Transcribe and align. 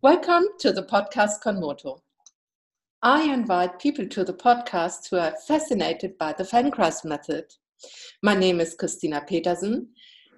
Welcome 0.00 0.44
to 0.60 0.70
the 0.70 0.84
podcast 0.84 1.42
Conmoto. 1.44 1.98
I 3.02 3.24
invite 3.32 3.80
people 3.80 4.06
to 4.06 4.22
the 4.22 4.32
podcast 4.32 5.10
who 5.10 5.16
are 5.16 5.34
fascinated 5.48 6.16
by 6.18 6.34
the 6.34 6.44
Feldenkrais 6.44 7.04
method. 7.04 7.46
My 8.22 8.36
name 8.36 8.60
is 8.60 8.76
Christina 8.76 9.24
Petersen, 9.26 9.88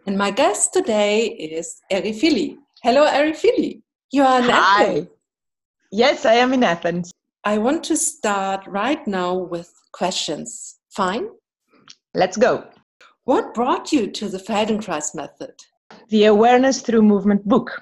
and 0.07 0.17
my 0.17 0.31
guest 0.31 0.73
today 0.73 1.27
is 1.27 1.79
Eri 1.91 2.15
Fili. 2.15 2.57
Hello, 2.83 3.05
Eri 3.05 3.35
Fili. 3.35 3.83
You 4.11 4.23
are 4.23 4.39
in 4.39 4.49
Hi. 4.49 4.83
Athens. 4.83 5.09
Yes, 5.93 6.25
I 6.25 6.37
am 6.37 6.55
in 6.55 6.65
Athens. 6.65 7.13
I 7.45 7.59
want 7.59 7.85
to 7.85 7.99
start 7.99 8.67
right 8.67 9.07
now 9.07 9.35
with 9.35 9.71
questions. 9.93 10.79
Fine? 10.89 11.29
Let's 12.15 12.39
go. 12.39 12.65
What 13.25 13.53
brought 13.53 13.93
you 13.93 14.11
to 14.11 14.31
the 14.31 14.39
Feldenkrais 14.39 15.15
method? 15.15 15.53
The 16.09 16.25
Awareness 16.25 16.81
Through 16.81 17.03
Movement 17.03 17.47
book. 17.47 17.79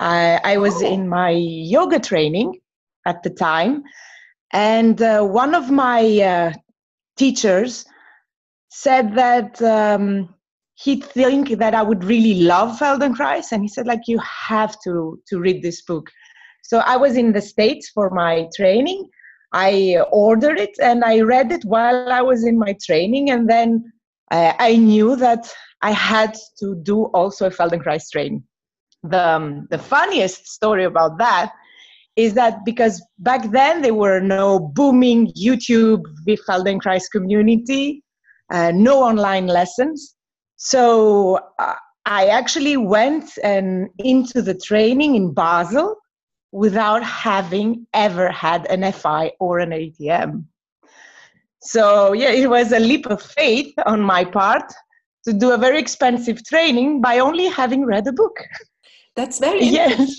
I, 0.00 0.40
I 0.42 0.56
was 0.56 0.82
oh. 0.82 0.92
in 0.92 1.08
my 1.08 1.30
yoga 1.30 2.00
training 2.00 2.58
at 3.06 3.22
the 3.22 3.30
time, 3.30 3.84
and 4.52 5.00
uh, 5.00 5.22
one 5.22 5.54
of 5.54 5.70
my 5.70 6.02
uh, 6.20 6.52
teachers 7.16 7.84
said 8.70 9.14
that 9.14 9.60
um, 9.60 10.34
he 10.74 11.00
think 11.00 11.58
that 11.58 11.74
I 11.74 11.82
would 11.82 12.02
really 12.02 12.42
love 12.42 12.78
Feldenkrais, 12.78 13.52
and 13.52 13.62
he 13.62 13.68
said 13.68 13.86
like 13.86 14.00
you 14.06 14.18
have 14.18 14.80
to 14.84 15.20
to 15.28 15.38
read 15.38 15.62
this 15.62 15.82
book. 15.82 16.10
So 16.62 16.78
I 16.78 16.96
was 16.96 17.16
in 17.16 17.32
the 17.32 17.42
states 17.42 17.90
for 17.90 18.10
my 18.10 18.48
training. 18.56 19.06
I 19.52 19.98
ordered 20.12 20.58
it 20.58 20.70
and 20.80 21.04
I 21.04 21.20
read 21.20 21.50
it 21.52 21.64
while 21.64 22.10
I 22.10 22.22
was 22.22 22.44
in 22.44 22.58
my 22.58 22.74
training, 22.84 23.30
and 23.30 23.50
then 23.50 23.92
I, 24.30 24.54
I 24.58 24.76
knew 24.76 25.14
that 25.16 25.52
I 25.82 25.90
had 25.90 26.36
to 26.60 26.74
do 26.76 27.04
also 27.06 27.48
a 27.48 27.50
Feldenkrais 27.50 28.10
training. 28.10 28.44
The 29.02 29.28
um, 29.28 29.66
the 29.70 29.78
funniest 29.78 30.46
story 30.48 30.84
about 30.84 31.18
that 31.18 31.52
is 32.16 32.34
that 32.34 32.64
because 32.64 33.02
back 33.18 33.50
then 33.50 33.82
there 33.82 33.94
were 33.94 34.20
no 34.20 34.58
booming 34.58 35.32
YouTube 35.32 36.02
Feldenkrais 36.46 37.04
community, 37.10 38.02
uh, 38.50 38.72
no 38.74 39.02
online 39.02 39.46
lessons. 39.46 40.16
So 40.56 41.38
uh, 41.58 41.76
I 42.04 42.26
actually 42.26 42.76
went 42.76 43.30
and 43.42 43.88
into 43.98 44.42
the 44.42 44.54
training 44.54 45.14
in 45.14 45.32
Basel 45.32 45.96
without 46.52 47.02
having 47.02 47.86
ever 47.94 48.28
had 48.30 48.66
an 48.66 48.90
FI 48.92 49.32
or 49.38 49.60
an 49.60 49.70
ATM. 49.70 50.44
So 51.62 52.12
yeah, 52.12 52.30
it 52.30 52.48
was 52.48 52.72
a 52.72 52.80
leap 52.80 53.06
of 53.06 53.22
faith 53.22 53.72
on 53.86 54.00
my 54.00 54.24
part 54.24 54.72
to 55.24 55.32
do 55.32 55.52
a 55.52 55.58
very 55.58 55.78
expensive 55.78 56.44
training 56.44 57.00
by 57.00 57.18
only 57.18 57.46
having 57.46 57.84
read 57.84 58.06
a 58.06 58.12
book. 58.12 58.36
That's 59.20 59.38
very 59.38 59.62
yes. 59.62 60.16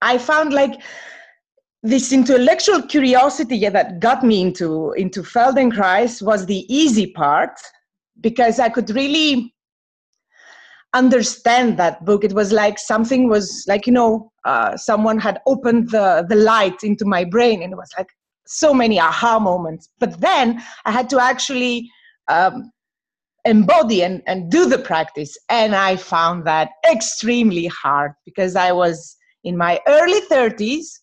I 0.00 0.16
found 0.16 0.52
like 0.52 0.80
this 1.82 2.12
intellectual 2.12 2.82
curiosity 2.82 3.68
that 3.68 3.98
got 3.98 4.22
me 4.22 4.42
into 4.42 4.92
into 4.92 5.22
Feldenkrais 5.22 6.22
was 6.22 6.46
the 6.46 6.64
easy 6.72 7.08
part 7.08 7.58
because 8.20 8.60
I 8.60 8.68
could 8.68 8.90
really 8.90 9.52
understand 10.94 11.80
that 11.80 12.04
book. 12.04 12.22
It 12.22 12.32
was 12.32 12.52
like 12.52 12.78
something 12.78 13.28
was 13.28 13.64
like 13.66 13.88
you 13.88 13.92
know 13.92 14.30
uh, 14.44 14.76
someone 14.76 15.18
had 15.18 15.40
opened 15.46 15.90
the 15.90 16.24
the 16.28 16.36
light 16.36 16.84
into 16.84 17.04
my 17.04 17.24
brain, 17.24 17.60
and 17.60 17.72
it 17.72 17.76
was 17.76 17.90
like 17.98 18.10
so 18.46 18.72
many 18.72 19.00
aha 19.00 19.40
moments. 19.40 19.88
But 19.98 20.20
then 20.20 20.62
I 20.84 20.92
had 20.92 21.10
to 21.10 21.18
actually 21.20 21.90
um, 22.28 22.70
embody 23.44 24.02
and, 24.02 24.22
and 24.26 24.50
do 24.50 24.66
the 24.66 24.78
practice, 24.78 25.36
and 25.48 25.74
I 25.74 25.96
found 25.96 26.46
that 26.46 26.70
extremely 26.90 27.66
hard 27.66 28.12
because 28.24 28.56
I 28.56 28.72
was 28.72 29.16
in 29.44 29.56
my 29.56 29.80
early 29.86 30.20
thirties. 30.20 31.00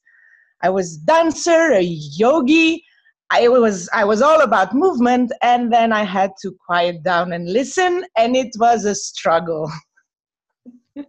I 0.63 0.69
was 0.69 0.97
dancer, 0.97 1.71
a 1.71 1.81
yogi. 1.81 2.83
I 3.31 3.47
was 3.47 3.89
I 3.93 4.03
was 4.03 4.21
all 4.21 4.41
about 4.41 4.75
movement, 4.75 5.31
and 5.41 5.71
then 5.71 5.93
I 5.93 6.03
had 6.03 6.31
to 6.41 6.51
quiet 6.65 7.03
down 7.03 7.33
and 7.33 7.51
listen, 7.51 8.05
and 8.17 8.35
it 8.35 8.51
was 8.59 8.85
a 8.85 8.95
struggle. 8.95 9.71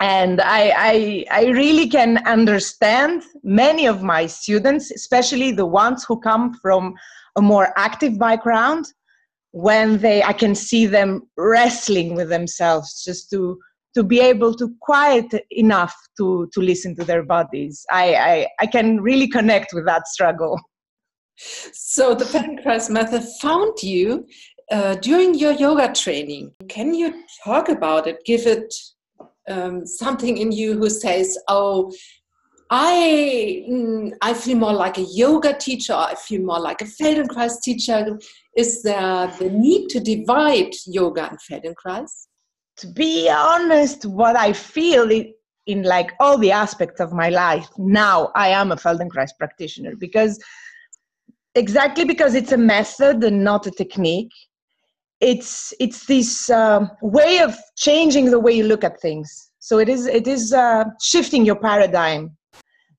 and 0.00 0.40
I, 0.40 0.72
I, 0.76 1.24
I 1.30 1.46
really 1.46 1.88
can 1.88 2.18
understand 2.26 3.22
many 3.42 3.86
of 3.86 4.02
my 4.02 4.26
students, 4.26 4.90
especially 4.90 5.50
the 5.50 5.66
ones 5.66 6.04
who 6.04 6.20
come 6.20 6.54
from 6.54 6.94
a 7.36 7.42
more 7.42 7.72
active 7.76 8.18
background, 8.18 8.86
when 9.52 9.98
they 9.98 10.22
I 10.22 10.32
can 10.32 10.54
see 10.54 10.86
them 10.86 11.22
wrestling 11.36 12.14
with 12.14 12.28
themselves 12.28 13.02
just 13.04 13.30
to 13.30 13.58
to 13.94 14.02
be 14.02 14.20
able 14.20 14.54
to 14.54 14.74
quiet 14.80 15.26
enough 15.50 15.94
to 16.18 16.48
to 16.52 16.60
listen 16.60 16.94
to 16.96 17.04
their 17.04 17.24
bodies. 17.24 17.84
I 17.90 18.14
I, 18.14 18.46
I 18.60 18.66
can 18.66 19.00
really 19.00 19.28
connect 19.28 19.72
with 19.72 19.86
that 19.86 20.06
struggle. 20.08 20.60
So 21.72 22.14
the 22.14 22.24
Feldenkrais 22.24 22.90
method 22.90 23.22
found 23.40 23.80
you 23.80 24.26
uh, 24.72 24.96
during 24.96 25.34
your 25.34 25.52
yoga 25.52 25.92
training. 25.92 26.52
Can 26.68 26.94
you 26.94 27.22
talk 27.44 27.68
about 27.68 28.06
it? 28.08 28.18
Give 28.24 28.44
it 28.46 28.74
um, 29.48 29.86
something 29.86 30.36
in 30.36 30.52
you 30.52 30.74
who 30.74 30.90
says, 30.90 31.38
"Oh, 31.48 31.92
I 32.70 33.64
mm, 33.68 34.12
I 34.20 34.34
feel 34.34 34.58
more 34.58 34.72
like 34.72 34.98
a 34.98 35.02
yoga 35.02 35.56
teacher. 35.56 35.94
I 35.94 36.14
feel 36.14 36.42
more 36.42 36.60
like 36.60 36.82
a 36.82 36.84
Feldenkrais 36.84 37.60
teacher." 37.62 38.18
Is 38.56 38.82
there 38.82 39.32
the 39.38 39.50
need 39.50 39.88
to 39.90 40.00
divide 40.00 40.72
yoga 40.86 41.30
and 41.30 41.38
Feldenkrais? 41.38 42.26
To 42.78 42.86
be 42.88 43.28
honest, 43.30 44.04
what 44.04 44.36
I 44.36 44.52
feel 44.52 45.10
in, 45.66 45.82
like 45.82 46.12
all 46.20 46.38
the 46.38 46.52
aspects 46.52 47.00
of 47.00 47.12
my 47.12 47.28
life 47.28 47.68
now, 47.78 48.32
I 48.34 48.48
am 48.48 48.72
a 48.72 48.76
Feldenkrais 48.76 49.30
practitioner 49.38 49.94
because 49.96 50.38
exactly 51.54 52.04
because 52.04 52.34
it's 52.34 52.52
a 52.52 52.58
method 52.58 53.22
and 53.24 53.42
not 53.44 53.66
a 53.66 53.70
technique 53.70 54.32
it's 55.20 55.74
it's 55.80 56.06
this 56.06 56.48
uh, 56.50 56.86
way 57.02 57.40
of 57.40 57.56
changing 57.76 58.30
the 58.30 58.38
way 58.38 58.52
you 58.52 58.64
look 58.64 58.84
at 58.84 59.00
things 59.00 59.50
so 59.58 59.78
it 59.78 59.88
is 59.88 60.06
it 60.06 60.26
is 60.26 60.52
uh, 60.52 60.84
shifting 61.02 61.44
your 61.44 61.56
paradigm 61.56 62.36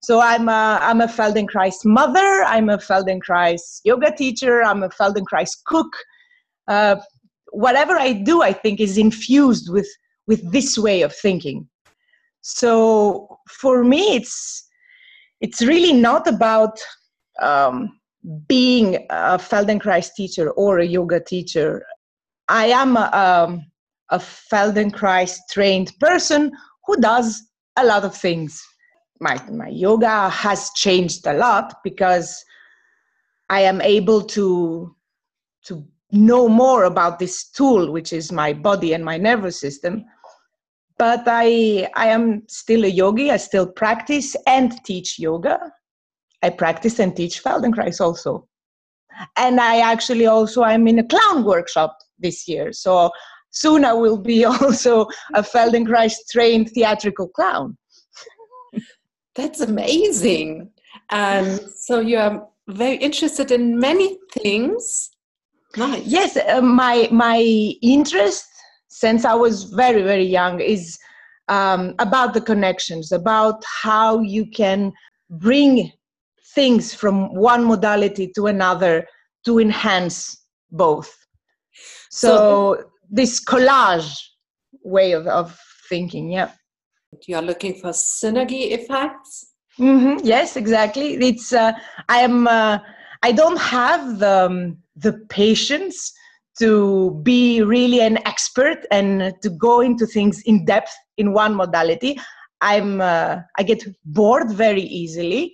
so 0.01 0.19
i'm 0.21 0.49
a, 0.49 0.79
i'm 0.81 1.01
a 1.01 1.07
feldenkrais 1.07 1.85
mother 1.85 2.43
i'm 2.45 2.69
a 2.69 2.77
feldenkrais 2.77 3.81
yoga 3.83 4.11
teacher 4.15 4.63
i'm 4.63 4.83
a 4.83 4.89
feldenkrais 4.89 5.51
cook. 5.65 5.91
Uh, 6.67 6.97
whatever 7.51 7.97
i 7.97 8.13
do 8.13 8.41
i 8.43 8.53
think 8.53 8.79
is 8.79 8.97
infused 8.97 9.71
with 9.71 9.88
with 10.29 10.49
this 10.51 10.77
way 10.77 11.01
of 11.01 11.13
thinking. 11.13 11.67
So 12.41 13.39
for 13.49 13.83
me 13.83 14.15
it's 14.15 14.67
it's 15.41 15.61
really 15.61 15.93
not 15.93 16.27
about 16.27 16.79
um, 17.41 17.99
being 18.47 19.07
a 19.09 19.38
feldenkrais 19.38 20.13
teacher 20.13 20.51
or 20.51 20.79
a 20.79 20.85
yoga 20.85 21.19
teacher. 21.19 21.83
I 22.47 22.65
am 22.67 22.97
a, 22.97 23.09
um, 23.25 23.65
a 24.09 24.19
Feldenkrais 24.19 25.38
trained 25.49 25.91
person 25.99 26.51
who 26.85 26.97
does 26.97 27.41
a 27.77 27.85
lot 27.85 28.03
of 28.03 28.15
things. 28.15 28.61
My, 29.19 29.41
my 29.52 29.68
yoga 29.68 30.30
has 30.30 30.72
changed 30.75 31.28
a 31.28 31.34
lot 31.34 31.75
because 31.84 32.44
I 33.50 33.62
am 33.62 33.81
able 33.81 34.22
to, 34.24 34.96
to 35.66 35.85
know 36.12 36.47
more 36.47 36.85
about 36.85 37.19
this 37.19 37.50
tool, 37.50 37.91
which 37.91 38.13
is 38.13 38.31
my 38.31 38.53
body 38.53 38.94
and 38.94 39.03
my 39.03 39.18
nervous 39.18 39.59
system. 39.59 40.06
But 40.97 41.24
I, 41.28 41.90
I 41.96 42.07
am 42.07 42.44
still 42.47 42.84
a 42.84 42.88
yogi. 42.88 43.31
I 43.31 43.38
still 43.38 43.68
practice 43.68 44.35
and 44.47 44.74
teach 44.85 45.19
yoga. 45.19 45.59
I 46.41 46.50
practice 46.50 47.00
and 47.00 47.16
teach 47.16 47.44
Feldenkrais 47.44 48.00
also. 48.00 48.47
And 49.36 49.59
I 49.59 49.80
actually 49.80 50.28
also 50.28 50.63
i'm 50.63 50.88
in 50.88 51.00
a 51.00 51.03
clown 51.03 51.44
workshop 51.44 51.97
this 52.19 52.47
year. 52.47 52.72
So 52.72 53.12
soon 53.51 53.84
I 53.86 53.94
will 53.94 54.18
be 54.18 54.46
also 54.46 55.07
a 55.34 55.41
Feldenkrais 55.41 56.16
trained 56.31 56.69
theatrical 56.72 57.28
clown. 57.30 57.78
That's 59.39 59.62
amazing. 59.62 60.69
And 61.12 61.62
so 61.75 62.01
you're 62.01 62.45
very 62.68 62.97
interested 62.97 63.51
in 63.51 63.80
many 63.80 64.18
things. 64.33 65.12
Nice. 65.77 66.06
Yes, 66.06 66.38
uh, 66.38 66.62
my 66.62 67.07
my 67.09 67.39
interest 67.81 68.45
since 68.89 69.24
I 69.24 69.36
was 69.36 69.63
very 69.63 70.01
very 70.01 70.25
young 70.25 70.59
is 70.59 71.00
um, 71.47 71.95
about 72.00 72.33
the 72.33 72.41
connections, 72.41 73.13
about 73.13 73.63
how 73.83 74.19
you 74.19 74.45
can 74.45 74.91
bring 75.30 75.91
things 76.53 76.94
from 76.94 77.33
one 77.33 77.63
modality 77.63 78.31
to 78.36 78.47
another 78.47 79.07
to 79.45 79.59
enhance 79.59 80.18
both. 80.69 81.15
So, 82.09 82.27
so 82.27 82.83
this 83.09 83.41
collage 83.44 84.12
way 84.83 85.13
of, 85.13 85.27
of 85.27 85.57
thinking, 85.88 86.30
yeah. 86.30 86.51
You're 87.27 87.42
looking 87.42 87.74
for 87.75 87.89
synergy 87.89 88.71
effects. 88.71 89.54
Mm-hmm. 89.80 90.25
Yes, 90.25 90.57
exactly. 90.57 91.16
It's 91.16 91.54
uh, 91.54 91.74
I 92.10 92.19
am 92.19 92.48
uh, 92.48 92.80
I 93.24 93.31
don't 93.31 93.60
have 93.60 94.19
the 94.19 94.45
um, 94.45 94.77
the 94.95 95.13
patience 95.30 96.13
to 96.60 97.19
be 97.24 97.62
really 97.62 98.01
an 98.01 98.18
expert 98.27 98.86
and 98.92 99.33
to 99.42 99.50
go 99.50 99.80
into 99.80 100.06
things 100.06 100.42
in 100.45 100.66
depth 100.66 100.92
in 101.18 101.33
one 101.33 101.56
modality. 101.56 102.19
I'm 102.62 103.00
uh, 103.00 103.38
I 103.57 103.63
get 103.63 103.83
bored 104.04 104.51
very 104.51 104.81
easily, 104.81 105.54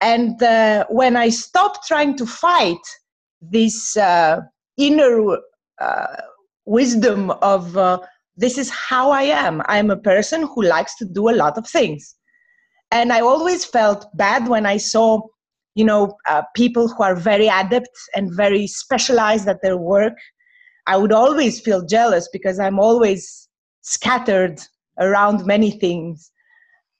and 0.00 0.42
uh, 0.42 0.84
when 0.90 1.16
I 1.16 1.30
stop 1.30 1.84
trying 1.86 2.16
to 2.18 2.26
fight 2.26 2.84
this 3.40 3.96
uh, 3.96 4.40
inner 4.76 5.38
uh, 5.80 6.16
wisdom 6.66 7.30
of 7.30 7.76
uh, 7.76 7.98
this 8.36 8.58
is 8.58 8.70
how 8.70 9.10
I 9.10 9.22
am. 9.22 9.62
I'm 9.66 9.90
a 9.90 9.96
person 9.96 10.42
who 10.42 10.62
likes 10.62 10.96
to 10.96 11.04
do 11.04 11.28
a 11.28 11.38
lot 11.42 11.56
of 11.56 11.66
things, 11.66 12.14
and 12.90 13.12
I 13.12 13.20
always 13.20 13.64
felt 13.64 14.06
bad 14.14 14.48
when 14.48 14.66
I 14.66 14.76
saw, 14.76 15.22
you 15.74 15.84
know, 15.84 16.16
uh, 16.28 16.42
people 16.54 16.88
who 16.88 17.02
are 17.02 17.16
very 17.16 17.48
adept 17.48 17.96
and 18.14 18.34
very 18.34 18.66
specialized 18.66 19.48
at 19.48 19.62
their 19.62 19.76
work. 19.76 20.14
I 20.86 20.96
would 20.96 21.12
always 21.12 21.60
feel 21.60 21.84
jealous 21.84 22.28
because 22.32 22.58
I'm 22.58 22.78
always 22.78 23.48
scattered 23.80 24.60
around 24.98 25.46
many 25.46 25.70
things 25.70 26.30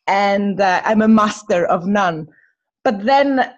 and 0.06 0.60
uh, 0.60 0.82
I'm 0.84 1.02
a 1.02 1.08
master 1.08 1.66
of 1.66 1.86
none. 1.86 2.28
But 2.82 3.04
then 3.04 3.40
uh, 3.40 3.52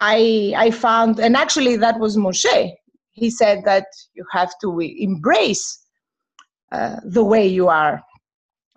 I 0.00 0.54
I 0.56 0.70
found, 0.70 1.18
and 1.18 1.36
actually 1.36 1.76
that 1.76 1.98
was 1.98 2.16
Moshe. 2.16 2.72
He 3.12 3.30
said 3.30 3.64
that 3.64 3.86
you 4.14 4.24
have 4.32 4.52
to 4.60 4.78
embrace 4.80 5.84
uh, 6.72 6.96
the 7.04 7.24
way 7.24 7.46
you 7.46 7.68
are, 7.68 8.02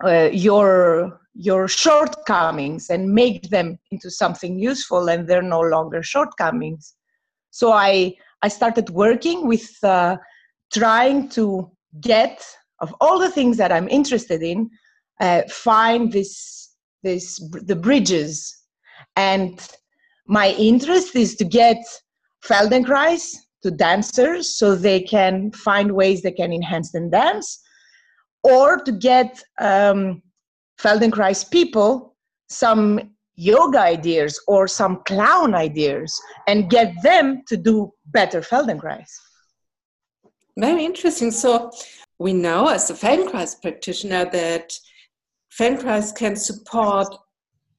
uh, 0.04 0.28
your 0.32 1.20
your 1.34 1.66
shortcomings, 1.66 2.90
and 2.90 3.12
make 3.12 3.48
them 3.48 3.78
into 3.90 4.10
something 4.10 4.58
useful, 4.58 5.08
and 5.08 5.26
they're 5.26 5.42
no 5.42 5.60
longer 5.60 6.02
shortcomings. 6.02 6.94
So 7.50 7.72
I 7.72 8.14
I 8.42 8.48
started 8.48 8.90
working 8.90 9.46
with 9.46 9.72
uh, 9.82 10.16
trying 10.72 11.28
to 11.30 11.70
get 12.00 12.42
of 12.82 12.94
all 13.00 13.18
the 13.18 13.30
things 13.30 13.56
that 13.56 13.72
I'm 13.72 13.88
interested 13.88 14.42
in, 14.42 14.68
uh, 15.20 15.42
find 15.48 16.12
this 16.12 16.74
this 17.02 17.38
the 17.64 17.76
bridges 17.76 18.54
and 19.16 19.60
my 20.26 20.50
interest 20.50 21.16
is 21.16 21.34
to 21.36 21.44
get 21.44 21.78
feldenkrais 22.44 23.34
to 23.62 23.70
dancers 23.70 24.56
so 24.56 24.74
they 24.74 25.00
can 25.00 25.50
find 25.52 25.92
ways 25.92 26.22
they 26.22 26.32
can 26.32 26.52
enhance 26.52 26.92
the 26.92 27.08
dance 27.10 27.60
or 28.42 28.78
to 28.78 28.92
get 28.92 29.42
um, 29.60 30.22
feldenkrais 30.80 31.50
people 31.50 32.16
some 32.48 33.00
yoga 33.34 33.80
ideas 33.80 34.40
or 34.46 34.68
some 34.68 35.02
clown 35.06 35.54
ideas 35.54 36.20
and 36.46 36.70
get 36.70 36.94
them 37.02 37.42
to 37.46 37.56
do 37.56 37.90
better 38.06 38.40
feldenkrais. 38.40 39.08
Very 40.58 40.84
interesting. 40.84 41.30
So 41.30 41.70
we 42.18 42.32
know 42.32 42.68
as 42.68 42.90
a 42.90 42.94
feldenkrais 42.94 43.60
practitioner 43.62 44.26
that 44.30 44.72
Feldenkrais 45.58 46.14
can 46.14 46.34
support 46.34 47.14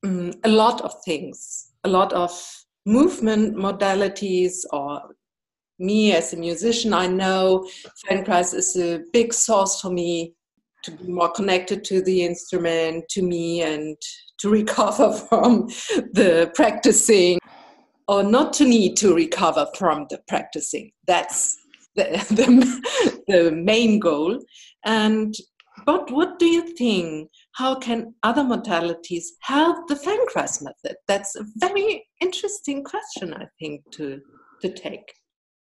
um, 0.04 0.32
a 0.44 0.50
lot 0.50 0.82
of 0.82 0.94
things, 1.04 1.72
a 1.84 1.90
lot 1.90 2.14
of 2.14 2.32
movement 2.86 3.56
modalities 3.56 4.64
or 4.72 5.16
me 5.80 6.14
as 6.14 6.34
a 6.34 6.38
musician, 6.38 6.94
I 6.94 7.08
know 7.08 7.68
Feldenkrais 8.06 8.54
is 8.54 8.76
a 8.76 9.02
big 9.12 9.34
source 9.34 9.82
for 9.82 9.90
me 9.90 10.36
to 10.84 10.92
be 10.92 11.12
more 11.12 11.32
connected 11.32 11.84
to 11.86 12.02
the 12.02 12.24
instrument, 12.24 13.06
to 13.10 13.22
me, 13.22 13.62
and 13.62 13.98
to 14.40 14.50
recover 14.50 15.14
from 15.30 15.68
the 16.14 16.52
practicing, 16.56 17.40
or 18.08 18.24
not 18.24 18.54
to 18.54 18.66
need 18.66 18.98
to 18.98 19.14
recover 19.14 19.66
from 19.78 20.06
the 20.10 20.20
practicing. 20.28 20.92
That's 21.08 21.58
the, 21.96 22.04
the, 22.30 23.24
the 23.28 23.52
main 23.52 24.00
goal. 24.00 24.40
And 24.86 25.34
but 25.86 26.12
what 26.12 26.40
do 26.40 26.46
you 26.46 26.68
think? 26.76 27.30
How 27.54 27.76
can 27.76 28.14
other 28.24 28.44
modalities 28.44 29.26
help 29.42 29.88
the 29.88 29.96
Feldenkrais 29.96 30.62
method? 30.62 30.98
That's 31.08 31.36
a 31.36 31.46
very 31.58 32.06
interesting 32.22 32.84
question, 32.84 33.34
I 33.34 33.46
think, 33.60 33.82
to 33.94 34.22
to 34.62 34.70
take. 34.70 35.14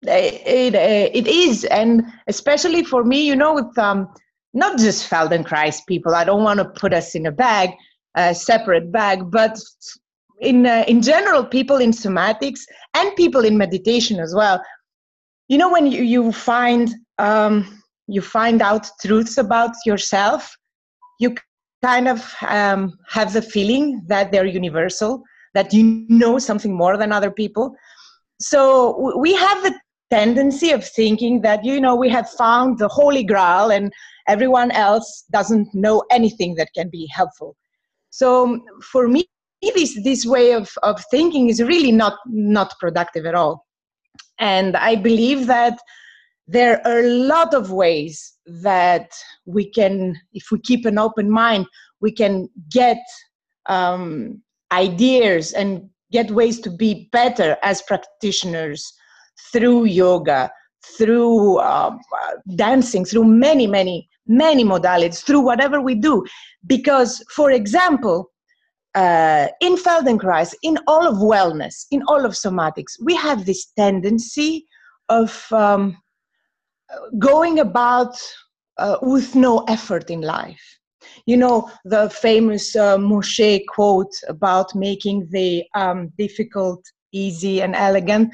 It, 0.01 0.75
it, 0.75 1.15
it 1.15 1.27
is, 1.27 1.65
and 1.65 2.03
especially 2.27 2.83
for 2.83 3.03
me, 3.03 3.25
you 3.25 3.35
know, 3.35 3.53
with 3.53 3.77
um, 3.77 4.07
not 4.53 4.77
just 4.77 5.09
Feldenkrais 5.09 5.85
people. 5.87 6.15
I 6.15 6.23
don't 6.23 6.43
want 6.43 6.59
to 6.59 6.65
put 6.65 6.93
us 6.93 7.15
in 7.15 7.25
a 7.25 7.31
bag, 7.31 7.71
a 8.15 8.33
separate 8.33 8.91
bag, 8.91 9.29
but 9.29 9.57
in 10.41 10.65
uh, 10.65 10.85
in 10.87 11.01
general, 11.01 11.45
people 11.45 11.77
in 11.77 11.91
somatics 11.91 12.61
and 12.93 13.15
people 13.15 13.45
in 13.45 13.57
meditation 13.57 14.19
as 14.19 14.33
well. 14.33 14.61
You 15.47 15.57
know, 15.57 15.71
when 15.71 15.91
you, 15.91 16.03
you 16.03 16.31
find 16.31 16.93
um, 17.17 17.81
you 18.07 18.21
find 18.21 18.61
out 18.61 18.89
truths 19.01 19.37
about 19.37 19.75
yourself, 19.85 20.55
you 21.19 21.35
kind 21.83 22.07
of 22.07 22.33
um, 22.47 22.97
have 23.07 23.33
the 23.33 23.41
feeling 23.41 24.01
that 24.07 24.31
they're 24.31 24.45
universal, 24.45 25.23
that 25.53 25.73
you 25.73 26.05
know 26.09 26.39
something 26.39 26.75
more 26.75 26.97
than 26.97 27.11
other 27.11 27.31
people. 27.31 27.75
So 28.39 29.17
we 29.17 29.33
have 29.35 29.63
the 29.63 29.75
tendency 30.09 30.71
of 30.71 30.83
thinking 30.83 31.41
that 31.41 31.63
you 31.63 31.79
know 31.79 31.95
we 31.95 32.09
have 32.09 32.29
found 32.31 32.79
the 32.79 32.87
holy 32.87 33.23
grail 33.23 33.69
and 33.69 33.91
everyone 34.29 34.71
else 34.71 35.25
doesn't 35.31 35.67
know 35.73 36.03
anything 36.11 36.55
that 36.55 36.69
can 36.75 36.89
be 36.89 37.07
helpful. 37.11 37.55
So 38.11 38.61
for 38.91 39.07
me, 39.07 39.25
this 39.61 40.01
this 40.03 40.25
way 40.25 40.53
of, 40.53 40.69
of 40.83 41.03
thinking 41.11 41.49
is 41.49 41.61
really 41.61 41.91
not 41.91 42.15
not 42.27 42.73
productive 42.79 43.25
at 43.25 43.35
all. 43.35 43.65
And 44.39 44.77
I 44.77 44.95
believe 44.95 45.47
that 45.47 45.77
there 46.47 46.81
are 46.87 47.01
a 47.01 47.09
lot 47.09 47.53
of 47.53 47.71
ways 47.71 48.33
that 48.47 49.11
we 49.45 49.69
can, 49.69 50.15
if 50.33 50.45
we 50.51 50.59
keep 50.59 50.85
an 50.85 50.97
open 50.97 51.29
mind, 51.29 51.67
we 52.01 52.11
can 52.11 52.49
get 52.71 52.97
um, 53.67 54.41
ideas 54.71 55.53
and 55.53 55.87
get 56.11 56.31
ways 56.31 56.59
to 56.61 56.71
be 56.71 57.07
better 57.11 57.55
as 57.61 57.83
practitioners 57.83 58.91
through 59.51 59.85
yoga, 59.85 60.49
through 60.97 61.57
uh, 61.57 61.97
dancing, 62.55 63.05
through 63.05 63.25
many, 63.25 63.67
many, 63.67 64.09
many 64.27 64.63
modalities, 64.63 65.23
through 65.23 65.41
whatever 65.41 65.81
we 65.81 65.95
do. 65.95 66.25
Because, 66.67 67.23
for 67.35 67.51
example, 67.51 68.31
uh, 68.95 69.47
in 69.61 69.75
Feldenkrais, 69.75 70.53
in 70.63 70.77
all 70.87 71.07
of 71.07 71.17
wellness, 71.17 71.85
in 71.91 72.01
all 72.07 72.25
of 72.25 72.33
somatics, 72.33 72.93
we 73.01 73.15
have 73.15 73.45
this 73.45 73.67
tendency 73.77 74.65
of 75.09 75.45
um, 75.51 75.97
going 77.17 77.59
about 77.59 78.15
uh, 78.77 78.97
with 79.01 79.35
no 79.35 79.59
effort 79.67 80.09
in 80.09 80.21
life. 80.21 80.61
You 81.25 81.37
know, 81.37 81.71
the 81.85 82.09
famous 82.09 82.75
uh, 82.75 82.97
Moshe 82.97 83.61
quote 83.67 84.13
about 84.27 84.73
making 84.75 85.27
the 85.31 85.63
um, 85.75 86.11
difficult 86.17 86.83
easy 87.11 87.61
and 87.61 87.75
elegant. 87.75 88.33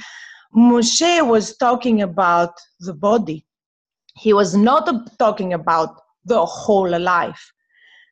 Moshe 0.56 1.28
was 1.28 1.58
talking 1.58 2.02
about 2.02 2.54
the 2.80 2.94
body. 2.94 3.46
He 4.18 4.34
was 4.34 4.56
not 4.56 4.90
talking 5.20 5.54
about 5.54 6.02
the 6.24 6.46
whole 6.46 6.98
life. 7.00 7.52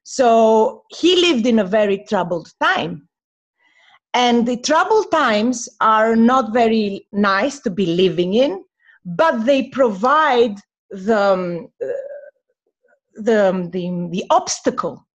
So 0.04 0.84
he 0.90 1.16
lived 1.16 1.46
in 1.48 1.60
a 1.60 1.64
very 1.64 2.04
troubled 2.10 2.52
time. 2.62 3.08
And 4.14 4.46
the 4.46 4.58
troubled 4.58 5.10
times 5.12 5.70
are 5.80 6.16
not 6.16 6.54
very 6.54 7.08
nice 7.12 7.60
to 7.62 7.70
be 7.70 7.86
living 7.86 8.34
in 8.34 8.64
but 9.06 9.46
they 9.46 9.70
provide 9.70 10.56
the, 10.90 11.20
um, 11.20 11.68
the, 13.16 13.50
um, 13.50 13.70
the, 13.72 14.08
the 14.12 14.24
obstacle. 14.30 15.06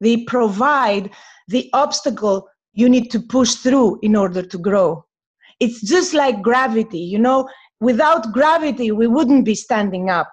They 0.00 0.18
provide 0.24 1.10
the 1.48 1.70
obstacle 1.72 2.48
you 2.72 2.88
need 2.88 3.10
to 3.12 3.20
push 3.20 3.54
through 3.54 4.00
in 4.02 4.16
order 4.16 4.42
to 4.42 4.58
grow. 4.58 5.04
It's 5.60 5.80
just 5.80 6.14
like 6.14 6.42
gravity, 6.42 6.98
you 6.98 7.18
know, 7.18 7.48
without 7.80 8.32
gravity, 8.32 8.90
we 8.90 9.06
wouldn't 9.06 9.44
be 9.44 9.54
standing 9.54 10.10
up. 10.10 10.32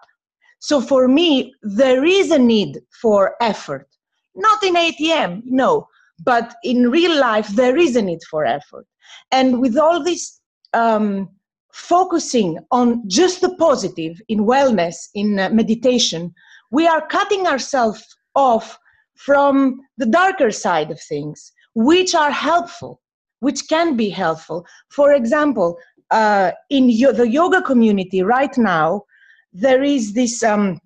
So 0.59 0.79
for 0.79 1.07
me, 1.07 1.53
there 1.63 2.05
is 2.05 2.31
a 2.31 2.39
need 2.39 2.79
for 3.01 3.35
effort. 3.41 3.87
Not 4.35 4.63
in 4.63 4.75
ATM, 4.75 5.41
no, 5.45 5.87
but 6.23 6.53
in 6.63 6.89
real 6.89 7.19
life, 7.19 7.47
there 7.49 7.77
is 7.77 7.95
a 7.95 8.01
need 8.01 8.19
for 8.29 8.45
effort. 8.45 8.85
And 9.31 9.59
with 9.59 9.77
all 9.77 10.03
this 10.03 10.39
um, 10.73 11.29
focusing 11.73 12.59
on 12.71 13.07
just 13.09 13.41
the 13.41 13.55
positive 13.55 14.21
in 14.29 14.39
wellness, 14.39 14.95
in 15.15 15.39
uh, 15.39 15.49
meditation, 15.49 16.33
we 16.69 16.87
are 16.87 17.05
cutting 17.07 17.47
ourselves 17.47 18.03
off 18.35 18.77
from 19.15 19.79
the 19.97 20.05
darker 20.05 20.51
side 20.51 20.91
of 20.91 21.01
things, 21.01 21.51
which 21.75 22.15
are 22.15 22.31
helpful, 22.31 23.00
which 23.41 23.67
can 23.67 23.98
be 23.98 24.10
helpful. 24.10 24.65
For 24.89 25.13
example, 25.13 25.77
uh, 26.12 26.51
in 26.69 26.89
yo- 26.89 27.12
the 27.12 27.27
yoga 27.27 27.62
community 27.62 28.24
right 28.24 28.57
now, 28.57 29.03
there 29.51 29.83
is 29.83 30.13
this 30.13 30.41
um, 30.43 30.79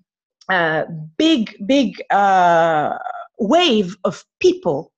uh, 0.48 0.84
big, 1.16 1.54
big 1.66 2.02
uh, 2.10 2.98
wave 3.38 3.96
of 4.04 4.24
people 4.40 4.92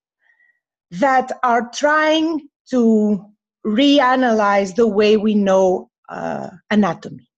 that 0.91 1.31
are 1.43 1.71
trying 1.75 2.49
to 2.71 3.25
reanalyze 3.67 4.75
the 4.75 4.87
way 4.87 5.17
we 5.17 5.35
know 5.35 5.91
uh, 6.09 6.49
anatomy. 6.71 7.29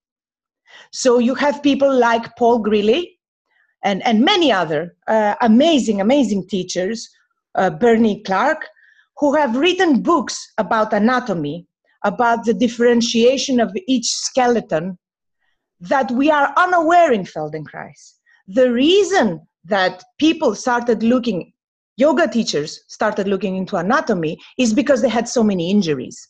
So 0.93 1.19
you 1.19 1.35
have 1.35 1.63
people 1.63 1.93
like 1.93 2.37
Paul 2.37 2.63
Grilley 2.63 3.17
and, 3.83 4.05
and 4.05 4.25
many 4.25 4.53
other 4.53 4.97
uh, 5.09 5.35
amazing, 5.41 6.01
amazing 6.01 6.47
teachers 6.49 7.09
uh, 7.55 7.71
Bernie 7.71 8.23
Clark, 8.23 8.69
who 9.21 9.35
have 9.35 9.55
written 9.55 10.03
books 10.03 10.53
about 10.57 10.95
anatomy, 10.95 11.67
about 12.05 12.45
the 12.47 12.55
differentiation 12.55 13.61
of 13.61 13.71
each 13.87 14.07
skeleton, 14.07 14.99
that 15.79 16.11
we 16.11 16.31
are 16.31 16.55
unaware 16.57 17.13
in 17.13 17.25
Feldenkrais. 17.25 18.15
The 18.49 18.73
reason 18.73 19.47
that 19.65 20.03
people 20.19 20.55
started 20.55 21.03
looking, 21.03 21.53
yoga 21.97 22.27
teachers 22.29 22.81
started 22.89 23.29
looking 23.29 23.57
into 23.57 23.77
anatomy, 23.77 24.39
is 24.59 24.73
because 24.73 25.03
they 25.03 25.09
had 25.11 25.29
so 25.29 25.43
many 25.43 25.71
injuries. 25.71 26.29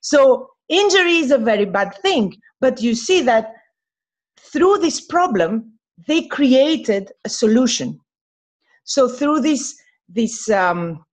So, 0.00 0.48
injury 0.68 1.18
is 1.18 1.30
a 1.30 1.38
very 1.38 1.64
bad 1.64 1.94
thing, 2.02 2.34
but 2.60 2.82
you 2.82 2.96
see 2.96 3.22
that 3.22 3.52
through 4.52 4.78
this 4.78 5.00
problem, 5.00 5.74
they 6.08 6.22
created 6.22 7.12
a 7.24 7.28
solution. 7.28 8.00
So, 8.82 9.08
through 9.08 9.40
this, 9.40 9.76
this, 10.08 10.50
um, 10.50 11.04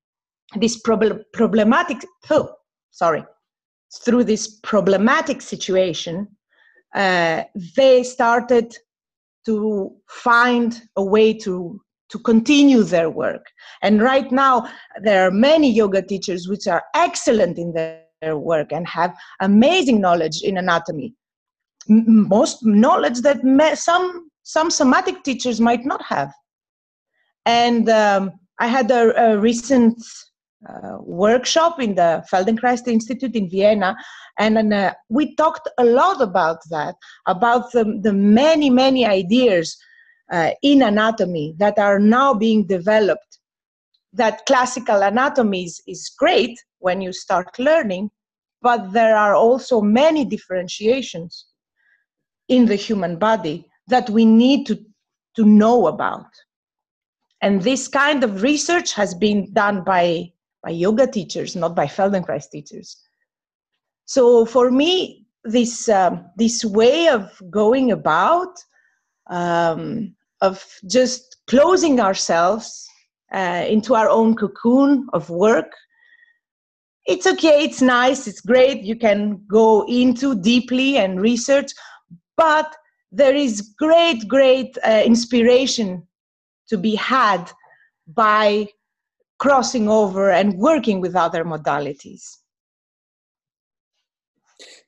this 0.55 0.79
problem, 0.79 1.23
problematic, 1.33 2.05
oh, 2.29 2.53
sorry, 2.91 3.23
through 4.03 4.23
this 4.23 4.59
problematic 4.63 5.41
situation, 5.41 6.27
uh, 6.95 7.43
they 7.75 8.03
started 8.03 8.75
to 9.45 9.91
find 10.07 10.81
a 10.95 11.03
way 11.03 11.33
to 11.33 11.79
to 12.09 12.19
continue 12.19 12.83
their 12.83 13.09
work. 13.09 13.45
And 13.81 14.01
right 14.01 14.29
now, 14.33 14.67
there 15.01 15.25
are 15.25 15.31
many 15.31 15.71
yoga 15.71 16.01
teachers 16.01 16.49
which 16.49 16.67
are 16.67 16.83
excellent 16.93 17.57
in 17.57 17.71
their, 17.71 18.03
their 18.21 18.37
work 18.37 18.73
and 18.73 18.85
have 18.85 19.15
amazing 19.39 20.01
knowledge 20.01 20.41
in 20.43 20.57
anatomy. 20.57 21.15
M- 21.89 22.27
most 22.27 22.65
knowledge 22.65 23.21
that 23.21 23.45
may, 23.45 23.75
some 23.75 24.29
some 24.43 24.69
somatic 24.69 25.23
teachers 25.23 25.61
might 25.61 25.85
not 25.85 26.03
have. 26.03 26.33
And 27.45 27.87
um, 27.89 28.31
I 28.59 28.67
had 28.67 28.91
a, 28.91 29.31
a 29.31 29.37
recent 29.39 29.97
uh, 30.69 30.97
workshop 30.99 31.79
in 31.79 31.95
the 31.95 32.23
Feldenkrais 32.31 32.87
Institute 32.87 33.35
in 33.35 33.49
Vienna, 33.49 33.95
and 34.37 34.73
uh, 34.73 34.93
we 35.09 35.35
talked 35.35 35.67
a 35.77 35.83
lot 35.83 36.21
about 36.21 36.59
that, 36.69 36.95
about 37.27 37.71
the, 37.71 37.99
the 38.01 38.13
many, 38.13 38.69
many 38.69 39.05
ideas 39.05 39.77
uh, 40.31 40.51
in 40.61 40.81
anatomy 40.81 41.53
that 41.57 41.77
are 41.77 41.99
now 41.99 42.33
being 42.33 42.65
developed. 42.65 43.39
That 44.13 44.45
classical 44.45 45.01
anatomy 45.01 45.65
is, 45.65 45.81
is 45.87 46.11
great 46.17 46.59
when 46.79 47.01
you 47.01 47.13
start 47.13 47.57
learning, 47.59 48.11
but 48.61 48.93
there 48.93 49.15
are 49.15 49.35
also 49.35 49.81
many 49.81 50.25
differentiations 50.25 51.45
in 52.47 52.65
the 52.65 52.75
human 52.75 53.17
body 53.17 53.65
that 53.87 54.09
we 54.09 54.25
need 54.25 54.65
to, 54.67 54.79
to 55.35 55.45
know 55.45 55.87
about. 55.87 56.27
And 57.41 57.61
this 57.61 57.87
kind 57.87 58.23
of 58.23 58.43
research 58.43 58.93
has 58.93 59.15
been 59.15 59.51
done 59.53 59.83
by 59.83 60.30
by 60.63 60.69
yoga 60.69 61.07
teachers, 61.07 61.55
not 61.55 61.75
by 61.75 61.85
Feldenkrais 61.85 62.49
teachers. 62.49 62.97
So 64.05 64.45
for 64.45 64.71
me, 64.71 65.25
this 65.43 65.89
um, 65.89 66.25
this 66.37 66.63
way 66.63 67.07
of 67.07 67.41
going 67.49 67.91
about 67.91 68.53
um, 69.29 70.15
of 70.41 70.63
just 70.87 71.37
closing 71.47 71.99
ourselves 71.99 72.87
uh, 73.31 73.65
into 73.67 73.95
our 73.95 74.09
own 74.09 74.35
cocoon 74.35 75.07
of 75.13 75.29
work. 75.29 75.71
It's 77.05 77.25
okay, 77.25 77.63
it's 77.63 77.81
nice, 77.81 78.27
it's 78.27 78.41
great. 78.41 78.83
You 78.83 78.95
can 78.95 79.43
go 79.49 79.85
into 79.87 80.35
deeply 80.39 80.97
and 80.97 81.19
research, 81.19 81.71
but 82.37 82.75
there 83.11 83.35
is 83.35 83.73
great, 83.79 84.27
great 84.27 84.77
uh, 84.85 85.01
inspiration 85.03 86.07
to 86.69 86.77
be 86.77 86.95
had 86.95 87.51
by 88.07 88.67
crossing 89.41 89.89
over 89.89 90.29
and 90.29 90.59
working 90.59 91.01
with 91.01 91.15
other 91.15 91.43
modalities. 91.43 92.37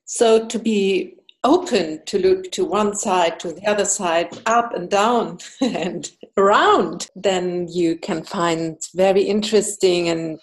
So, 0.06 0.46
to 0.46 0.60
be 0.60 1.16
open 1.44 2.06
to 2.06 2.20
look 2.20 2.52
to 2.52 2.64
one 2.64 2.96
side, 2.96 3.40
to 3.40 3.52
the 3.52 3.66
other 3.66 3.84
side, 3.84 4.30
up 4.46 4.76
and 4.76 4.92
down 4.92 5.40
and 5.62 6.12
around, 6.38 7.08
then 7.16 7.68
you 7.68 7.98
can 7.98 8.24
find 8.24 8.78
very 8.94 9.24
interesting 9.24 10.08
and 10.10 10.40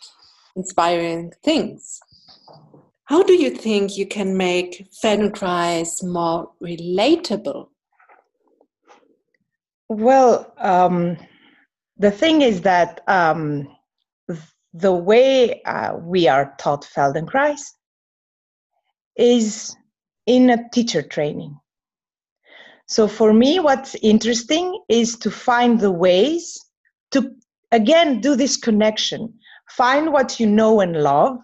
inspiring 0.56 1.32
things. 1.44 2.00
How 3.04 3.22
do 3.22 3.34
you 3.34 3.50
think 3.50 3.96
you 3.96 4.06
can 4.06 4.36
make 4.36 4.88
Feldenkrais 4.90 6.02
more 6.02 6.50
relatable? 6.60 7.68
Well, 9.88 10.52
um, 10.58 11.16
the 11.96 12.10
thing 12.10 12.42
is 12.42 12.62
that 12.62 13.02
um, 13.06 13.68
the 14.72 14.92
way 14.92 15.62
uh, 15.62 15.96
we 15.96 16.28
are 16.28 16.54
taught 16.58 16.84
Feldenkrais 16.84 17.60
is 19.16 19.76
in 20.26 20.50
a 20.50 20.68
teacher 20.70 21.02
training. 21.02 21.58
So 22.86 23.06
for 23.06 23.32
me, 23.32 23.60
what's 23.60 23.94
interesting 23.96 24.80
is 24.88 25.16
to 25.18 25.30
find 25.30 25.78
the 25.78 25.90
ways 25.90 26.58
to, 27.12 27.30
again, 27.72 28.20
do 28.20 28.36
this 28.36 28.56
connection. 28.56 29.32
Find 29.70 30.12
what 30.12 30.40
you 30.40 30.46
know 30.46 30.80
and 30.80 30.96
love, 30.96 31.38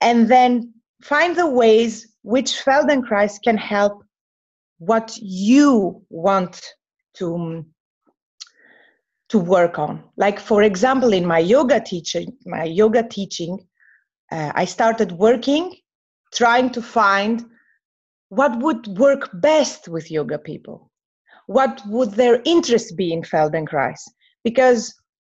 and 0.00 0.28
then 0.28 0.72
find 1.02 1.36
the 1.36 1.48
ways 1.48 2.08
which 2.22 2.64
Feldenkrais 2.64 3.38
can 3.42 3.56
help 3.56 4.02
what 4.78 5.16
you 5.20 6.02
want 6.10 6.60
to 7.14 7.64
to 9.34 9.40
work 9.40 9.80
on. 9.80 10.00
Like 10.16 10.38
for 10.38 10.62
example, 10.62 11.12
in 11.12 11.26
my 11.26 11.40
yoga 11.40 11.80
teaching, 11.80 12.28
my 12.46 12.62
yoga 12.62 13.02
teaching, 13.02 13.52
uh, 14.30 14.52
I 14.54 14.64
started 14.64 15.10
working, 15.10 15.74
trying 16.32 16.70
to 16.70 16.80
find 16.80 17.44
what 18.28 18.56
would 18.60 18.86
work 18.86 19.30
best 19.34 19.88
with 19.88 20.08
yoga 20.08 20.38
people. 20.38 20.88
What 21.48 21.82
would 21.86 22.12
their 22.12 22.42
interest 22.44 22.96
be 22.96 23.12
in 23.12 23.22
Feldenkrais? 23.22 24.00
Because 24.44 24.94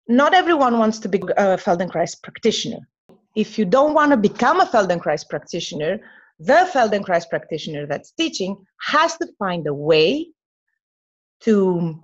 not 0.07 0.35
everyone 0.35 0.77
wants 0.77 0.99
to 0.99 1.09
be 1.09 1.17
a 1.35 1.57
Feldenkrais 1.57 2.21
practitioner. 2.21 2.81
If 3.35 3.57
you 3.57 3.65
don't 3.65 3.95
want 3.95 4.11
to 4.11 4.17
become 4.29 4.59
a 4.59 4.67
Feldenkrais 4.67 5.27
practitioner, 5.27 5.99
the 6.37 6.69
Feldenkrais 6.71 7.27
practitioner 7.27 7.87
that's 7.87 8.11
teaching 8.11 8.63
has 8.93 9.17
to 9.17 9.27
find 9.39 9.65
a 9.65 9.73
way 9.73 10.27
to 11.41 12.03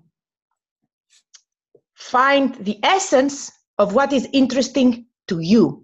find 2.14 2.54
the 2.64 2.78
essence 2.84 3.52
of 3.80 3.96
what 3.96 4.14
is 4.14 4.30
interesting 4.34 5.08
to 5.28 5.40
you. 5.40 5.84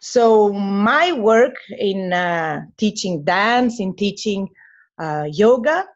So, 0.00 0.52
my 0.52 1.10
work 1.12 1.56
in 1.70 2.12
uh, 2.12 2.60
teaching 2.76 3.24
dance, 3.24 3.80
in 3.80 3.96
teaching 3.96 4.46
uh, 4.98 5.24
yoga, 5.32 5.86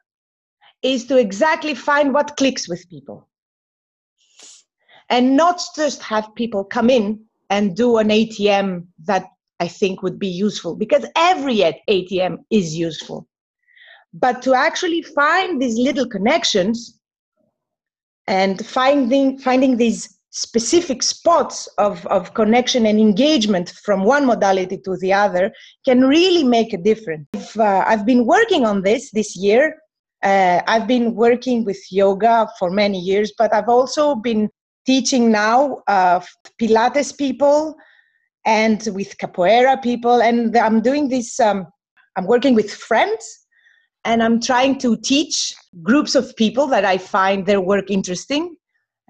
is 0.82 1.04
to 1.06 1.18
exactly 1.18 1.74
find 1.74 2.14
what 2.14 2.36
clicks 2.38 2.66
with 2.66 2.88
people. 2.88 3.28
And 5.10 5.36
not 5.36 5.60
just 5.76 6.02
have 6.02 6.34
people 6.34 6.64
come 6.64 6.88
in 6.88 7.20
and 7.50 7.76
do 7.76 7.98
an 7.98 8.08
ATM 8.08 8.86
that 9.04 9.26
I 9.60 9.68
think 9.68 10.02
would 10.02 10.18
be 10.18 10.32
useful, 10.46 10.74
because 10.74 11.04
every 11.14 11.58
ATM 11.88 12.38
is 12.50 12.74
useful. 12.74 13.28
But 14.14 14.40
to 14.42 14.54
actually 14.54 15.02
find 15.02 15.60
these 15.60 15.76
little 15.76 16.08
connections 16.08 16.98
and 18.26 18.64
finding 18.66 19.38
finding 19.38 19.76
these 19.76 20.18
specific 20.32 21.02
spots 21.02 21.68
of, 21.76 22.06
of 22.06 22.32
connection 22.32 22.86
and 22.86 22.98
engagement 22.98 23.70
from 23.84 24.02
one 24.02 24.24
modality 24.24 24.78
to 24.78 24.96
the 24.96 25.12
other 25.12 25.52
can 25.84 26.00
really 26.00 26.42
make 26.42 26.72
a 26.72 26.78
difference. 26.78 27.26
I've, 27.34 27.56
uh, 27.58 27.84
I've 27.86 28.06
been 28.06 28.24
working 28.24 28.64
on 28.64 28.82
this 28.82 29.10
this 29.12 29.36
year. 29.36 29.76
Uh, 30.22 30.62
I've 30.66 30.86
been 30.86 31.14
working 31.14 31.64
with 31.64 31.80
yoga 31.90 32.48
for 32.58 32.70
many 32.70 32.98
years, 32.98 33.32
but 33.36 33.52
I've 33.52 33.68
also 33.68 34.14
been 34.14 34.48
teaching 34.86 35.30
now 35.30 35.82
uh, 35.86 36.20
Pilates 36.60 37.16
people 37.16 37.76
and 38.46 38.88
with 38.94 39.16
capoeira 39.18 39.82
people. 39.82 40.22
And 40.22 40.56
I'm 40.56 40.80
doing 40.80 41.08
this, 41.08 41.38
um, 41.40 41.66
I'm 42.16 42.26
working 42.26 42.54
with 42.54 42.72
friends 42.72 43.46
and 44.04 44.22
I'm 44.22 44.40
trying 44.40 44.78
to 44.78 44.96
teach 44.96 45.54
groups 45.82 46.14
of 46.14 46.36
people 46.36 46.66
that 46.66 46.84
I 46.84 46.98
find 46.98 47.46
their 47.46 47.60
work 47.60 47.90
interesting, 47.90 48.56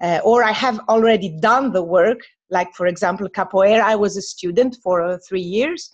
uh, 0.01 0.19
or 0.23 0.43
I 0.43 0.51
have 0.51 0.79
already 0.87 1.37
done 1.39 1.71
the 1.71 1.83
work. 1.83 2.19
Like, 2.49 2.73
for 2.75 2.87
example, 2.87 3.27
capoeira, 3.29 3.81
I 3.81 3.95
was 3.95 4.15
a 4.15 4.21
student 4.21 4.77
for 4.81 5.01
uh, 5.01 5.17
three 5.27 5.41
years, 5.41 5.89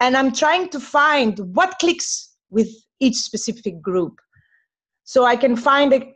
and 0.00 0.16
I'm 0.16 0.32
trying 0.32 0.68
to 0.70 0.80
find 0.80 1.38
what 1.54 1.78
clicks 1.78 2.34
with 2.50 2.68
each 3.00 3.16
specific 3.16 3.82
group 3.82 4.18
so 5.04 5.24
I 5.24 5.36
can 5.36 5.56
find 5.56 5.94
a, 5.94 6.14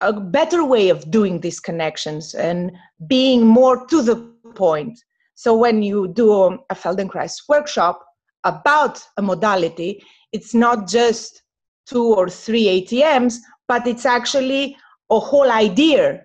a 0.00 0.12
better 0.12 0.64
way 0.64 0.88
of 0.88 1.10
doing 1.12 1.40
these 1.40 1.60
connections 1.60 2.34
and 2.34 2.72
being 3.06 3.46
more 3.46 3.86
to 3.86 4.02
the 4.02 4.16
point. 4.56 4.98
So, 5.36 5.56
when 5.56 5.82
you 5.82 6.08
do 6.08 6.32
a 6.68 6.74
Feldenkrais 6.74 7.42
workshop 7.48 8.04
about 8.42 9.00
a 9.16 9.22
modality, 9.22 10.02
it's 10.32 10.54
not 10.54 10.88
just 10.88 11.41
two 11.86 12.14
or 12.14 12.28
three 12.28 12.86
ATMs, 12.86 13.36
but 13.68 13.86
it's 13.86 14.06
actually 14.06 14.76
a 15.10 15.18
whole 15.18 15.50
idea 15.50 16.24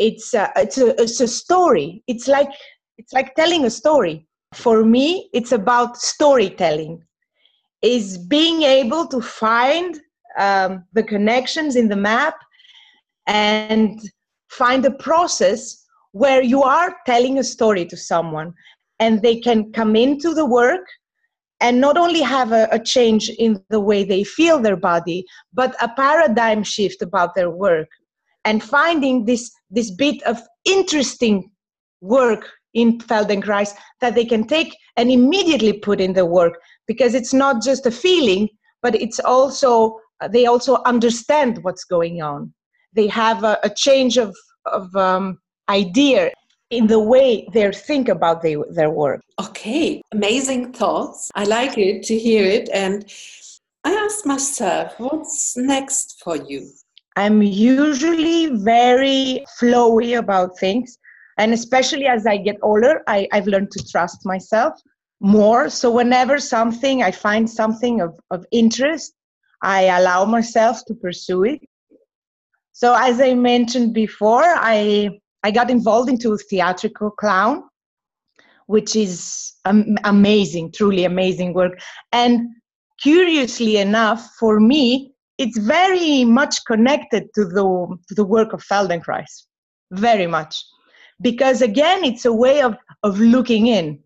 it's 0.00 0.32
a, 0.32 0.50
it's 0.56 0.78
a, 0.78 1.00
it's 1.00 1.20
a 1.20 1.28
story. 1.28 2.02
It's 2.08 2.26
like 2.26 2.48
it's 2.96 3.12
like 3.12 3.34
telling 3.34 3.66
a 3.66 3.70
story. 3.70 4.26
For 4.54 4.84
me, 4.84 5.28
it's 5.32 5.52
about 5.52 5.98
storytelling. 5.98 7.04
Is 7.82 8.18
being 8.18 8.62
able 8.62 9.06
to 9.08 9.20
find 9.20 10.00
um, 10.38 10.84
the 10.92 11.02
connections 11.02 11.76
in 11.76 11.88
the 11.88 11.96
map 11.96 12.34
and 13.26 14.00
find 14.50 14.84
a 14.84 14.90
process 14.90 15.84
where 16.12 16.42
you 16.42 16.62
are 16.62 16.96
telling 17.06 17.38
a 17.38 17.44
story 17.44 17.86
to 17.86 17.96
someone 17.96 18.52
and 18.98 19.22
they 19.22 19.38
can 19.38 19.70
come 19.72 19.96
into 19.96 20.34
the 20.34 20.44
work 20.44 20.86
and 21.60 21.80
not 21.80 21.96
only 21.96 22.22
have 22.22 22.52
a, 22.52 22.68
a, 22.72 22.78
change 22.78 23.28
in 23.38 23.62
the 23.68 23.80
way 23.80 24.02
they 24.02 24.24
feel 24.24 24.58
their 24.58 24.76
body 24.76 25.24
but 25.52 25.74
a 25.82 25.88
paradigm 25.88 26.62
shift 26.62 27.02
about 27.02 27.34
their 27.34 27.50
work. 27.50 27.88
And 28.44 28.62
finding 28.62 29.26
this 29.26 29.50
this 29.70 29.90
bit 29.90 30.22
of 30.22 30.40
interesting 30.64 31.50
work 32.00 32.48
in 32.72 32.98
feldenkrais 32.98 33.74
that 34.00 34.14
they 34.14 34.24
can 34.24 34.46
take 34.46 34.74
and 34.96 35.10
immediately 35.10 35.74
put 35.74 36.00
in 36.00 36.14
the 36.14 36.24
work. 36.24 36.54
Because 36.86 37.14
it's 37.14 37.34
not 37.34 37.62
just 37.62 37.86
a 37.86 37.90
feeling 37.90 38.48
but 38.82 38.94
it's 38.94 39.20
also 39.20 39.98
they 40.30 40.46
also 40.46 40.82
understand 40.84 41.58
what's 41.62 41.84
going 41.84 42.20
on. 42.20 42.52
They 42.94 43.06
have 43.06 43.44
a, 43.44 43.58
a 43.62 43.70
change 43.70 44.16
of 44.16 44.34
of 44.66 44.94
um, 44.96 45.38
idea 45.68 46.30
in 46.70 46.86
the 46.86 46.98
way 46.98 47.46
they 47.52 47.70
think 47.72 48.08
about 48.08 48.42
they, 48.42 48.56
their 48.70 48.90
work. 48.90 49.20
Okay, 49.40 50.02
amazing 50.12 50.72
thoughts. 50.72 51.30
I 51.34 51.44
like 51.44 51.76
it 51.76 52.04
to 52.04 52.18
hear 52.18 52.44
it. 52.44 52.68
And 52.72 53.04
I 53.84 53.92
asked 53.92 54.24
myself, 54.24 54.94
what's 54.98 55.56
next 55.56 56.20
for 56.22 56.36
you? 56.36 56.70
I'm 57.16 57.42
usually 57.42 58.46
very 58.56 59.44
flowy 59.60 60.18
about 60.18 60.58
things. 60.58 60.96
And 61.38 61.52
especially 61.52 62.06
as 62.06 62.26
I 62.26 62.36
get 62.36 62.56
older, 62.62 63.02
I, 63.06 63.26
I've 63.32 63.46
learned 63.46 63.72
to 63.72 63.84
trust 63.88 64.24
myself 64.24 64.74
more. 65.20 65.68
So 65.68 65.90
whenever 65.90 66.38
something, 66.38 67.02
I 67.02 67.10
find 67.10 67.48
something 67.48 68.00
of, 68.00 68.18
of 68.30 68.46
interest, 68.52 69.14
I 69.62 69.84
allow 69.84 70.24
myself 70.24 70.84
to 70.86 70.94
pursue 70.94 71.44
it. 71.44 71.60
So 72.72 72.94
as 72.94 73.20
I 73.20 73.34
mentioned 73.34 73.92
before, 73.92 74.44
I 74.44 75.19
I 75.42 75.50
got 75.50 75.70
involved 75.70 76.10
into 76.10 76.36
theatrical 76.36 77.10
clown, 77.10 77.62
which 78.66 78.94
is 78.94 79.52
um, 79.64 79.96
amazing, 80.04 80.72
truly 80.72 81.04
amazing 81.04 81.54
work. 81.54 81.80
And 82.12 82.48
curiously 83.02 83.78
enough, 83.78 84.30
for 84.38 84.60
me, 84.60 85.12
it's 85.38 85.58
very 85.58 86.24
much 86.24 86.64
connected 86.66 87.28
to 87.34 87.44
the, 87.46 87.96
to 88.08 88.14
the 88.14 88.24
work 88.24 88.52
of 88.52 88.62
Feldenkrais, 88.62 89.46
very 89.92 90.26
much. 90.26 90.62
Because 91.22 91.62
again, 91.62 92.04
it's 92.04 92.24
a 92.24 92.32
way 92.32 92.60
of, 92.60 92.76
of 93.02 93.18
looking 93.18 93.66
in. 93.66 93.98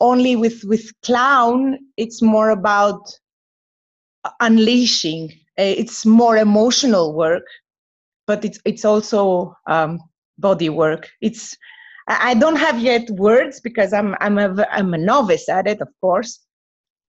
Only 0.00 0.34
with, 0.34 0.64
with 0.64 0.90
clown, 1.02 1.78
it's 1.96 2.22
more 2.22 2.50
about 2.50 3.00
unleashing. 4.40 5.32
It's 5.56 6.06
more 6.06 6.36
emotional 6.36 7.14
work, 7.14 7.44
but 8.26 8.44
it's, 8.44 8.58
it's 8.64 8.84
also 8.84 9.54
um, 9.68 10.00
body 10.42 10.68
work. 10.68 11.08
It's 11.22 11.56
I 12.08 12.34
don't 12.34 12.56
have 12.56 12.80
yet 12.80 13.08
words 13.10 13.60
because 13.60 13.92
I'm 13.92 14.14
I'm 14.20 14.36
a 14.38 14.66
I'm 14.70 14.92
a 14.92 14.98
novice 14.98 15.48
at 15.48 15.66
it, 15.66 15.80
of 15.80 15.88
course, 16.00 16.40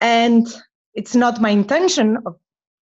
and 0.00 0.46
it's 0.94 1.14
not 1.14 1.40
my 1.40 1.50
intention 1.50 2.18
of 2.26 2.34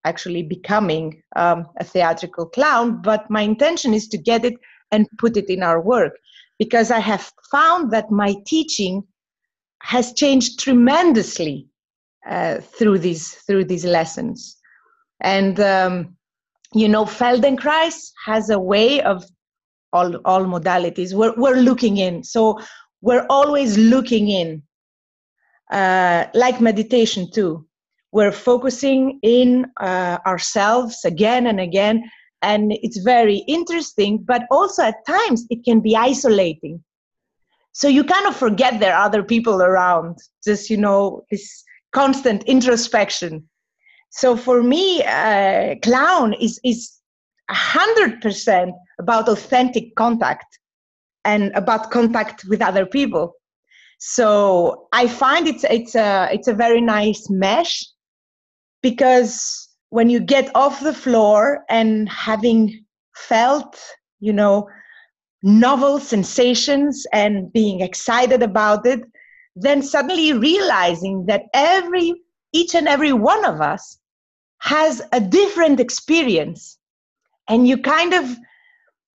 actually 0.04 0.42
becoming 0.42 1.22
um, 1.36 1.66
a 1.78 1.84
theatrical 1.84 2.46
clown, 2.46 3.02
but 3.02 3.30
my 3.30 3.42
intention 3.42 3.92
is 3.92 4.08
to 4.08 4.18
get 4.18 4.44
it 4.44 4.54
and 4.90 5.06
put 5.18 5.36
it 5.36 5.50
in 5.50 5.62
our 5.62 5.80
work 5.80 6.12
because 6.58 6.90
I 6.90 7.00
have 7.00 7.30
found 7.50 7.90
that 7.92 8.10
my 8.10 8.34
teaching 8.46 9.02
has 9.82 10.12
changed 10.12 10.58
tremendously 10.58 11.66
uh, 12.28 12.58
through 12.60 12.98
these 12.98 13.34
through 13.46 13.64
these 13.64 13.84
lessons, 13.84 14.56
and 15.20 15.60
um, 15.60 16.16
you 16.74 16.88
know 16.88 17.04
Feldenkrais 17.04 18.10
has 18.24 18.50
a 18.50 18.58
way 18.58 19.02
of 19.02 19.24
all 19.92 20.16
all 20.24 20.44
modalities. 20.44 21.12
We're, 21.12 21.34
we're 21.36 21.56
looking 21.56 21.98
in. 21.98 22.22
So 22.24 22.58
we're 23.00 23.26
always 23.30 23.78
looking 23.78 24.28
in 24.28 24.62
uh, 25.70 26.26
like 26.34 26.60
meditation 26.60 27.30
too. 27.30 27.66
We're 28.12 28.32
focusing 28.32 29.20
in 29.22 29.66
uh, 29.80 30.18
ourselves 30.26 31.04
again 31.04 31.46
and 31.46 31.60
again 31.60 32.10
and 32.42 32.72
it's 32.72 32.98
very 32.98 33.38
interesting 33.46 34.18
but 34.24 34.42
also 34.50 34.82
at 34.82 35.04
times 35.06 35.46
it 35.50 35.64
can 35.64 35.80
be 35.80 35.96
isolating. 35.96 36.82
So 37.72 37.86
you 37.86 38.02
kind 38.02 38.26
of 38.26 38.36
forget 38.36 38.80
there 38.80 38.94
are 38.94 39.04
other 39.04 39.22
people 39.22 39.62
around 39.62 40.18
just 40.44 40.70
you 40.70 40.76
know 40.76 41.24
this 41.30 41.64
constant 41.92 42.42
introspection. 42.44 43.48
So 44.10 44.36
for 44.36 44.62
me 44.62 45.04
uh, 45.04 45.76
clown 45.82 46.34
is 46.34 46.60
is 46.64 47.00
100% 47.50 48.72
about 49.00 49.28
authentic 49.28 49.94
contact 49.96 50.58
and 51.24 51.50
about 51.54 51.90
contact 51.90 52.44
with 52.48 52.62
other 52.62 52.86
people. 52.86 53.34
So 53.98 54.88
i 54.92 55.06
find 55.06 55.46
it's 55.46 55.64
it's 55.64 55.94
a 55.94 56.28
it's 56.32 56.48
a 56.48 56.54
very 56.54 56.80
nice 56.80 57.28
mesh 57.28 57.84
because 58.82 59.68
when 59.90 60.08
you 60.08 60.20
get 60.20 60.50
off 60.54 60.80
the 60.80 60.94
floor 60.94 61.64
and 61.68 62.08
having 62.08 62.84
felt 63.14 63.78
you 64.20 64.32
know 64.32 64.66
novel 65.42 65.98
sensations 65.98 67.06
and 67.12 67.52
being 67.52 67.82
excited 67.82 68.42
about 68.42 68.86
it 68.86 69.00
then 69.56 69.82
suddenly 69.82 70.32
realizing 70.32 71.26
that 71.26 71.42
every 71.52 72.14
each 72.52 72.74
and 72.74 72.88
every 72.88 73.12
one 73.12 73.44
of 73.44 73.60
us 73.60 73.98
has 74.60 75.02
a 75.12 75.20
different 75.20 75.80
experience. 75.80 76.78
And 77.48 77.66
you 77.66 77.78
kind 77.78 78.14
of 78.14 78.24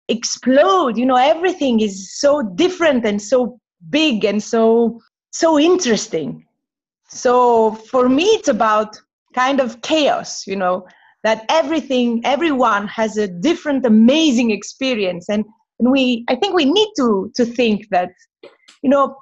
explode. 0.07 0.97
You 0.97 1.05
know 1.05 1.15
everything 1.15 1.79
is 1.79 2.19
so 2.19 2.41
different 2.55 3.05
and 3.05 3.21
so 3.21 3.59
big 3.89 4.25
and 4.25 4.41
so 4.41 4.99
so 5.31 5.59
interesting. 5.59 6.45
So 7.07 7.71
for 7.71 8.09
me 8.09 8.25
it's 8.25 8.47
about 8.47 8.99
kind 9.33 9.61
of 9.61 9.81
chaos 9.81 10.45
you 10.45 10.57
know 10.57 10.85
that 11.23 11.45
everything 11.49 12.21
everyone 12.25 12.87
has 12.87 13.17
a 13.17 13.27
different 13.27 13.85
amazing 13.85 14.51
experience. 14.51 15.29
And 15.29 15.45
and 15.81 15.91
we 15.91 16.23
i 16.29 16.35
think 16.35 16.53
we 16.53 16.65
need 16.65 16.91
to 16.95 17.31
to 17.35 17.43
think 17.45 17.89
that 17.89 18.11
you 18.83 18.89
know 18.89 19.15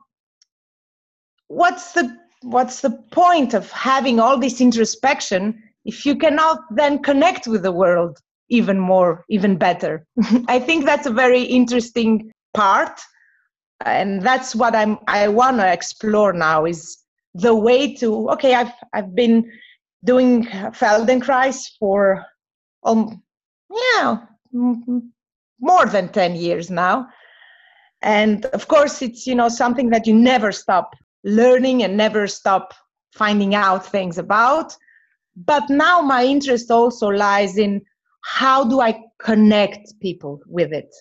what's 1.48 1.94
the 1.94 2.06
what's 2.42 2.82
the 2.82 2.92
point 3.12 3.54
of 3.54 3.72
having 3.72 4.20
all 4.20 4.38
this 4.38 4.62
introspection 4.62 5.62
if 5.86 6.06
you 6.06 6.15
cannot 6.15 6.60
then 6.76 7.02
connect 7.02 7.48
with 7.48 7.63
the 7.63 7.72
world 7.72 8.20
even 8.50 8.80
more, 8.80 9.24
even 9.30 9.58
better. 9.58 10.06
I 10.48 10.60
think 10.60 10.86
that's 10.86 11.08
a 11.08 11.12
very 11.12 11.44
interesting 11.44 12.32
part. 12.54 13.00
And 13.86 14.22
that's 14.22 14.56
what 14.56 14.76
I'm, 14.76 14.98
I 15.08 15.28
want 15.28 15.58
to 15.58 15.72
explore 15.72 16.34
now 16.34 16.66
is 16.66 16.98
the 17.34 17.56
way 17.56 17.96
to, 17.96 18.30
okay, 18.32 18.54
I've, 18.54 18.74
I've 18.94 19.16
been 19.16 19.50
doing 20.04 20.46
Feldenkrais 20.46 21.70
for, 21.80 22.26
um, 22.84 23.22
yeah, 23.72 24.18
more 24.52 25.86
than 25.86 26.10
10 26.10 26.36
years 26.36 26.70
now. 26.70 27.08
And 28.02 28.46
of 28.48 28.68
course, 28.68 29.02
it's, 29.02 29.28
you 29.28 29.36
know, 29.36 29.50
something 29.50 29.90
that 29.90 30.08
you 30.08 30.14
never 30.14 30.52
stop 30.52 30.96
learning 31.24 31.84
and 31.84 31.98
never 31.98 32.28
stop 32.28 32.74
finding 33.14 33.56
out 33.56 33.86
things 33.86 34.18
about. 34.18 34.76
But 35.36 35.70
now 35.70 36.02
my 36.02 36.26
interest 36.26 36.72
also 36.72 37.08
lies 37.08 37.58
in 37.58 37.82
how 38.21 38.63
do 38.63 38.82
I 38.82 39.01
connect 39.19 39.99
people 39.99 40.41
with 40.45 40.73
it? 40.73 40.93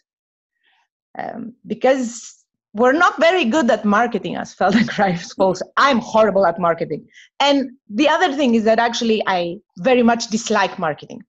Um, 1.19 1.55
because 1.67 2.39
we're 2.75 2.93
not 2.93 3.19
very 3.19 3.45
good 3.45 3.71
at 3.71 3.85
marketing 3.85 4.37
as 4.37 4.55
Feldenkrais 4.55 5.35
folks. 5.37 5.63
I'm 5.77 5.99
horrible 5.99 6.47
at 6.47 6.61
marketing. 6.61 7.07
And 7.41 7.71
the 7.89 8.09
other 8.09 8.35
thing 8.35 8.55
is 8.55 8.65
that 8.65 8.79
actually 8.79 9.23
I 9.27 9.57
very 9.79 10.03
much 10.03 10.29
dislike 10.29 10.79
marketing. 10.79 11.23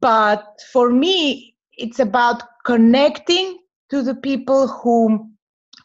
But 0.00 0.44
for 0.72 0.90
me, 0.90 1.54
it's 1.78 2.00
about 2.00 2.42
connecting 2.64 3.58
to 3.90 4.02
the 4.02 4.14
people 4.14 4.68
who 4.68 5.30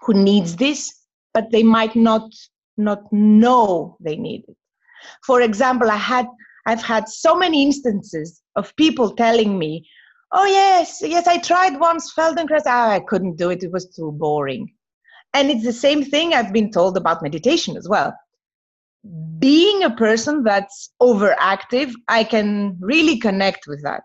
who 0.01 0.13
needs 0.13 0.55
this, 0.55 0.93
but 1.33 1.51
they 1.51 1.63
might 1.63 1.95
not 1.95 2.29
not 2.77 3.01
know 3.11 3.97
they 3.99 4.15
need 4.15 4.43
it. 4.47 4.57
For 5.25 5.41
example, 5.41 5.89
I 5.89 5.97
had 5.97 6.27
I've 6.65 6.81
had 6.81 7.07
so 7.07 7.35
many 7.35 7.63
instances 7.63 8.41
of 8.55 8.75
people 8.75 9.11
telling 9.15 9.57
me, 9.59 9.87
"Oh 10.31 10.45
yes, 10.45 11.01
yes, 11.01 11.27
I 11.27 11.37
tried 11.37 11.79
once 11.79 12.13
Feldenkrais. 12.13 12.63
Ah, 12.65 12.91
I 12.91 12.99
couldn't 12.99 13.37
do 13.37 13.49
it. 13.51 13.63
It 13.63 13.71
was 13.71 13.87
too 13.95 14.11
boring." 14.11 14.73
And 15.33 15.51
it's 15.51 15.65
the 15.65 15.73
same 15.73 16.03
thing 16.03 16.33
I've 16.33 16.53
been 16.53 16.71
told 16.71 16.97
about 16.97 17.21
meditation 17.21 17.77
as 17.77 17.87
well. 17.89 18.13
Being 19.37 19.83
a 19.83 19.95
person 19.95 20.43
that's 20.43 20.89
overactive, 21.01 21.93
I 22.07 22.23
can 22.23 22.77
really 22.79 23.17
connect 23.19 23.67
with 23.67 23.83
that. 23.83 24.03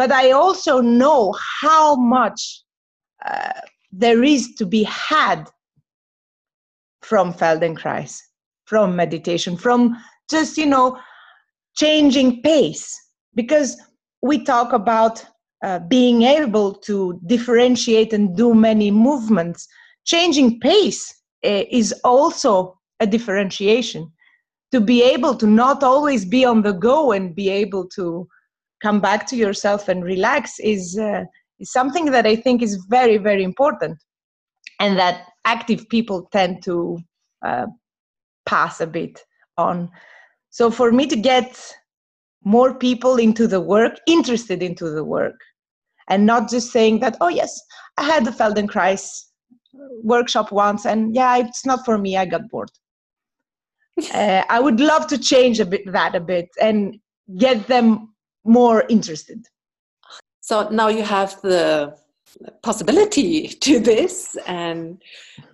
but 0.00 0.10
I 0.10 0.30
also 0.30 0.80
know 0.80 1.34
how 1.60 1.94
much 1.94 2.62
uh, 3.22 3.60
there 3.92 4.24
is 4.24 4.54
to 4.54 4.64
be 4.64 4.82
had 4.84 5.44
from 7.02 7.34
Feldenkrais, 7.34 8.18
from 8.64 8.96
meditation, 8.96 9.58
from 9.58 9.94
just, 10.30 10.56
you 10.56 10.64
know, 10.64 10.98
changing 11.80 12.42
pace. 12.42 12.86
Because 13.34 13.76
we 14.22 14.44
talk 14.44 14.72
about 14.72 15.24
uh, 15.64 15.78
being 15.78 16.22
able 16.22 16.74
to 16.74 17.18
differentiate 17.26 18.12
and 18.12 18.36
do 18.36 18.54
many 18.54 18.90
movements. 18.90 19.66
Changing 20.04 20.60
pace 20.60 21.02
uh, 21.44 21.64
is 21.70 21.92
also 22.04 22.78
a 23.00 23.06
differentiation. 23.06 24.10
To 24.72 24.80
be 24.80 25.02
able 25.02 25.34
to 25.36 25.46
not 25.46 25.82
always 25.82 26.24
be 26.24 26.44
on 26.44 26.62
the 26.62 26.72
go 26.72 27.12
and 27.12 27.34
be 27.34 27.48
able 27.48 27.88
to 27.96 28.28
come 28.82 29.00
back 29.00 29.26
to 29.28 29.36
yourself 29.36 29.88
and 29.88 30.04
relax 30.04 30.58
is, 30.60 30.98
uh, 30.98 31.24
is 31.58 31.72
something 31.72 32.06
that 32.06 32.26
I 32.26 32.36
think 32.36 32.62
is 32.62 32.76
very, 32.88 33.18
very 33.18 33.42
important. 33.42 33.98
And 34.78 34.98
that 34.98 35.26
active 35.44 35.88
people 35.88 36.28
tend 36.32 36.62
to 36.64 36.98
uh, 37.44 37.66
pass 38.46 38.80
a 38.80 38.86
bit 38.86 39.22
on. 39.58 39.90
So 40.50 40.70
for 40.70 40.92
me 40.92 41.06
to 41.06 41.16
get 41.16 41.58
more 42.44 42.74
people 42.74 43.16
into 43.16 43.46
the 43.46 43.60
work, 43.60 43.98
interested 44.06 44.62
into 44.62 44.90
the 44.90 45.04
work, 45.04 45.40
and 46.08 46.26
not 46.26 46.50
just 46.50 46.72
saying 46.72 47.00
that, 47.00 47.16
oh, 47.20 47.28
yes, 47.28 47.60
I 47.96 48.04
had 48.04 48.24
the 48.24 48.32
Feldenkrais 48.32 49.26
workshop 50.02 50.50
once, 50.50 50.84
and 50.84 51.14
yeah, 51.14 51.36
it's 51.36 51.64
not 51.64 51.84
for 51.84 51.98
me, 51.98 52.16
I 52.16 52.26
got 52.26 52.48
bored. 52.48 52.70
uh, 54.14 54.42
I 54.48 54.60
would 54.60 54.80
love 54.80 55.06
to 55.08 55.18
change 55.18 55.60
a 55.60 55.66
bit 55.66 55.82
that 55.92 56.14
a 56.14 56.20
bit 56.20 56.48
and 56.60 56.98
get 57.38 57.66
them 57.68 58.14
more 58.44 58.84
interested. 58.88 59.46
So 60.40 60.68
now 60.70 60.88
you 60.88 61.04
have 61.04 61.40
the 61.42 61.96
possibility 62.62 63.48
to 63.66 63.78
this, 63.78 64.36
and 64.46 65.00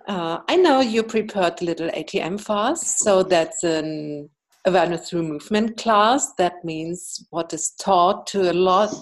uh, 0.08 0.38
I 0.48 0.56
know 0.56 0.80
you 0.80 1.02
prepared 1.02 1.60
a 1.60 1.64
little 1.64 1.90
ATM 1.90 2.40
for 2.40 2.56
us. 2.56 2.98
So 2.98 3.22
that's 3.22 3.62
an 3.62 4.30
awareness 4.66 5.08
through 5.08 5.22
movement 5.22 5.76
class. 5.76 6.32
That 6.34 6.64
means 6.64 7.26
what 7.30 7.52
is 7.54 7.70
taught 7.80 8.26
to 8.28 8.50
a 8.50 8.52
lot 8.52 8.92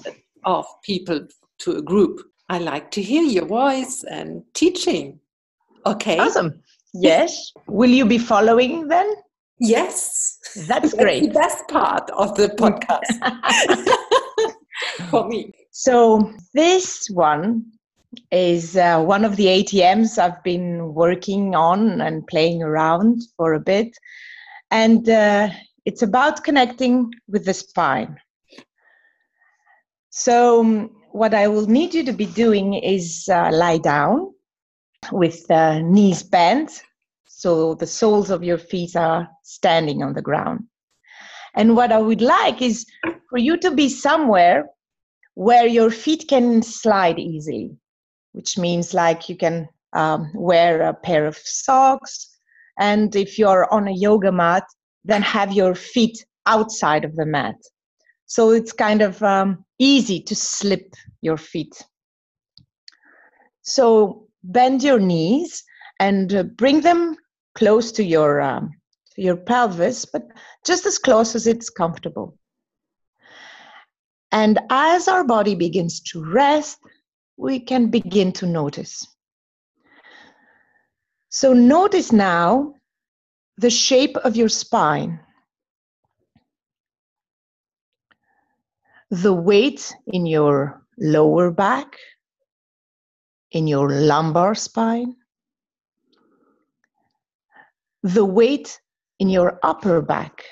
of 0.45 0.67
people 0.83 1.27
to 1.59 1.77
a 1.77 1.83
group. 1.83 2.21
I 2.49 2.59
like 2.59 2.91
to 2.93 3.03
hear 3.03 3.23
your 3.23 3.47
voice 3.47 4.05
and 4.09 4.43
teaching. 4.55 5.19
Okay. 5.87 6.19
Awesome. 6.19 6.63
Yes. 6.93 7.53
Will 7.67 7.91
you 7.91 8.05
be 8.05 8.19
following 8.19 8.89
then? 8.89 9.15
Yes. 9.59 10.39
That's 10.69 10.95
great. 10.95 11.25
the 11.25 11.31
best 11.31 11.67
part 11.69 12.09
of 12.11 12.37
the 12.37 12.49
podcast 12.59 13.19
for 15.11 15.27
me. 15.29 15.51
So, 15.71 16.33
this 16.53 17.09
one 17.11 17.65
is 18.31 18.77
uh, 18.77 19.03
one 19.03 19.25
of 19.25 19.37
the 19.37 19.47
ATMs 19.47 20.19
I've 20.19 20.43
been 20.45 20.95
working 20.95 21.55
on 21.55 22.01
and 22.01 22.27
playing 22.27 22.63
around 22.63 23.23
for 23.37 23.55
a 23.55 23.61
bit. 23.61 23.97
And 24.71 25.09
uh, 25.09 25.51
it's 25.85 26.03
about 26.03 26.45
connecting 26.45 27.13
with 27.29 27.45
the 27.45 27.55
spine. 27.55 28.19
So, 30.11 30.61
um, 30.61 30.91
what 31.13 31.35
I 31.35 31.47
will 31.47 31.67
need 31.67 31.95
you 31.95 32.05
to 32.05 32.13
be 32.13 32.27
doing 32.27 32.75
is 32.75 33.29
uh, 33.29 33.51
lie 33.53 33.79
down 33.79 34.35
with 35.13 35.47
the 35.47 35.81
knees 35.81 36.23
bent, 36.23 36.83
so 37.27 37.75
the 37.75 37.87
soles 37.87 38.31
of 38.31 38.43
your 38.43 38.59
feet 38.59 38.97
are 38.97 39.29
standing 39.43 40.03
on 40.03 40.15
the 40.15 40.23
ground. 40.23 40.65
And 41.55 41.77
what 41.77 41.93
I 41.93 41.99
would 41.99 42.21
like 42.21 42.63
is 42.63 42.85
for 43.31 43.39
you 43.39 43.57
to 43.59 43.71
be 43.71 43.89
somewhere 43.89 44.67
where 45.35 45.67
your 45.67 45.91
feet 45.91 46.27
can 46.29 46.63
slide 46.63 47.19
easily, 47.19 47.77
which 48.33 48.59
means 48.59 48.95
like 48.95 49.29
you 49.29 49.37
can 49.37 49.69
um, 49.93 50.31
wear 50.35 50.83
a 50.83 50.95
pair 50.95 51.27
of 51.27 51.37
socks. 51.37 52.34
And 52.79 53.15
if 53.15 53.39
you're 53.39 53.73
on 53.73 53.89
a 53.89 53.93
yoga 53.93 54.33
mat, 54.33 54.65
then 55.05 55.23
have 55.23 55.53
your 55.53 55.75
feet 55.75 56.25
outside 56.47 57.05
of 57.05 57.15
the 57.17 57.27
mat. 57.27 57.57
So 58.27 58.51
it's 58.51 58.73
kind 58.73 59.03
of 59.03 59.23
um, 59.23 59.65
easy 59.79 60.21
to 60.23 60.35
slip 60.35 60.95
your 61.21 61.37
feet. 61.37 61.75
So 63.63 64.27
bend 64.43 64.83
your 64.83 64.99
knees 64.99 65.63
and 66.01 66.35
uh, 66.35 66.43
bring 66.43 66.81
them 66.81 67.17
close 67.55 67.93
to 67.93 68.05
your 68.05 68.41
um, 68.41 68.71
your 69.17 69.37
pelvis, 69.37 70.05
but 70.05 70.27
just 70.67 70.87
as 70.87 70.99
close 70.99 71.35
as 71.35 71.47
it's 71.47 71.71
comfortable. 71.71 72.37
And 74.33 74.59
as 74.71 75.07
our 75.07 75.25
body 75.25 75.55
begins 75.55 76.01
to 76.11 76.25
rest, 76.25 76.79
we 77.37 77.61
can 77.61 77.91
begin 77.91 78.33
to 78.33 78.47
notice. 78.47 79.07
So 81.35 81.53
notice 81.53 82.13
now 82.13 82.75
the 83.57 83.69
shape 83.69 84.17
of 84.19 84.37
your 84.37 84.49
spine. 84.49 85.19
the 89.11 89.33
weight 89.33 89.95
in 90.09 90.27
your 90.27 90.83
lower 90.99 91.51
back, 91.51 91.97
in 93.53 93.69
your 93.69 93.89
lumbar 93.91 94.57
spine, 94.57 95.15
the 98.03 98.25
weight 98.25 98.81
in 99.21 99.29
your 99.29 99.61
upper 99.63 100.03
back, 100.03 100.43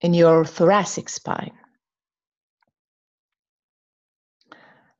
in 0.00 0.14
your 0.14 0.44
thoracic 0.44 1.08
spine, 1.08 1.58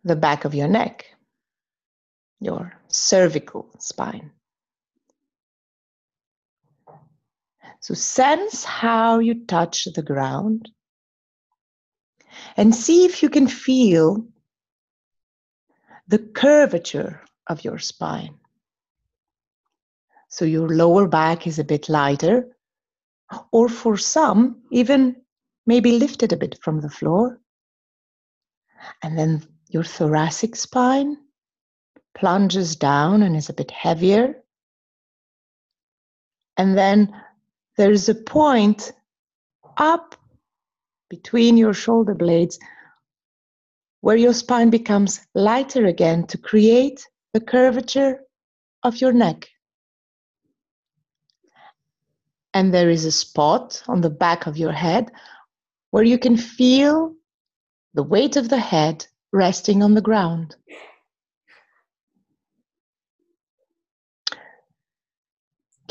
the 0.02 0.16
back 0.16 0.44
of 0.44 0.54
your 0.54 0.68
neck, 0.68 1.06
your 2.44 2.72
cervical 2.88 3.68
spine. 3.78 4.30
So 7.80 7.94
sense 7.94 8.64
how 8.64 9.18
you 9.18 9.44
touch 9.44 9.88
the 9.92 10.02
ground 10.02 10.70
and 12.56 12.74
see 12.74 13.04
if 13.04 13.22
you 13.22 13.28
can 13.28 13.48
feel 13.48 14.26
the 16.08 16.18
curvature 16.18 17.20
of 17.48 17.64
your 17.64 17.78
spine. 17.78 18.38
So 20.28 20.44
your 20.44 20.68
lower 20.68 21.08
back 21.08 21.46
is 21.46 21.58
a 21.58 21.64
bit 21.64 21.88
lighter, 21.88 22.56
or 23.50 23.68
for 23.68 23.96
some, 23.96 24.62
even 24.70 25.16
maybe 25.66 25.98
lifted 25.98 26.32
a 26.32 26.36
bit 26.36 26.58
from 26.62 26.80
the 26.80 26.90
floor. 26.90 27.40
And 29.02 29.18
then 29.18 29.42
your 29.68 29.84
thoracic 29.84 30.56
spine 30.56 31.16
plunges 32.14 32.76
down 32.76 33.22
and 33.22 33.36
is 33.36 33.48
a 33.48 33.54
bit 33.54 33.70
heavier. 33.70 34.42
And 36.56 36.76
then 36.76 37.14
there's 37.76 38.08
a 38.08 38.14
point 38.14 38.92
up 39.76 40.14
between 41.08 41.56
your 41.56 41.74
shoulder 41.74 42.14
blades 42.14 42.58
where 44.00 44.16
your 44.16 44.34
spine 44.34 44.70
becomes 44.70 45.20
lighter 45.34 45.86
again 45.86 46.26
to 46.26 46.38
create 46.38 47.06
the 47.32 47.40
curvature 47.40 48.20
of 48.82 49.00
your 49.00 49.12
neck. 49.12 49.48
And 52.54 52.74
there 52.74 52.90
is 52.90 53.04
a 53.04 53.12
spot 53.12 53.82
on 53.88 54.02
the 54.02 54.10
back 54.10 54.46
of 54.46 54.58
your 54.58 54.72
head 54.72 55.10
where 55.90 56.04
you 56.04 56.18
can 56.18 56.36
feel 56.36 57.14
the 57.94 58.02
weight 58.02 58.36
of 58.36 58.48
the 58.48 58.58
head 58.58 59.06
resting 59.32 59.82
on 59.82 59.94
the 59.94 60.02
ground. 60.02 60.56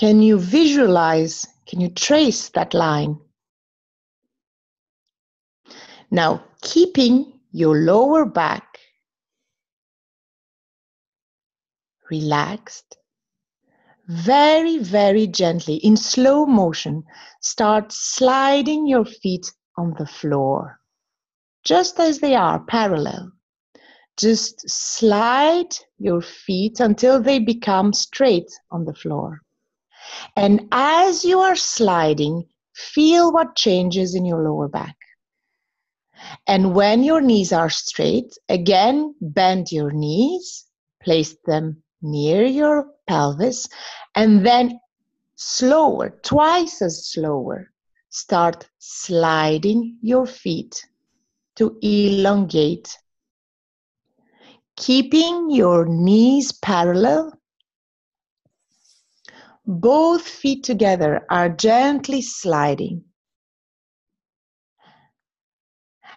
Can 0.01 0.23
you 0.23 0.39
visualize, 0.39 1.45
can 1.67 1.79
you 1.79 1.89
trace 1.89 2.49
that 2.55 2.73
line? 2.73 3.19
Now, 6.09 6.43
keeping 6.63 7.39
your 7.51 7.75
lower 7.75 8.25
back 8.25 8.79
relaxed, 12.09 12.97
very, 14.07 14.79
very 14.79 15.27
gently, 15.27 15.75
in 15.75 15.95
slow 15.95 16.47
motion, 16.47 17.03
start 17.41 17.91
sliding 17.91 18.87
your 18.87 19.05
feet 19.05 19.53
on 19.77 19.93
the 19.99 20.07
floor, 20.07 20.79
just 21.63 21.99
as 21.99 22.17
they 22.17 22.33
are, 22.33 22.59
parallel. 22.61 23.31
Just 24.17 24.67
slide 24.67 25.75
your 25.99 26.23
feet 26.23 26.79
until 26.79 27.21
they 27.21 27.37
become 27.37 27.93
straight 27.93 28.49
on 28.71 28.85
the 28.85 28.95
floor. 28.95 29.43
And 30.35 30.67
as 30.71 31.23
you 31.23 31.39
are 31.39 31.55
sliding, 31.55 32.47
feel 32.73 33.31
what 33.31 33.55
changes 33.55 34.15
in 34.15 34.25
your 34.25 34.43
lower 34.43 34.67
back. 34.67 34.95
And 36.47 36.75
when 36.75 37.03
your 37.03 37.21
knees 37.21 37.51
are 37.51 37.69
straight, 37.69 38.37
again, 38.49 39.15
bend 39.21 39.71
your 39.71 39.91
knees, 39.91 40.65
place 41.01 41.35
them 41.45 41.83
near 42.01 42.45
your 42.45 42.87
pelvis, 43.07 43.67
and 44.15 44.45
then 44.45 44.79
slower, 45.35 46.19
twice 46.23 46.81
as 46.81 47.07
slower, 47.07 47.71
start 48.09 48.67
sliding 48.77 49.97
your 50.01 50.25
feet 50.25 50.85
to 51.55 51.77
elongate, 51.81 52.97
keeping 54.75 55.49
your 55.49 55.85
knees 55.85 56.51
parallel. 56.51 57.33
Both 59.65 60.27
feet 60.27 60.63
together 60.63 61.25
are 61.29 61.49
gently 61.49 62.21
sliding. 62.21 63.03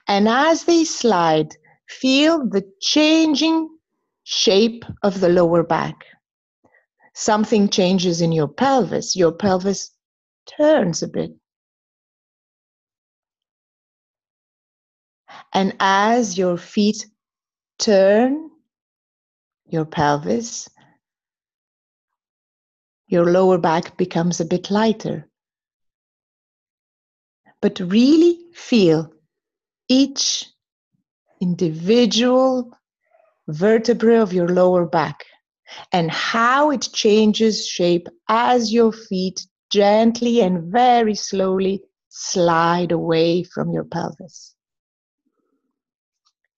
And 0.08 0.28
as 0.28 0.64
they 0.64 0.84
slide, 0.84 1.54
feel 1.88 2.46
the 2.48 2.64
changing 2.80 3.68
shape 4.24 4.84
of 5.02 5.20
the 5.20 5.28
lower 5.28 5.62
back. 5.62 6.04
Something 7.14 7.68
changes 7.68 8.20
in 8.20 8.32
your 8.32 8.48
pelvis. 8.48 9.14
Your 9.14 9.32
pelvis 9.32 9.90
turns 10.46 11.02
a 11.02 11.08
bit. 11.08 11.32
And 15.52 15.76
as 15.78 16.36
your 16.36 16.56
feet 16.56 17.06
turn 17.78 18.50
your 19.66 19.84
pelvis, 19.84 20.68
your 23.06 23.30
lower 23.30 23.58
back 23.58 23.96
becomes 23.96 24.40
a 24.40 24.44
bit 24.44 24.70
lighter. 24.70 25.28
But 27.60 27.80
really 27.80 28.38
feel 28.54 29.12
each 29.88 30.46
individual 31.40 32.70
vertebra 33.48 34.22
of 34.22 34.32
your 34.32 34.48
lower 34.48 34.86
back 34.86 35.24
and 35.92 36.10
how 36.10 36.70
it 36.70 36.88
changes 36.92 37.66
shape 37.66 38.08
as 38.28 38.72
your 38.72 38.92
feet 38.92 39.46
gently 39.70 40.40
and 40.40 40.72
very 40.72 41.14
slowly 41.14 41.82
slide 42.08 42.92
away 42.92 43.42
from 43.42 43.72
your 43.72 43.84
pelvis. 43.84 44.54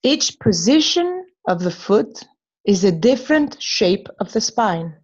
Each 0.02 0.38
position 0.38 1.26
of 1.48 1.60
the 1.60 1.70
foot 1.70 2.24
is 2.64 2.84
a 2.84 2.92
different 2.92 3.56
shape 3.60 4.08
of 4.20 4.32
the 4.32 4.40
spine. 4.40 4.94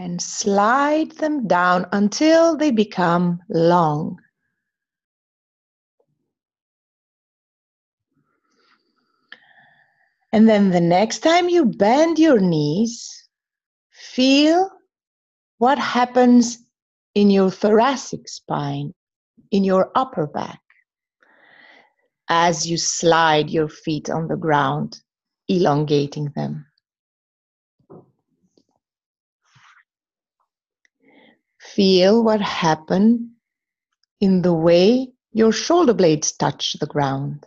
And 0.00 0.18
slide 0.22 1.12
them 1.18 1.46
down 1.46 1.84
until 1.92 2.56
they 2.56 2.70
become 2.70 3.38
long. 3.50 4.18
And 10.32 10.48
then 10.48 10.70
the 10.70 10.80
next 10.80 11.18
time 11.18 11.50
you 11.50 11.66
bend 11.66 12.18
your 12.18 12.40
knees, 12.40 13.28
feel 13.90 14.70
what 15.58 15.78
happens 15.78 16.64
in 17.14 17.28
your 17.28 17.50
thoracic 17.50 18.26
spine, 18.26 18.94
in 19.50 19.64
your 19.64 19.90
upper 19.94 20.26
back, 20.26 20.62
as 22.30 22.66
you 22.66 22.78
slide 22.78 23.50
your 23.50 23.68
feet 23.68 24.08
on 24.08 24.28
the 24.28 24.36
ground, 24.36 24.98
elongating 25.46 26.32
them. 26.34 26.69
Feel 31.74 32.24
what 32.24 32.40
happened 32.40 33.30
in 34.20 34.42
the 34.42 34.52
way 34.52 35.12
your 35.32 35.52
shoulder 35.52 35.94
blades 35.94 36.32
touch 36.32 36.76
the 36.80 36.86
ground. 36.86 37.46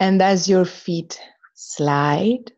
And 0.00 0.22
as 0.22 0.48
your 0.48 0.64
feet 0.64 1.20
slide, 1.54 2.52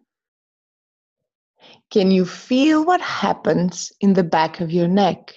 can 1.91 2.11
you 2.11 2.25
feel 2.25 2.85
what 2.85 3.01
happens 3.01 3.93
in 4.01 4.13
the 4.13 4.25
back 4.25 4.61
of 4.61 4.71
your 4.71 4.89
neck? 4.89 5.35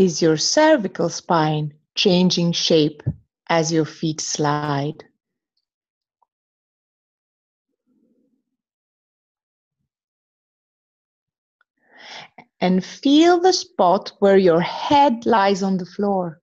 Is 0.00 0.22
your 0.22 0.38
cervical 0.38 1.10
spine 1.10 1.74
changing 1.94 2.52
shape 2.54 3.02
as 3.50 3.70
your 3.70 3.84
feet 3.84 4.22
slide? 4.22 5.04
and 12.60 12.84
feel 12.84 13.40
the 13.40 13.52
spot 13.52 14.12
where 14.20 14.38
your 14.38 14.60
head 14.60 15.26
lies 15.26 15.62
on 15.62 15.78
the 15.78 15.86
floor. 15.86 16.40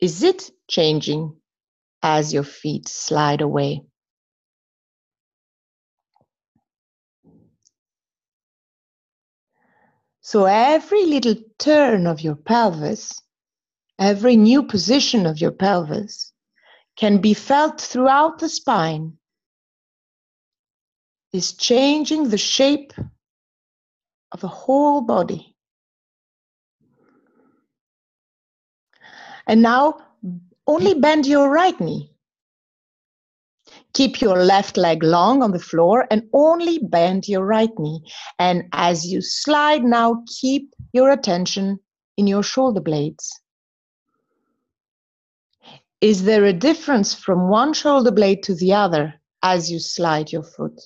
Is 0.00 0.22
it 0.22 0.50
changing 0.68 1.40
as 2.02 2.32
your 2.32 2.44
feet 2.44 2.88
slide 2.88 3.40
away? 3.40 3.82
So 10.26 10.46
every 10.46 11.06
little 11.06 11.36
turn 11.56 12.08
of 12.08 12.20
your 12.20 12.34
pelvis, 12.34 13.22
every 13.96 14.36
new 14.36 14.64
position 14.64 15.24
of 15.24 15.40
your 15.40 15.52
pelvis 15.52 16.32
can 16.96 17.18
be 17.18 17.32
felt 17.32 17.80
throughout 17.80 18.40
the 18.40 18.48
spine, 18.48 19.18
is 21.32 21.52
changing 21.52 22.28
the 22.28 22.38
shape 22.38 22.92
of 24.32 24.40
the 24.40 24.48
whole 24.48 25.00
body. 25.00 25.54
And 29.46 29.62
now 29.62 29.98
only 30.66 30.94
bend 30.94 31.26
your 31.26 31.48
right 31.48 31.80
knee. 31.80 32.15
Keep 33.96 34.20
your 34.20 34.44
left 34.44 34.76
leg 34.76 35.02
long 35.02 35.42
on 35.42 35.52
the 35.52 35.58
floor 35.58 36.06
and 36.10 36.22
only 36.34 36.78
bend 36.78 37.26
your 37.26 37.46
right 37.46 37.70
knee. 37.78 38.02
And 38.38 38.64
as 38.72 39.06
you 39.06 39.22
slide 39.22 39.84
now, 39.84 40.22
keep 40.40 40.74
your 40.92 41.10
attention 41.10 41.78
in 42.18 42.26
your 42.26 42.42
shoulder 42.42 42.82
blades. 42.82 43.40
Is 46.02 46.24
there 46.24 46.44
a 46.44 46.52
difference 46.52 47.14
from 47.14 47.48
one 47.48 47.72
shoulder 47.72 48.10
blade 48.10 48.42
to 48.42 48.54
the 48.54 48.74
other 48.74 49.14
as 49.42 49.70
you 49.70 49.78
slide 49.78 50.30
your 50.30 50.42
foot? 50.42 50.78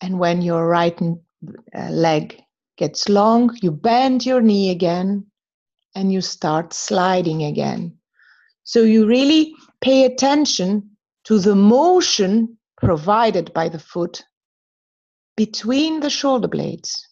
And 0.00 0.18
when 0.18 0.42
your 0.42 0.66
right 0.66 1.00
uh, 1.00 1.90
leg 1.90 2.42
gets 2.76 3.08
long, 3.08 3.56
you 3.62 3.70
bend 3.70 4.26
your 4.26 4.40
knee 4.40 4.70
again 4.70 5.26
and 5.94 6.12
you 6.12 6.20
start 6.20 6.74
sliding 6.74 7.44
again. 7.44 7.98
So 8.72 8.84
you 8.84 9.04
really 9.04 9.54
pay 9.82 10.06
attention 10.06 10.96
to 11.24 11.38
the 11.38 11.54
motion 11.54 12.56
provided 12.78 13.52
by 13.52 13.68
the 13.68 13.78
foot 13.78 14.24
between 15.36 16.00
the 16.00 16.08
shoulder 16.08 16.48
blades. 16.48 17.06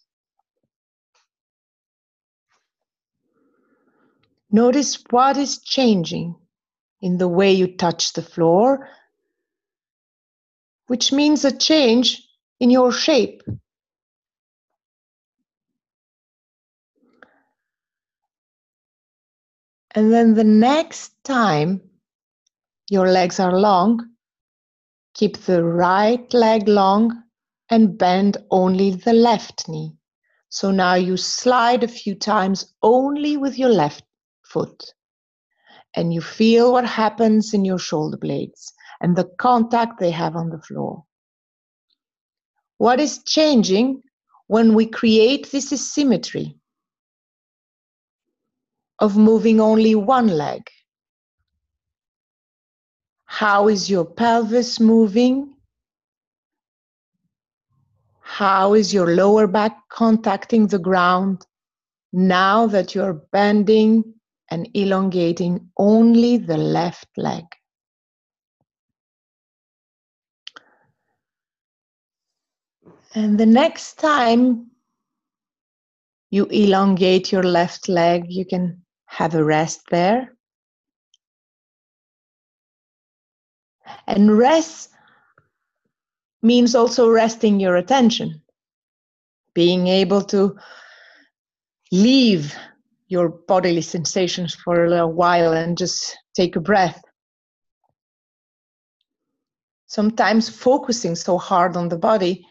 Notice 4.49 5.03
what 5.11 5.37
is 5.37 5.59
changing 5.59 6.33
in 6.99 7.19
the 7.19 7.27
way 7.27 7.51
you 7.51 7.77
touch 7.77 8.13
the 8.13 8.23
floor, 8.23 8.89
which 10.87 11.11
means 11.11 11.45
a 11.45 11.55
change 11.55 12.27
in 12.59 12.71
your 12.71 12.91
shape. 12.91 13.43
And 19.93 20.11
then 20.11 20.35
the 20.35 20.43
next 20.43 21.11
time 21.23 21.81
your 22.89 23.09
legs 23.09 23.39
are 23.39 23.57
long, 23.57 23.99
keep 25.13 25.37
the 25.37 25.63
right 25.63 26.33
leg 26.33 26.67
long 26.67 27.23
and 27.69 27.97
bend 27.97 28.37
only 28.51 28.91
the 28.91 29.13
left 29.13 29.67
knee. 29.67 29.93
So 30.49 30.71
now 30.71 30.95
you 30.95 31.17
slide 31.17 31.83
a 31.83 31.87
few 31.87 32.15
times 32.15 32.73
only 32.81 33.37
with 33.37 33.57
your 33.57 33.69
left 33.69 34.03
foot. 34.43 34.93
And 35.95 36.13
you 36.13 36.21
feel 36.21 36.71
what 36.71 36.85
happens 36.85 37.53
in 37.53 37.65
your 37.65 37.79
shoulder 37.79 38.17
blades 38.17 38.73
and 39.01 39.15
the 39.15 39.29
contact 39.39 39.99
they 39.99 40.11
have 40.11 40.35
on 40.35 40.49
the 40.49 40.61
floor. 40.61 41.03
What 42.77 42.99
is 42.99 43.23
changing 43.23 44.01
when 44.47 44.73
we 44.73 44.85
create 44.85 45.51
this 45.51 45.71
asymmetry 45.73 46.60
of 49.01 49.17
moving 49.17 49.59
only 49.59 49.95
one 49.95 50.27
leg? 50.27 50.61
How 53.25 53.67
is 53.67 53.89
your 53.89 54.05
pelvis 54.05 54.79
moving? 54.79 55.55
How 58.21 58.75
is 58.75 58.93
your 58.93 59.15
lower 59.15 59.47
back 59.47 59.77
contacting 59.89 60.67
the 60.67 60.79
ground 60.79 61.45
now 62.13 62.67
that 62.67 62.93
you're 62.93 63.25
bending 63.31 64.13
and 64.51 64.69
elongating 64.73 65.69
only 65.77 66.37
the 66.37 66.57
left 66.57 67.09
leg? 67.17 67.45
And 73.15 73.39
the 73.39 73.45
next 73.45 73.95
time 73.95 74.71
you 76.29 76.45
elongate 76.45 77.31
your 77.31 77.43
left 77.43 77.89
leg, 77.89 78.25
you 78.29 78.45
can 78.45 78.80
have 79.11 79.35
a 79.35 79.43
rest 79.43 79.81
there. 79.91 80.33
And 84.07 84.37
rest 84.37 84.89
means 86.41 86.75
also 86.75 87.09
resting 87.09 87.59
your 87.59 87.75
attention, 87.75 88.41
being 89.53 89.87
able 89.87 90.21
to 90.21 90.55
leave 91.91 92.55
your 93.07 93.27
bodily 93.27 93.81
sensations 93.81 94.55
for 94.55 94.85
a 94.85 94.89
little 94.89 95.11
while 95.11 95.51
and 95.51 95.77
just 95.77 96.17
take 96.33 96.55
a 96.55 96.61
breath. 96.61 97.03
Sometimes 99.87 100.47
focusing 100.47 101.15
so 101.15 101.37
hard 101.37 101.75
on 101.75 101.89
the 101.89 101.97
body 101.97 102.47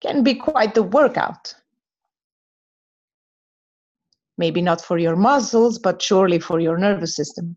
can 0.00 0.22
be 0.22 0.34
quite 0.34 0.74
the 0.74 0.82
workout. 0.82 1.54
Maybe 4.36 4.60
not 4.60 4.80
for 4.80 4.98
your 4.98 5.16
muscles, 5.16 5.78
but 5.78 6.02
surely 6.02 6.38
for 6.38 6.60
your 6.60 6.76
nervous 6.76 7.14
system. 7.14 7.56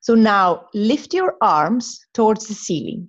So 0.00 0.14
now 0.14 0.66
lift 0.72 1.12
your 1.12 1.36
arms 1.42 2.00
towards 2.14 2.46
the 2.46 2.54
ceiling. 2.54 3.08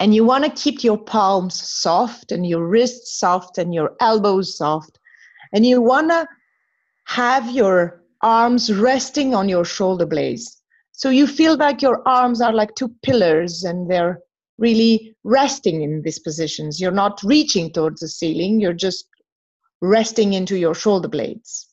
And 0.00 0.14
you 0.14 0.24
want 0.24 0.44
to 0.44 0.50
keep 0.50 0.84
your 0.84 0.98
palms 0.98 1.60
soft 1.66 2.30
and 2.30 2.46
your 2.46 2.66
wrists 2.66 3.18
soft 3.18 3.58
and 3.58 3.72
your 3.72 3.94
elbows 4.00 4.56
soft. 4.56 4.98
And 5.52 5.64
you 5.64 5.80
want 5.80 6.10
to 6.10 6.26
have 7.06 7.50
your 7.50 8.02
arms 8.20 8.72
resting 8.72 9.34
on 9.34 9.48
your 9.48 9.64
shoulder 9.64 10.06
blades. 10.06 10.60
So 10.92 11.10
you 11.10 11.26
feel 11.26 11.56
like 11.56 11.80
your 11.80 12.06
arms 12.06 12.40
are 12.40 12.52
like 12.52 12.74
two 12.74 12.94
pillars 13.02 13.64
and 13.64 13.90
they're 13.90 14.20
really 14.58 15.13
resting 15.24 15.82
in 15.82 16.02
these 16.02 16.18
positions. 16.18 16.80
You're 16.80 16.92
not 16.92 17.22
reaching 17.24 17.72
towards 17.72 18.00
the 18.00 18.08
ceiling, 18.08 18.60
you're 18.60 18.72
just 18.72 19.06
resting 19.80 20.34
into 20.34 20.56
your 20.56 20.74
shoulder 20.74 21.08
blades. 21.08 21.68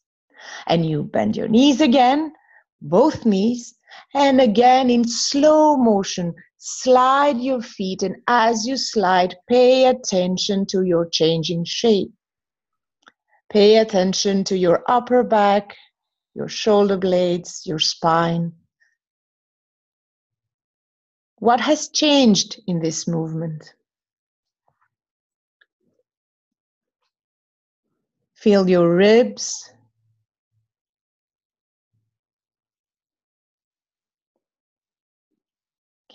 And 0.68 0.86
you 0.86 1.04
bend 1.04 1.38
your 1.38 1.48
knees 1.48 1.82
again, 1.82 2.34
both 2.82 3.26
knees, 3.26 3.76
and 4.16 4.42
again 4.42 4.90
in 4.90 5.08
slow 5.08 5.76
motion, 5.76 6.34
slide 6.58 7.40
your 7.40 7.62
feet. 7.62 8.04
And 8.04 8.16
as 8.28 8.66
you 8.66 8.78
slide, 8.78 9.36
pay 9.48 9.86
attention 9.86 10.66
to 10.68 10.84
your 10.84 11.08
changing 11.12 11.66
shape. 11.66 12.12
Pay 13.52 13.78
attention 13.78 14.44
to 14.46 14.58
your 14.58 14.84
upper 14.88 15.24
back, 15.24 15.76
your 16.34 16.48
shoulder 16.48 16.98
blades, 16.98 17.64
your 17.66 17.80
spine. 17.80 18.54
What 21.42 21.60
has 21.60 21.88
changed 21.88 22.62
in 22.68 22.82
this 22.82 23.08
movement? 23.08 23.74
Feel 28.36 28.70
your 28.70 28.96
ribs. 28.96 29.74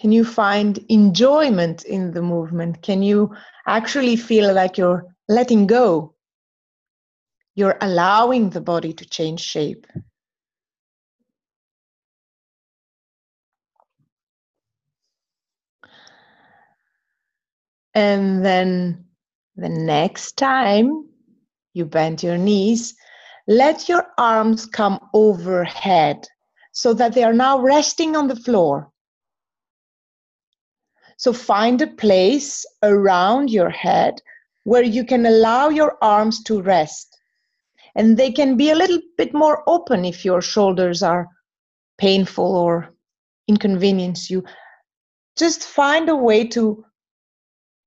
Can 0.01 0.12
you 0.12 0.25
find 0.25 0.79
enjoyment 0.89 1.85
in 1.85 2.12
the 2.12 2.23
movement? 2.23 2.81
Can 2.83 3.03
you 3.03 3.35
actually 3.67 4.15
feel 4.15 4.55
like 4.55 4.79
you're 4.79 5.12
letting 5.29 5.67
go? 5.67 6.15
You're 7.57 7.79
allowing 7.81 8.51
the 8.51 8.61
body 8.61 8.93
to 8.93 9.05
change 9.05 9.41
shape. 9.41 9.89
And 17.96 18.44
then 18.44 19.06
the 19.56 19.70
next 19.70 20.37
time 20.37 21.09
you 21.72 21.87
bend 21.87 22.22
your 22.22 22.37
knees, 22.37 22.94
let 23.48 23.88
your 23.88 24.09
arms 24.18 24.66
come 24.66 25.00
overhead 25.14 26.28
so 26.72 26.92
that 26.92 27.14
they 27.14 27.24
are 27.24 27.32
now 27.32 27.59
resting 27.59 28.14
on 28.14 28.28
the 28.28 28.37
floor. 28.37 28.90
So 31.16 31.32
find 31.32 31.80
a 31.80 31.87
place 31.87 32.66
around 32.82 33.50
your 33.50 33.70
head 33.70 34.20
where 34.64 34.85
you 34.85 35.02
can 35.02 35.24
allow 35.24 35.70
your 35.70 35.96
arms 36.02 36.42
to 36.42 36.61
rest. 36.61 37.16
And 37.94 38.18
they 38.18 38.30
can 38.30 38.59
be 38.59 38.68
a 38.68 38.76
little 38.76 39.00
bit 39.16 39.32
more 39.32 39.64
open 39.66 40.04
if 40.04 40.22
your 40.22 40.42
shoulders 40.42 41.02
are 41.02 41.28
painful 41.96 42.56
or 42.56 42.92
inconvenience 43.48 44.28
you. 44.28 44.44
Just 45.38 45.64
find 45.64 46.11
a 46.11 46.16
way 46.16 46.46
to 46.48 46.85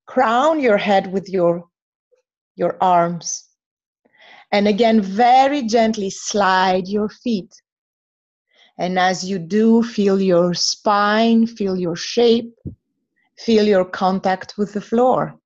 crown 0.09 0.59
your 0.59 0.77
head 0.77 1.13
with 1.13 1.29
your 1.29 1.63
your 2.55 2.75
arms. 2.81 3.45
And 4.51 4.67
again 4.67 5.01
very 5.01 5.61
gently 5.67 6.09
slide 6.09 6.87
your 6.87 7.09
feet. 7.09 7.53
And 8.79 8.97
as 8.97 9.23
you 9.23 9.37
do 9.37 9.83
feel 9.83 10.19
your 10.19 10.55
spine 10.55 11.45
feel 11.45 11.77
your 11.77 11.95
shape 11.95 12.55
feel 13.37 13.65
your 13.65 13.85
contact 13.85 14.57
with 14.57 14.73
the 14.73 14.81
floor. 14.81 15.39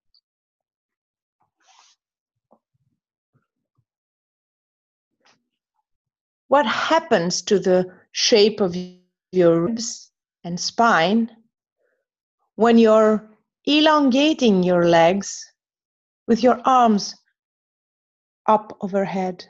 What 6.48 6.66
happens 6.66 7.42
to 7.44 7.60
the 7.60 7.86
shape 8.14 8.62
of 8.62 8.78
your 9.32 9.62
ribs 9.64 10.12
and 10.46 10.58
spine 10.58 11.30
when 12.56 12.78
you're 12.78 13.33
elongating 13.66 14.64
your 14.64 14.88
legs 14.88 15.46
with 16.28 16.44
your 16.44 16.60
arms 16.66 17.16
up 18.48 18.78
overhead. 18.82 19.46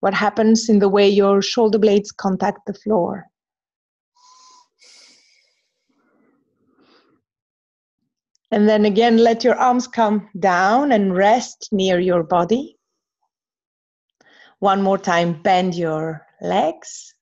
What 0.00 0.14
happens 0.14 0.68
in 0.68 0.78
the 0.78 0.88
way 0.88 1.08
your 1.08 1.42
shoulder 1.42 1.78
blades 1.78 2.12
contact 2.12 2.60
the 2.66 2.74
floor? 2.74 3.26
And 8.52 8.68
then 8.68 8.84
again, 8.84 9.18
let 9.18 9.42
your 9.42 9.56
arms 9.56 9.88
come 9.88 10.28
down 10.38 10.92
and 10.92 11.16
rest 11.16 11.68
near 11.72 11.98
your 11.98 12.22
body. 12.22 12.76
One 14.60 14.82
more 14.82 14.98
time, 14.98 15.42
bend 15.42 15.74
your 15.74 16.24
legs 16.40 17.15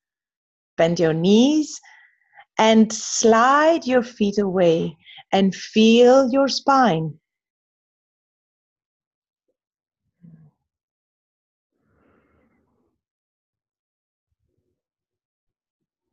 bend 0.76 0.98
your 1.00 1.12
knees 1.12 1.80
and 2.58 2.92
slide 2.92 3.86
your 3.86 4.02
feet 4.02 4.38
away 4.38 4.96
and 5.32 5.54
feel 5.54 6.30
your 6.30 6.48
spine. 6.48 7.18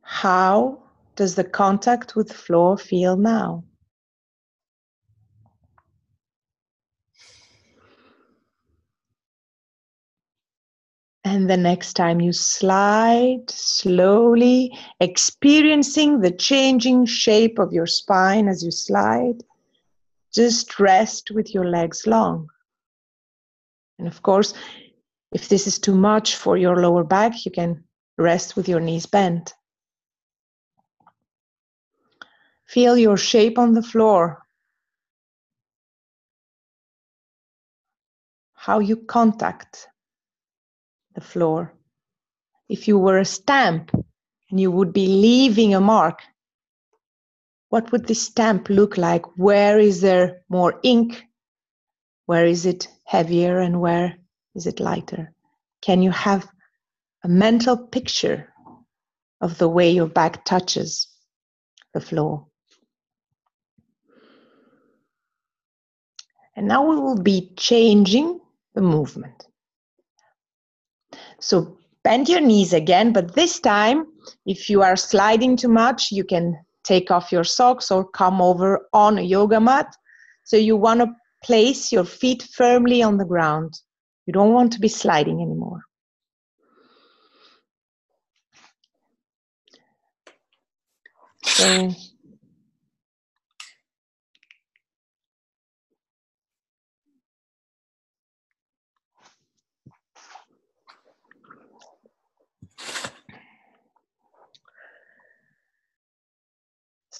How 0.02 0.82
does 1.16 1.34
the 1.34 1.44
contact 1.44 2.14
with 2.16 2.32
floor 2.32 2.76
feel 2.76 3.16
now? 3.16 3.64
And 11.32 11.48
the 11.48 11.56
next 11.56 11.94
time 11.94 12.20
you 12.20 12.30
slide 12.34 13.48
slowly, 13.48 14.70
experiencing 15.00 16.20
the 16.20 16.30
changing 16.30 17.06
shape 17.06 17.58
of 17.58 17.72
your 17.72 17.86
spine 17.86 18.48
as 18.48 18.62
you 18.62 18.70
slide, 18.70 19.42
just 20.30 20.78
rest 20.78 21.30
with 21.30 21.54
your 21.54 21.64
legs 21.64 22.06
long. 22.06 22.50
And 23.98 24.06
of 24.06 24.20
course, 24.20 24.52
if 25.32 25.48
this 25.48 25.66
is 25.66 25.78
too 25.78 25.94
much 25.94 26.36
for 26.36 26.58
your 26.58 26.76
lower 26.82 27.02
back, 27.02 27.46
you 27.46 27.50
can 27.50 27.82
rest 28.18 28.54
with 28.54 28.68
your 28.68 28.80
knees 28.80 29.06
bent. 29.06 29.54
Feel 32.66 32.98
your 32.98 33.16
shape 33.16 33.58
on 33.58 33.72
the 33.72 33.82
floor. 33.82 34.42
How 38.52 38.80
you 38.80 38.98
contact 38.98 39.88
the 41.14 41.20
floor. 41.20 41.74
If 42.68 42.88
you 42.88 42.98
were 42.98 43.18
a 43.18 43.24
stamp 43.24 43.90
and 44.50 44.60
you 44.60 44.70
would 44.70 44.92
be 44.92 45.06
leaving 45.06 45.74
a 45.74 45.80
mark, 45.80 46.20
what 47.68 47.90
would 47.92 48.06
this 48.06 48.22
stamp 48.22 48.68
look 48.68 48.96
like? 48.96 49.24
Where 49.36 49.78
is 49.78 50.00
there 50.00 50.42
more 50.48 50.78
ink? 50.82 51.24
Where 52.26 52.46
is 52.46 52.66
it 52.66 52.88
heavier 53.04 53.60
and 53.60 53.80
where 53.80 54.18
is 54.54 54.66
it 54.66 54.80
lighter? 54.80 55.32
Can 55.80 56.02
you 56.02 56.10
have 56.10 56.46
a 57.24 57.28
mental 57.28 57.76
picture 57.76 58.52
of 59.40 59.58
the 59.58 59.68
way 59.68 59.90
your 59.90 60.06
back 60.06 60.44
touches 60.44 61.08
the 61.94 62.00
floor? 62.00 62.46
And 66.54 66.68
now 66.68 66.86
we 66.86 66.96
will 66.96 67.20
be 67.22 67.52
changing 67.56 68.40
the 68.74 68.82
movement. 68.82 69.46
So 71.42 71.76
bend 72.04 72.28
your 72.28 72.40
knees 72.40 72.72
again, 72.72 73.12
but 73.12 73.34
this 73.34 73.58
time, 73.58 74.06
if 74.46 74.70
you 74.70 74.80
are 74.80 74.96
sliding 74.96 75.56
too 75.56 75.68
much, 75.68 76.12
you 76.12 76.24
can 76.24 76.56
take 76.84 77.10
off 77.10 77.32
your 77.32 77.44
socks 77.44 77.90
or 77.90 78.08
come 78.08 78.40
over 78.40 78.88
on 78.92 79.18
a 79.18 79.22
yoga 79.22 79.60
mat. 79.60 79.94
So 80.44 80.56
you 80.56 80.76
want 80.76 81.00
to 81.00 81.12
place 81.44 81.90
your 81.90 82.04
feet 82.04 82.44
firmly 82.54 83.02
on 83.02 83.16
the 83.16 83.24
ground. 83.24 83.74
You 84.26 84.32
don't 84.32 84.52
want 84.52 84.72
to 84.74 84.80
be 84.80 84.88
sliding 84.88 85.42
anymore. 85.42 85.82
So 91.44 91.90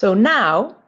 So 0.03 0.14
now, 0.14 0.78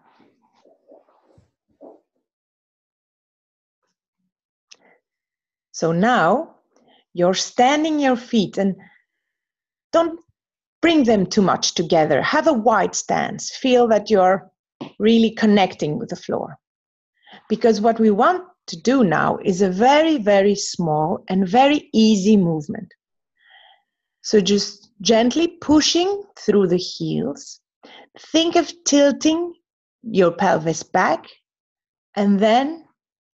so 5.70 5.92
now 5.92 6.56
you're 7.12 7.34
standing 7.34 8.00
your 8.00 8.16
feet 8.16 8.58
and 8.58 8.74
don't 9.92 10.18
bring 10.82 11.04
them 11.04 11.26
too 11.26 11.42
much 11.42 11.74
together. 11.74 12.22
Have 12.22 12.48
a 12.48 12.52
wide 12.52 12.96
stance. 12.96 13.54
Feel 13.54 13.86
that 13.86 14.10
you're 14.10 14.50
really 14.98 15.30
connecting 15.30 15.96
with 15.96 16.08
the 16.08 16.16
floor. 16.16 16.58
Because 17.48 17.80
what 17.80 18.00
we 18.00 18.10
want 18.10 18.42
to 18.66 18.82
do 18.82 19.04
now 19.04 19.38
is 19.44 19.62
a 19.62 19.70
very, 19.70 20.16
very 20.18 20.56
small 20.56 21.22
and 21.28 21.46
very 21.48 21.88
easy 21.92 22.36
movement. 22.36 22.92
So 24.22 24.40
just 24.40 24.90
gently 25.02 25.46
pushing 25.60 26.24
through 26.36 26.66
the 26.66 26.78
heels 26.78 27.60
think 28.18 28.57
of 28.57 28.72
tilting 28.85 29.55
your 30.03 30.32
pelvis 30.32 30.82
back 30.82 31.26
and 32.14 32.39
then 32.39 32.85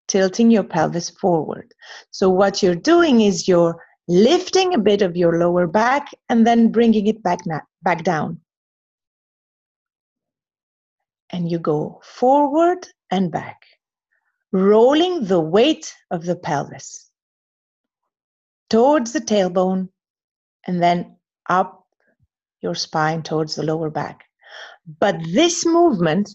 tilting 0.08 0.52
your 0.52 0.64
pelvis 0.64 1.10
forward. 1.10 1.74
So, 2.12 2.30
what 2.30 2.62
you're 2.62 2.76
doing 2.76 3.22
is 3.22 3.48
you're 3.48 3.82
lifting 4.08 4.74
a 4.74 4.80
bit 4.80 5.02
of 5.02 5.18
your 5.18 5.38
lower 5.38 5.68
back 5.68 6.10
and 6.30 6.46
then 6.48 6.72
bringing 6.72 7.08
it 7.08 7.22
back, 7.24 7.40
na- 7.46 7.60
back 7.84 8.04
down. 8.04 8.40
And 11.30 11.52
you 11.52 11.60
go 11.60 12.02
forward 12.04 12.88
and 13.12 13.32
back, 13.32 13.62
rolling 14.54 15.26
the 15.26 15.42
weight 15.42 15.94
of 16.10 16.24
the 16.24 16.38
pelvis 16.38 17.10
towards 18.70 19.14
the 19.14 19.20
tailbone 19.22 19.90
and 20.66 20.82
then 20.82 21.18
up 21.50 21.86
your 22.62 22.76
spine 22.76 23.24
towards 23.24 23.56
the 23.56 23.64
lower 23.64 23.90
back. 23.90 24.27
But 24.88 25.20
this 25.34 25.66
movement, 25.66 26.34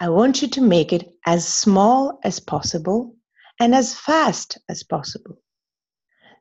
I 0.00 0.08
want 0.08 0.42
you 0.42 0.48
to 0.48 0.60
make 0.60 0.92
it 0.92 1.08
as 1.26 1.46
small 1.46 2.18
as 2.24 2.40
possible 2.40 3.14
and 3.60 3.74
as 3.74 3.94
fast 3.94 4.58
as 4.68 4.82
possible. 4.82 5.38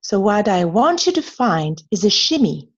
So, 0.01 0.19
what 0.19 0.47
I 0.47 0.65
want 0.65 1.05
you 1.05 1.13
to 1.13 1.21
find 1.21 1.81
is 1.91 2.03
a 2.03 2.09
shimmy. 2.09 2.69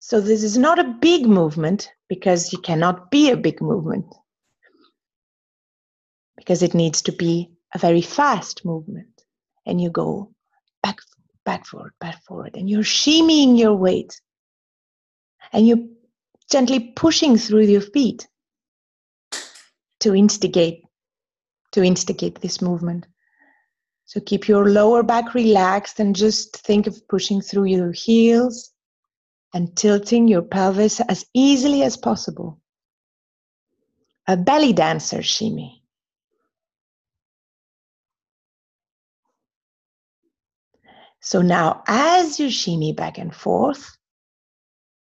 So, 0.00 0.20
this 0.20 0.42
is 0.42 0.58
not 0.58 0.78
a 0.78 0.96
big 1.00 1.26
movement 1.26 1.90
because 2.08 2.52
you 2.52 2.58
cannot 2.58 3.10
be 3.10 3.30
a 3.30 3.36
big 3.36 3.60
movement, 3.62 4.14
because 6.36 6.62
it 6.62 6.74
needs 6.74 7.02
to 7.02 7.12
be 7.12 7.50
a 7.74 7.78
very 7.78 8.02
fast 8.02 8.64
movement. 8.64 9.24
And 9.64 9.80
you 9.80 9.90
go 9.90 10.32
back, 10.82 10.98
back, 11.44 11.66
forward, 11.66 11.94
back, 12.00 12.22
forward, 12.24 12.54
and 12.54 12.70
you're 12.70 12.82
shimmying 12.82 13.58
your 13.58 13.74
weight 13.74 14.20
and 15.52 15.66
you're 15.66 15.86
gently 16.50 16.92
pushing 16.96 17.36
through 17.36 17.62
your 17.62 17.80
feet 17.80 18.26
to 20.00 20.14
instigate 20.14 20.82
to 21.72 21.82
instigate 21.82 22.40
this 22.40 22.62
movement. 22.62 23.06
So 24.06 24.20
keep 24.20 24.48
your 24.48 24.70
lower 24.70 25.02
back 25.02 25.34
relaxed 25.34 26.00
and 26.00 26.16
just 26.16 26.56
think 26.56 26.86
of 26.86 27.06
pushing 27.08 27.40
through 27.42 27.64
your 27.64 27.92
heels 27.92 28.70
and 29.52 29.76
tilting 29.76 30.28
your 30.28 30.42
pelvis 30.42 31.00
as 31.00 31.26
easily 31.34 31.82
as 31.82 31.96
possible. 31.96 32.60
A 34.28 34.36
belly 34.36 34.72
dancer 34.72 35.22
shimmy 35.22 35.82
so 41.20 41.42
now 41.42 41.82
as 41.86 42.38
you 42.38 42.50
shimmy 42.50 42.92
back 42.92 43.18
and 43.18 43.34
forth 43.34 43.96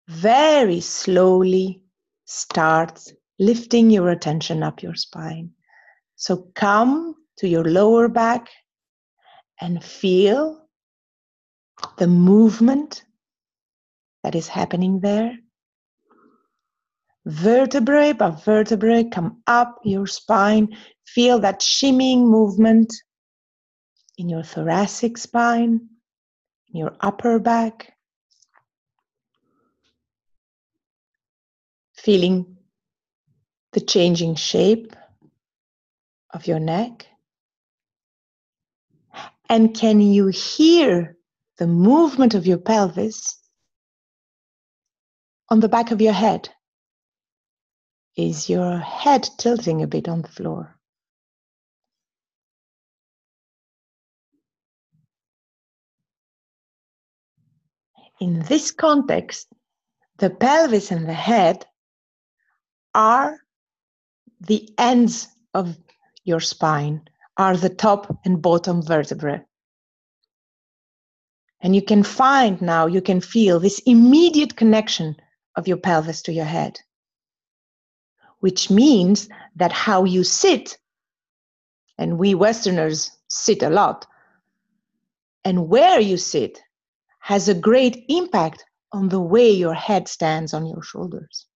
very 0.08 0.80
slowly 0.80 1.82
starts 2.26 3.14
lifting 3.40 3.90
your 3.90 4.10
attention 4.10 4.64
up 4.64 4.84
your 4.84 4.96
spine. 4.96 5.52
So 6.16 6.48
come 6.56 7.16
to 7.38 7.48
your 7.48 7.66
lower 7.66 8.08
back 8.08 8.50
and 9.60 9.84
feel 9.84 10.68
the 11.98 12.08
movement 12.08 13.04
that 14.24 14.36
is 14.36 14.48
happening 14.48 15.00
there. 15.00 15.38
Vertebrae 17.26 18.12
by 18.14 18.32
vertebrae 18.32 19.06
come 19.06 19.42
up 19.48 19.80
your 19.84 20.08
spine. 20.08 20.76
Feel 21.06 21.40
that 21.40 21.62
shimmying 21.62 22.26
movement 22.26 22.94
in 24.18 24.30
your 24.30 24.44
thoracic 24.44 25.18
spine, 25.18 25.90
in 26.70 26.80
your 26.80 26.96
upper 27.00 27.40
back, 27.40 27.93
feeling 32.04 32.58
the 33.72 33.80
changing 33.80 34.36
shape 34.36 34.94
of 36.34 36.48
your 36.48 36.60
neck? 36.60 37.08
And 39.48 39.74
can 39.74 40.02
you 40.02 40.28
hear 40.28 41.18
the 41.58 41.68
movement 41.68 42.34
of 42.34 42.46
your 42.46 42.58
pelvis 42.58 43.40
on 45.50 45.62
the 45.62 45.70
back 45.70 45.92
of 45.92 46.02
your 46.02 46.14
head? 46.14 46.50
Is 48.18 48.50
your 48.50 48.78
head 48.78 49.28
tilting 49.38 49.82
a 49.82 49.88
bit 49.88 50.10
on 50.10 50.22
the 50.24 50.28
floor? 50.28 50.78
In 58.20 58.42
this 58.44 58.72
context, 58.72 59.48
the 60.18 60.30
pelvis 60.30 60.92
and 60.92 61.08
the 61.08 61.14
head 61.14 61.66
are 62.96 63.40
the 64.42 64.70
ends 64.78 65.28
of 65.54 65.78
your 66.26 66.40
spine, 66.40 67.02
are 67.38 67.58
the 67.58 67.70
top 67.70 68.18
and 68.26 68.42
bottom 68.42 68.82
vertebrae. 68.82 69.42
And 71.62 71.76
you 71.76 71.82
can 71.82 72.04
find 72.04 72.62
now, 72.62 72.88
you 72.88 73.02
can 73.02 73.22
feel 73.22 73.60
this 73.60 73.80
immediate 73.86 74.56
connection 74.56 75.16
of 75.56 75.68
your 75.68 75.78
pelvis 75.78 76.22
to 76.24 76.34
your 76.34 76.46
head, 76.46 76.80
which 78.40 78.70
means 78.70 79.30
that 79.56 79.72
how 79.72 80.04
you 80.04 80.24
sit, 80.24 80.78
and 81.98 82.18
we 82.18 82.36
Westerners 82.36 83.12
sit 83.30 83.64
a 83.64 83.70
lot, 83.70 84.06
and 85.46 85.70
where 85.70 86.00
you 86.00 86.18
sit 86.18 86.60
has 87.20 87.48
a 87.48 87.54
great 87.54 88.04
impact 88.10 88.66
on 88.92 89.08
the 89.08 89.22
way 89.22 89.50
your 89.50 89.74
head 89.74 90.08
stands 90.08 90.54
on 90.54 90.66
your 90.66 90.84
shoulders. 90.84 91.48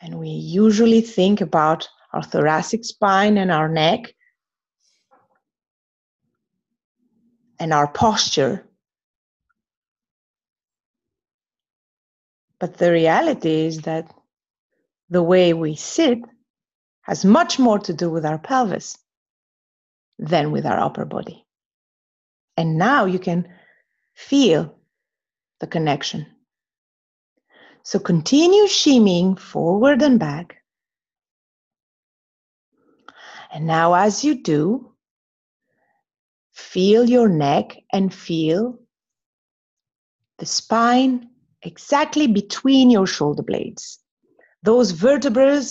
And 0.00 0.18
we 0.18 0.28
usually 0.28 1.00
think 1.00 1.40
about 1.40 1.88
our 2.12 2.22
thoracic 2.22 2.84
spine 2.84 3.36
and 3.38 3.50
our 3.50 3.68
neck 3.68 4.14
and 7.58 7.72
our 7.72 7.86
posture. 7.86 8.66
But 12.58 12.78
the 12.78 12.90
reality 12.92 13.66
is 13.66 13.82
that 13.82 14.10
the 15.10 15.22
way 15.22 15.52
we 15.52 15.76
sit 15.76 16.18
has 17.02 17.24
much 17.24 17.58
more 17.58 17.78
to 17.80 17.92
do 17.92 18.10
with 18.10 18.24
our 18.24 18.38
pelvis 18.38 18.96
than 20.18 20.52
with 20.52 20.66
our 20.66 20.78
upper 20.78 21.04
body. 21.04 21.44
And 22.56 22.76
now 22.78 23.06
you 23.06 23.18
can 23.18 23.48
feel 24.14 24.74
the 25.60 25.66
connection. 25.66 26.26
So 27.82 27.98
continue 27.98 28.64
shimmying 28.64 29.38
forward 29.38 30.02
and 30.02 30.18
back. 30.18 30.56
And 33.52 33.66
now, 33.66 33.94
as 33.94 34.22
you 34.24 34.42
do, 34.42 34.92
feel 36.52 37.08
your 37.08 37.28
neck 37.28 37.76
and 37.92 38.12
feel 38.14 38.78
the 40.38 40.46
spine 40.46 41.30
exactly 41.62 42.26
between 42.26 42.90
your 42.90 43.06
shoulder 43.06 43.42
blades. 43.42 43.98
Those 44.62 44.92
vertebrae 44.92 45.62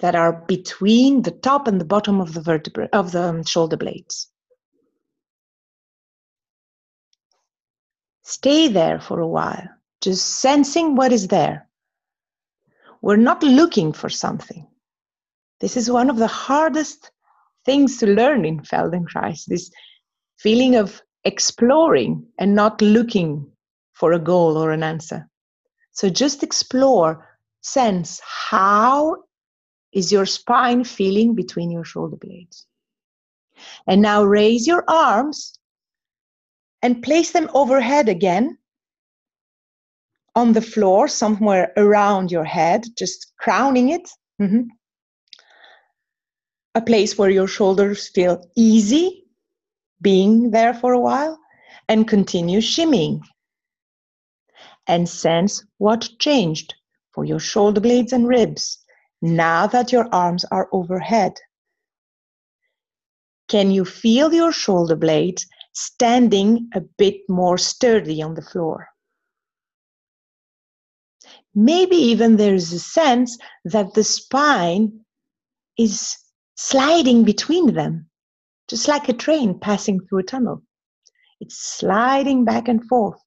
that 0.00 0.14
are 0.14 0.32
between 0.32 1.22
the 1.22 1.30
top 1.30 1.68
and 1.68 1.80
the 1.80 1.84
bottom 1.84 2.20
of 2.20 2.34
the 2.34 2.40
vertebra 2.40 2.88
of 2.92 3.12
the 3.12 3.22
um, 3.22 3.44
shoulder 3.44 3.76
blades. 3.76 4.28
Stay 8.24 8.68
there 8.68 9.00
for 9.00 9.20
a 9.20 9.28
while, 9.28 9.68
just 10.02 10.40
sensing 10.40 10.96
what 10.96 11.12
is 11.12 11.28
there. 11.28 11.68
We're 13.00 13.16
not 13.16 13.42
looking 13.42 13.92
for 13.92 14.08
something. 14.08 14.66
This 15.60 15.76
is 15.76 15.90
one 15.90 16.10
of 16.10 16.16
the 16.16 16.26
hardest 16.26 17.10
things 17.64 17.98
to 17.98 18.06
learn 18.06 18.44
in 18.44 18.60
Feldenkrais 18.60 19.44
this 19.46 19.70
feeling 20.38 20.74
of 20.74 21.00
exploring 21.24 22.26
and 22.38 22.54
not 22.54 22.82
looking 22.82 23.46
for 23.92 24.12
a 24.12 24.18
goal 24.18 24.56
or 24.56 24.72
an 24.72 24.82
answer. 24.82 25.28
So 25.92 26.08
just 26.10 26.42
explore, 26.42 27.28
sense 27.60 28.20
how 28.24 29.16
is 29.92 30.10
your 30.10 30.26
spine 30.26 30.82
feeling 30.82 31.34
between 31.34 31.70
your 31.70 31.84
shoulder 31.84 32.16
blades. 32.16 32.66
And 33.86 34.02
now 34.02 34.24
raise 34.24 34.66
your 34.66 34.84
arms 34.88 35.58
and 36.80 37.02
place 37.02 37.30
them 37.30 37.48
overhead 37.54 38.08
again 38.08 38.58
on 40.34 40.52
the 40.52 40.62
floor, 40.62 41.08
somewhere 41.08 41.72
around 41.76 42.30
your 42.30 42.44
head, 42.44 42.84
just 42.96 43.32
crowning 43.38 43.90
it. 43.90 44.08
Mm-hmm. 44.40 44.62
A 46.74 46.80
place 46.80 47.18
where 47.18 47.30
your 47.30 47.48
shoulders 47.48 48.08
feel 48.08 48.42
easy 48.56 49.24
being 50.00 50.50
there 50.50 50.74
for 50.74 50.92
a 50.92 51.00
while, 51.00 51.38
and 51.88 52.08
continue 52.08 52.60
shimmying. 52.60 53.20
And 54.86 55.08
sense 55.08 55.64
what 55.78 56.08
changed 56.18 56.74
for 57.12 57.24
your 57.24 57.38
shoulder 57.38 57.80
blades 57.80 58.12
and 58.12 58.26
ribs 58.26 58.78
now 59.20 59.66
that 59.68 59.92
your 59.92 60.08
arms 60.12 60.44
are 60.50 60.68
overhead. 60.72 61.38
Can 63.48 63.70
you 63.70 63.84
feel 63.84 64.32
your 64.32 64.50
shoulder 64.50 64.96
blades 64.96 65.46
standing 65.72 66.68
a 66.74 66.80
bit 66.80 67.20
more 67.28 67.58
sturdy 67.58 68.22
on 68.22 68.34
the 68.34 68.42
floor? 68.42 68.88
Maybe 71.54 71.96
even 71.96 72.36
there's 72.36 72.72
a 72.72 72.78
sense 72.78 73.38
that 73.64 73.94
the 73.94 74.04
spine 74.04 75.04
is 75.78 76.16
sliding 76.56 77.24
between 77.24 77.74
them, 77.74 78.08
just 78.68 78.88
like 78.88 79.08
a 79.08 79.12
train 79.12 79.58
passing 79.58 80.00
through 80.00 80.20
a 80.20 80.24
tunnel. 80.24 80.62
It's 81.40 81.58
sliding 81.58 82.44
back 82.44 82.68
and 82.68 82.84
forth. 82.86 83.20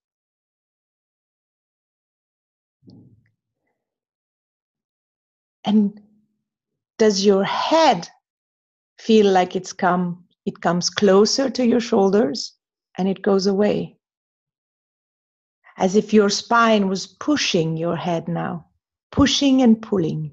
And 5.66 6.00
does 6.98 7.26
your 7.26 7.44
head 7.44 8.08
feel 9.00 9.32
like 9.32 9.56
it's 9.56 9.74
come 9.74 10.26
it 10.46 10.62
comes 10.62 10.90
closer 10.92 11.50
to 11.50 11.66
your 11.66 11.80
shoulders 11.80 12.54
and 12.98 13.08
it 13.08 13.22
goes 13.22 13.48
away? 13.48 13.95
As 15.78 15.96
if 15.96 16.14
your 16.14 16.30
spine 16.30 16.88
was 16.88 17.08
pushing 17.08 17.76
your 17.78 17.96
head 17.96 18.28
now, 18.28 18.68
pushing 19.12 19.62
and 19.62 19.82
pulling. 19.82 20.32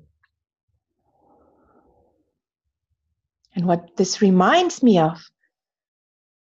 And 3.54 3.66
what 3.66 3.96
this 3.96 4.22
reminds 4.22 4.82
me 4.82 4.98
of 4.98 5.20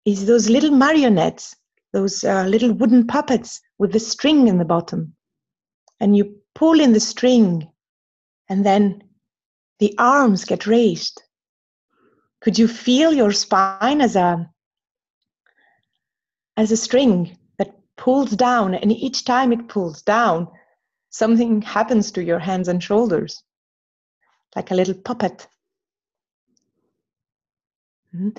is 0.05 0.27
those 0.27 0.49
little 0.49 0.71
marionettes, 0.71 1.55
those 1.93 2.25
uh, 2.25 2.45
little 2.45 2.73
wooden 2.73 3.07
puppets 3.07 3.61
with 3.79 3.93
the 3.93 4.01
string 4.01 4.49
in 4.49 4.59
the 4.59 4.65
bottom. 4.65 5.15
And 6.01 6.17
you 6.17 6.37
pull 6.55 6.81
in 6.81 6.93
the 6.93 7.01
string 7.01 7.69
and 8.49 8.65
then 8.65 9.03
the 9.79 9.95
arms 9.99 10.45
get 10.45 10.67
raised. 10.67 11.23
Could 12.41 12.59
you 12.59 12.69
feel 12.69 13.13
your 13.13 13.33
spine 13.33 14.01
as 14.01 14.17
a 14.17 14.51
as 16.57 16.73
a 16.73 16.77
string 16.77 17.37
pulls 17.97 18.31
down 18.31 18.75
and 18.75 18.93
each 18.93 19.25
time 19.25 19.53
it 19.53 19.69
pulls 19.69 20.03
down 20.03 20.49
something 21.11 21.63
happens 21.63 22.11
to 22.13 22.23
your 22.23 22.39
hands 22.39 22.69
and 22.69 22.83
shoulders 22.83 23.43
like 24.55 24.71
a 24.71 24.75
little 24.75 24.95
puppet 24.95 25.47
mm-hmm. 28.15 28.31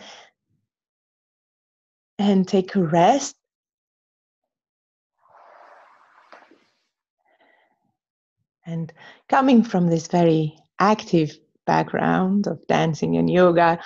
and 2.19 2.47
take 2.47 2.75
a 2.75 2.83
rest 2.83 3.35
And 8.67 8.91
coming 9.29 9.63
from 9.63 9.87
this 9.87 10.07
very 10.07 10.59
active 10.77 11.31
background 11.65 12.47
of 12.47 12.67
dancing 12.67 13.15
and 13.15 13.29
yoga, 13.29 13.79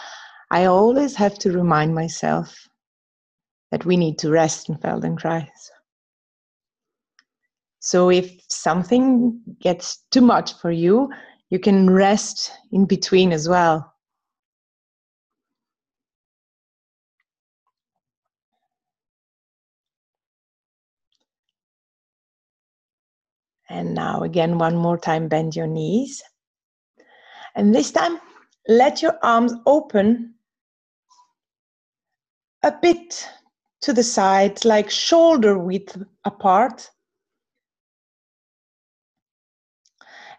I 0.49 0.65
always 0.65 1.15
have 1.15 1.38
to 1.39 1.51
remind 1.51 1.93
myself 1.93 2.67
that 3.72 3.86
we 3.86 3.97
need 3.97 4.17
to 4.19 4.30
rest 4.30 4.69
in 4.69 4.76
Feldenkrais. 4.76 5.47
So 7.80 8.09
if 8.11 8.39
something 8.47 9.41
gets 9.59 10.03
too 10.11 10.22
much 10.22 10.53
for 10.59 10.72
you, 10.72 11.09
you 11.49 11.57
can 11.57 11.89
rest 11.89 12.51
in 12.72 12.86
between 12.86 13.32
as 13.32 13.49
well. 13.49 13.91
And 23.69 23.95
now 23.95 24.24
again, 24.24 24.57
one 24.59 24.76
more 24.76 24.97
time, 24.97 25.30
bend 25.30 25.55
your 25.55 25.65
knees. 25.65 26.22
And 27.55 27.74
this 27.74 27.89
time, 27.91 28.19
let 28.67 29.01
your 29.01 29.17
arms 29.24 29.53
open 29.65 30.36
a 32.63 32.72
bit 32.72 33.28
to 33.82 33.93
the 33.93 34.03
side, 34.03 34.63
like 34.65 34.89
shoulder 34.89 35.57
width 35.57 35.97
apart. 36.25 36.89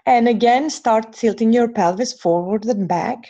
And 0.07 0.28
again, 0.28 0.70
start 0.70 1.12
tilting 1.12 1.53
your 1.53 1.68
pelvis 1.68 2.12
forward 2.12 2.64
and 2.64 2.88
back, 2.88 3.28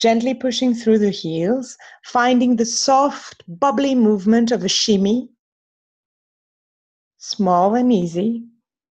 gently 0.00 0.34
pushing 0.34 0.74
through 0.74 0.98
the 0.98 1.10
heels, 1.10 1.76
finding 2.04 2.56
the 2.56 2.66
soft, 2.66 3.42
bubbly 3.48 3.94
movement 3.94 4.52
of 4.52 4.64
a 4.64 4.68
shimmy, 4.68 5.30
small 7.18 7.74
and 7.74 7.92
easy 7.92 8.44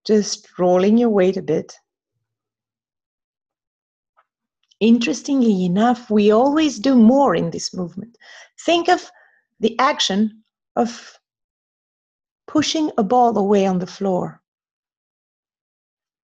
just 0.05 0.47
rolling 0.57 0.97
your 0.97 1.09
weight 1.09 1.37
a 1.37 1.41
bit. 1.41 1.73
Interestingly 4.79 5.65
enough, 5.65 6.09
we 6.09 6.31
always 6.31 6.79
do 6.79 6.95
more 6.95 7.35
in 7.35 7.51
this 7.51 7.73
movement. 7.73 8.17
Think 8.65 8.89
of 8.89 9.11
the 9.61 9.79
action 9.79 10.43
of 10.75 11.17
pushing 12.47 12.91
a 12.97 13.03
ball 13.03 13.37
away 13.37 13.65
on 13.65 13.79
the 13.79 13.87
floor. 13.87 14.41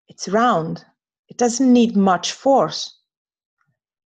It's 0.08 0.28
round, 0.28 0.84
it 1.28 1.38
doesn't 1.38 1.72
need 1.72 1.96
much 1.96 2.32
force. 2.32 2.98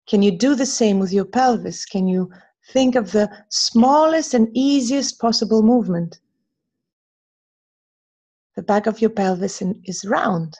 Can 0.09 0.23
you 0.23 0.31
do 0.31 0.55
the 0.55 0.67
same 0.67 0.99
with 0.99 1.13
your 1.13 1.27
pelvis? 1.27 1.85
Can 1.85 2.09
you 2.09 2.33
think 2.73 2.95
of 2.95 3.13
the 3.13 3.31
smallest 3.51 4.33
and 4.33 4.49
easiest 4.55 5.21
possible 5.21 5.63
movement? 5.63 6.19
the 8.57 8.63
back 8.63 8.87
of 8.87 9.01
your 9.01 9.11
pelvis 9.11 9.63
is 9.85 10.05
round. 10.07 10.59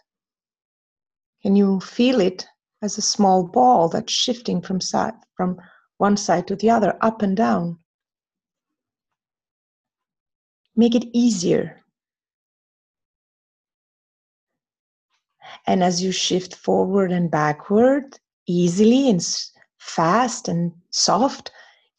Can 1.43 1.57
you 1.57 1.81
feel 1.81 2.21
it 2.21 2.47
as 2.83 2.99
a 2.99 3.03
small 3.03 3.49
ball 3.49 3.89
that's 3.89 4.13
shifting 4.13 4.61
from 4.61 4.81
side 4.81 5.15
from 5.35 5.59
one 5.97 6.17
side 6.17 6.47
to 6.49 6.57
the 6.57 6.69
other, 6.69 6.97
up 7.01 7.23
and 7.23 7.37
down? 7.37 7.79
Make 10.77 10.95
it 10.95 11.07
easier. 11.13 11.83
And 15.67 15.83
as 15.83 16.03
you 16.03 16.13
shift 16.13 16.55
forward 16.55 17.11
and 17.11 17.31
backward, 17.31 18.19
easily 18.47 19.09
and 19.09 19.27
fast 19.79 20.49
and 20.49 20.73
soft, 20.91 21.51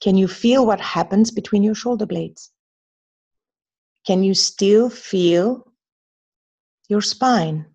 can 0.01 0.15
you 0.15 0.27
feel 0.27 0.65
what 0.65 0.79
happens 0.79 1.31
between 1.31 1.63
your 1.63 1.75
shoulder 1.75 2.05
blades? 2.05 2.51
Can 4.05 4.23
you 4.23 4.33
still 4.33 4.89
feel 4.89 5.67
your 6.87 7.01
spine. 7.01 7.65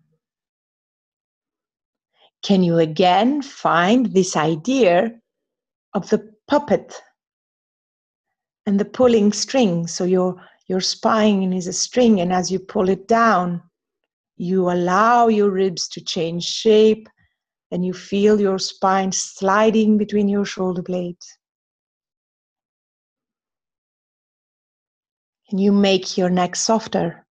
Can 2.41 2.63
you 2.63 2.79
again 2.79 3.41
find 3.41 4.07
this 4.07 4.35
idea 4.35 5.11
of 5.93 6.09
the 6.09 6.33
puppet 6.47 7.01
and 8.65 8.79
the 8.79 8.85
pulling 8.85 9.31
string? 9.31 9.87
So 9.87 10.03
your, 10.03 10.35
your 10.67 10.79
spine 10.79 11.53
is 11.53 11.67
a 11.67 11.73
string, 11.73 12.21
and 12.21 12.31
as 12.31 12.51
you 12.51 12.59
pull 12.59 12.89
it 12.89 13.07
down, 13.07 13.61
you 14.37 14.69
allow 14.69 15.27
your 15.27 15.49
ribs 15.49 15.87
to 15.89 16.03
change 16.03 16.43
shape 16.43 17.07
and 17.71 17.85
you 17.85 17.93
feel 17.93 18.39
your 18.39 18.59
spine 18.59 19.11
sliding 19.11 19.97
between 19.97 20.29
your 20.29 20.45
shoulder 20.45 20.81
blades. 20.81 21.37
And 25.49 25.59
you 25.59 25.71
make 25.71 26.17
your 26.17 26.29
neck 26.29 26.55
softer? 26.55 27.22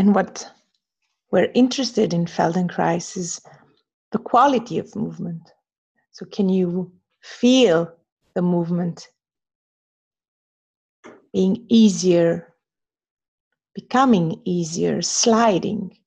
And 0.00 0.14
what 0.14 0.50
we're 1.30 1.50
interested 1.52 2.14
in 2.14 2.24
Feldenkrais 2.24 3.18
is 3.18 3.38
the 4.12 4.18
quality 4.18 4.78
of 4.78 4.96
movement. 4.96 5.52
So, 6.12 6.24
can 6.24 6.48
you 6.48 6.90
feel 7.20 7.92
the 8.32 8.40
movement 8.40 9.08
being 11.34 11.66
easier, 11.68 12.54
becoming 13.74 14.40
easier, 14.46 15.02
sliding? 15.02 15.98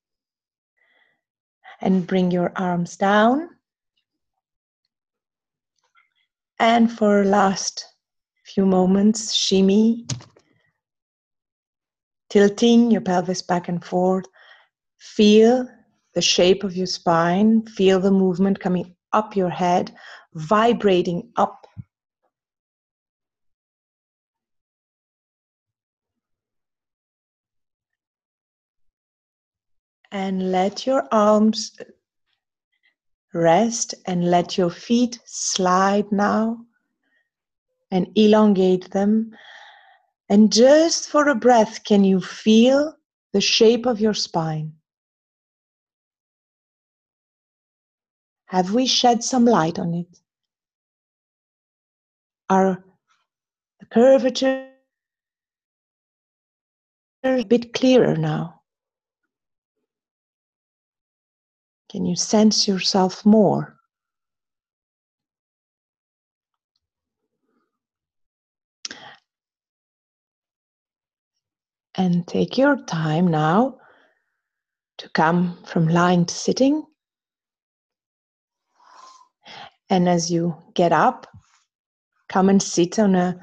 And 1.80 2.04
bring 2.04 2.32
your 2.32 2.52
arms 2.56 2.96
down. 2.96 3.48
And 6.58 6.90
for 6.90 7.24
last 7.24 7.94
few 8.44 8.66
moments, 8.66 9.32
shimmy, 9.32 10.08
tilting 12.34 12.90
your 12.90 13.00
pelvis 13.00 13.42
back 13.42 13.68
and 13.68 13.84
forth. 13.84 14.24
Feel 14.98 15.68
the 16.14 16.20
shape 16.20 16.64
of 16.64 16.74
your 16.76 16.88
spine, 16.88 17.64
feel 17.64 18.00
the 18.00 18.10
movement 18.10 18.58
coming 18.58 18.96
up 19.12 19.36
your 19.36 19.50
head, 19.50 19.94
vibrating 20.34 21.30
up. 21.36 21.64
And 30.10 30.50
let 30.50 30.88
your 30.88 31.06
arms 31.12 31.70
rest 33.32 33.94
and 34.06 34.28
let 34.28 34.58
your 34.58 34.70
feet 34.70 35.20
slide 35.24 36.10
now 36.10 36.58
and 37.92 38.08
elongate 38.16 38.90
them. 38.90 39.30
And 40.34 40.52
just 40.52 41.10
for 41.10 41.28
a 41.28 41.36
breath, 41.36 41.84
can 41.84 42.02
you 42.02 42.20
feel 42.20 42.96
the 43.32 43.40
shape 43.40 43.86
of 43.86 44.00
your 44.00 44.14
spine? 44.14 44.72
Have 48.46 48.74
we 48.74 48.84
shed 48.88 49.22
some 49.22 49.44
light 49.44 49.78
on 49.78 49.94
it? 49.94 50.18
Are 52.50 52.84
the 53.78 53.86
curvature 53.86 54.72
a 57.22 57.44
bit 57.44 57.72
clearer 57.72 58.16
now? 58.16 58.62
Can 61.88 62.04
you 62.04 62.16
sense 62.16 62.66
yourself 62.66 63.24
more? 63.24 63.78
And 71.96 72.26
take 72.26 72.58
your 72.58 72.76
time 72.84 73.28
now 73.28 73.78
to 74.98 75.08
come 75.10 75.58
from 75.64 75.88
lying 75.88 76.26
to 76.26 76.34
sitting. 76.34 76.84
And 79.90 80.08
as 80.08 80.30
you 80.30 80.56
get 80.74 80.92
up, 80.92 81.26
come 82.28 82.48
and 82.48 82.62
sit 82.62 82.98
on 82.98 83.14
a, 83.14 83.36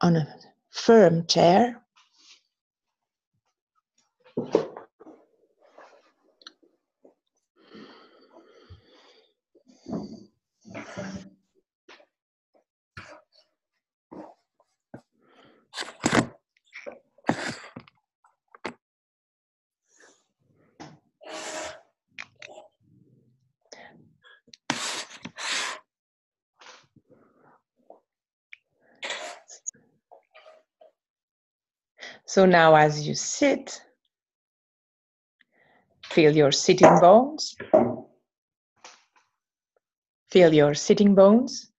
on 0.00 0.16
a 0.16 0.28
firm 0.70 1.26
chair. 1.26 1.82
So 32.26 32.44
now, 32.44 32.74
as 32.74 33.06
you 33.06 33.14
sit, 33.14 33.80
feel 36.04 36.36
your 36.36 36.52
sitting 36.52 36.98
bones. 37.00 37.56
Feel 40.30 40.52
your 40.52 40.74
sitting 40.74 41.14
bones, 41.14 41.70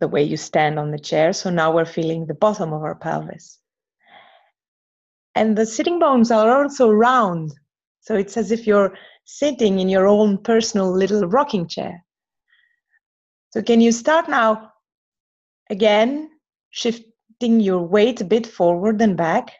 the 0.00 0.08
way 0.08 0.22
you 0.22 0.36
stand 0.36 0.78
on 0.78 0.90
the 0.90 0.98
chair. 0.98 1.32
So 1.34 1.50
now 1.50 1.72
we're 1.72 1.84
feeling 1.84 2.26
the 2.26 2.34
bottom 2.34 2.72
of 2.72 2.82
our 2.82 2.94
pelvis. 2.94 3.58
And 5.34 5.56
the 5.56 5.66
sitting 5.66 5.98
bones 5.98 6.30
are 6.30 6.62
also 6.62 6.90
round. 6.90 7.52
So 8.00 8.16
it's 8.16 8.36
as 8.38 8.50
if 8.50 8.66
you're 8.66 8.96
sitting 9.24 9.78
in 9.78 9.90
your 9.90 10.06
own 10.06 10.38
personal 10.38 10.90
little 10.90 11.28
rocking 11.28 11.68
chair. 11.68 12.02
So, 13.50 13.62
can 13.62 13.80
you 13.80 13.92
start 13.92 14.28
now 14.28 14.72
again? 15.70 16.30
Shift 16.70 17.07
shifting 17.40 17.60
your 17.60 17.82
weight 17.82 18.20
a 18.20 18.24
bit 18.24 18.46
forward 18.46 19.00
and 19.00 19.16
back, 19.16 19.52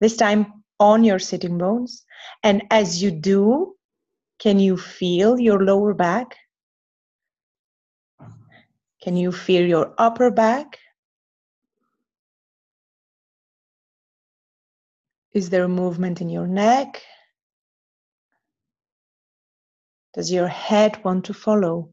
this 0.00 0.16
time 0.16 0.62
on 0.78 1.04
your 1.04 1.18
sitting 1.18 1.58
bones. 1.58 2.04
And 2.42 2.62
as 2.70 3.02
you 3.02 3.10
do, 3.10 3.74
can 4.38 4.58
you 4.60 4.76
feel 4.76 5.38
your 5.38 5.64
lower 5.64 5.94
back? 5.94 6.36
Can 9.02 9.16
you 9.16 9.32
feel 9.32 9.66
your 9.66 9.94
upper 9.98 10.30
back? 10.30 10.78
Is 15.32 15.50
there 15.50 15.64
a 15.64 15.68
movement 15.68 16.20
in 16.20 16.30
your 16.30 16.46
neck? 16.46 17.02
Does 20.14 20.32
your 20.32 20.48
head 20.48 21.02
want 21.04 21.24
to 21.26 21.34
follow? 21.34 21.90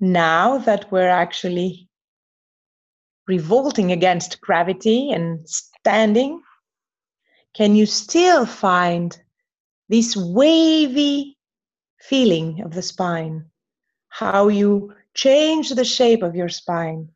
Now 0.00 0.58
that 0.58 0.90
we're 0.90 1.08
actually 1.08 1.85
revolting 3.26 3.92
against 3.92 4.40
gravity 4.40 5.10
and 5.10 5.48
standing, 5.48 6.40
can 7.54 7.74
you 7.74 7.86
still 7.86 8.46
find 8.46 9.18
this 9.88 10.16
wavy 10.16 11.36
feeling 11.98 12.62
of 12.62 12.72
the 12.74 12.82
spine? 12.82 13.46
How 14.08 14.48
you 14.48 14.94
change 15.14 15.70
the 15.70 15.84
shape 15.84 16.22
of 16.22 16.36
your 16.36 16.48
spine, 16.48 17.10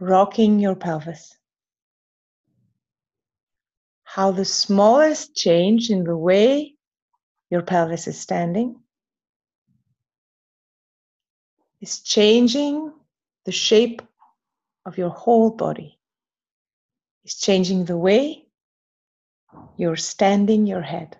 rocking 0.00 0.58
your 0.58 0.74
pelvis. 0.74 1.36
How 4.04 4.32
the 4.32 4.44
smallest 4.44 5.34
change 5.36 5.90
in 5.90 6.04
the 6.04 6.16
way 6.16 6.74
your 7.50 7.62
pelvis 7.62 8.06
is 8.06 8.18
standing 8.18 8.80
is 11.80 12.00
changing 12.00 12.92
the 13.44 13.52
shape 13.52 14.02
of 14.88 14.96
your 14.96 15.10
whole 15.10 15.50
body. 15.50 15.98
is 17.24 17.34
changing 17.34 17.84
the 17.84 17.96
way 17.96 18.46
you're 19.76 19.96
standing 19.96 20.66
your 20.66 20.80
head. 20.80 21.16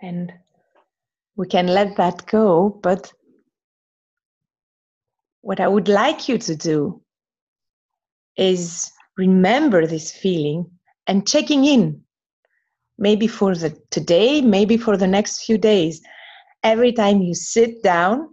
And 0.00 0.32
we 1.36 1.46
can 1.46 1.66
let 1.66 1.96
that 1.96 2.26
go, 2.26 2.70
but 2.82 3.12
what 5.42 5.60
I 5.60 5.68
would 5.68 5.88
like 5.88 6.28
you 6.28 6.38
to 6.38 6.56
do 6.56 7.02
is 8.36 8.90
remember 9.16 9.86
this 9.86 10.10
feeling 10.10 10.70
and 11.06 11.28
checking 11.28 11.64
in 11.64 12.02
maybe 12.98 13.26
for 13.26 13.54
the 13.54 13.76
today, 13.90 14.40
maybe 14.40 14.76
for 14.76 14.96
the 14.96 15.06
next 15.06 15.44
few 15.44 15.58
days. 15.58 16.00
Every 16.62 16.92
time 16.92 17.20
you 17.20 17.34
sit 17.34 17.82
down, 17.82 18.28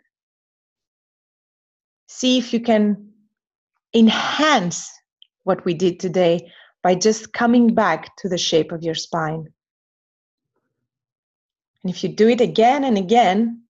see 2.08 2.38
if 2.38 2.54
you 2.54 2.60
can 2.60 3.12
enhance 3.94 4.92
what 5.44 5.66
we 5.66 5.74
did 5.74 6.00
today 6.00 6.52
by 6.84 6.96
just 6.96 7.34
coming 7.34 7.74
back 7.74 8.16
to 8.18 8.30
the 8.30 8.38
shape 8.38 8.72
of 8.72 8.84
your 8.84 8.96
spine. 8.96 9.46
And 11.84 11.94
if 11.94 12.04
you 12.04 12.10
do 12.10 12.28
it 12.28 12.42
again 12.42 12.84
and 12.84 12.98
again, 12.98 13.64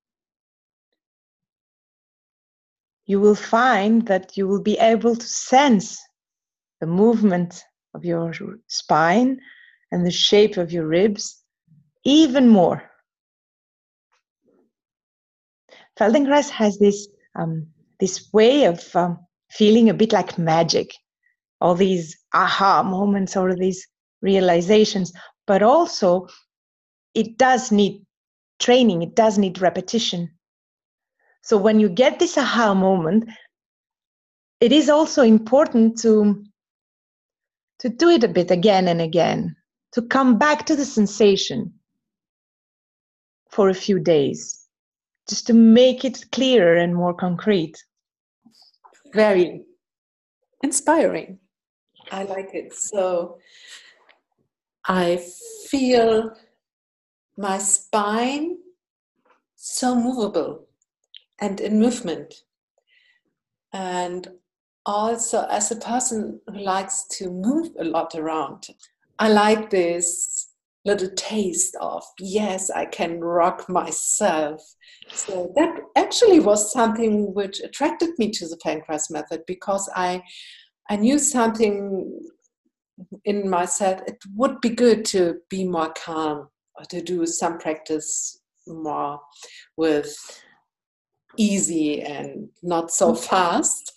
you 3.05 3.19
will 3.19 3.35
find 3.35 4.05
that 4.07 4.37
you 4.37 4.47
will 4.47 4.61
be 4.61 4.77
able 4.77 5.15
to 5.15 5.27
sense 5.27 5.99
the 6.79 6.87
movement 6.87 7.63
of 7.93 8.05
your 8.05 8.33
spine 8.67 9.39
and 9.91 10.05
the 10.05 10.11
shape 10.11 10.57
of 10.57 10.71
your 10.71 10.87
ribs 10.87 11.43
even 12.05 12.47
more. 12.47 12.89
Feldenkrais 15.99 16.49
has 16.49 16.79
this 16.79 17.07
um, 17.35 17.67
this 17.99 18.29
way 18.31 18.65
of 18.65 18.95
um, 18.95 19.19
feeling 19.51 19.89
a 19.89 19.93
bit 19.93 20.13
like 20.13 20.37
magic, 20.37 20.93
all 21.59 21.75
these 21.75 22.17
aha 22.33 22.83
moments 22.83 23.35
or 23.35 23.55
these 23.55 23.85
realizations, 24.21 25.11
but 25.45 25.61
also 25.61 26.27
it 27.13 27.37
does 27.37 27.71
need 27.71 28.05
training, 28.59 29.01
it 29.01 29.15
does 29.15 29.37
need 29.37 29.59
repetition. 29.59 30.29
So 31.41 31.57
when 31.57 31.79
you 31.79 31.89
get 31.89 32.19
this 32.19 32.37
aha 32.37 32.73
moment, 32.73 33.29
it 34.61 34.71
is 34.71 34.89
also 34.89 35.23
important 35.23 35.99
to 36.01 36.43
to 37.79 37.89
do 37.89 38.09
it 38.09 38.23
a 38.23 38.27
bit 38.27 38.51
again 38.51 38.89
and 38.89 39.01
again, 39.01 39.55
to 39.93 40.01
come 40.01 40.37
back 40.37 40.65
to 40.65 40.75
the 40.75 40.85
sensation 40.85 41.73
for 43.49 43.69
a 43.69 43.73
few 43.73 43.99
days, 43.99 44.67
just 45.27 45.47
to 45.47 45.53
make 45.53 46.05
it 46.05 46.25
clearer 46.31 46.75
and 46.75 46.95
more 46.95 47.13
concrete. 47.13 47.77
Very 49.13 49.65
inspiring. 50.61 51.39
I 52.11 52.23
like 52.23 52.53
it. 52.53 52.73
So 52.73 53.39
I 54.85 55.23
feel 55.67 56.35
my 57.37 57.57
spine 57.57 58.57
so 59.55 59.95
movable 59.95 60.67
and 61.39 61.59
in 61.59 61.79
movement. 61.79 62.33
And 63.73 64.27
also, 64.85 65.45
as 65.49 65.71
a 65.71 65.75
person 65.75 66.41
who 66.47 66.59
likes 66.59 67.05
to 67.17 67.29
move 67.29 67.69
a 67.79 67.83
lot 67.83 68.15
around, 68.15 68.67
I 69.19 69.29
like 69.29 69.69
this 69.69 70.47
little 70.85 71.09
taste 71.15 71.75
of, 71.81 72.03
yes, 72.19 72.69
I 72.69 72.85
can 72.85 73.19
rock 73.19 73.67
myself. 73.69 74.61
So 75.11 75.51
that 75.55 75.79
actually 75.97 76.39
was 76.39 76.71
something 76.71 77.33
which 77.33 77.59
attracted 77.59 78.11
me 78.17 78.31
to 78.31 78.47
the 78.47 78.57
Feldenkrais 78.65 79.11
method 79.11 79.41
because 79.45 79.89
I, 79.95 80.23
I 80.89 80.95
knew 80.95 81.19
something 81.19 82.21
in 83.25 83.49
myself 83.49 84.01
it 84.07 84.17
would 84.35 84.59
be 84.61 84.69
good 84.69 85.05
to 85.05 85.37
be 85.49 85.63
more 85.63 85.93
calm 85.93 86.49
or 86.77 86.85
to 86.85 87.01
do 87.01 87.25
some 87.25 87.57
practice 87.57 88.41
more 88.67 89.19
with 89.77 90.15
easy 91.37 92.01
and 92.01 92.49
not 92.61 92.91
so 92.91 93.13
mm-hmm. 93.13 93.23
fast 93.23 93.93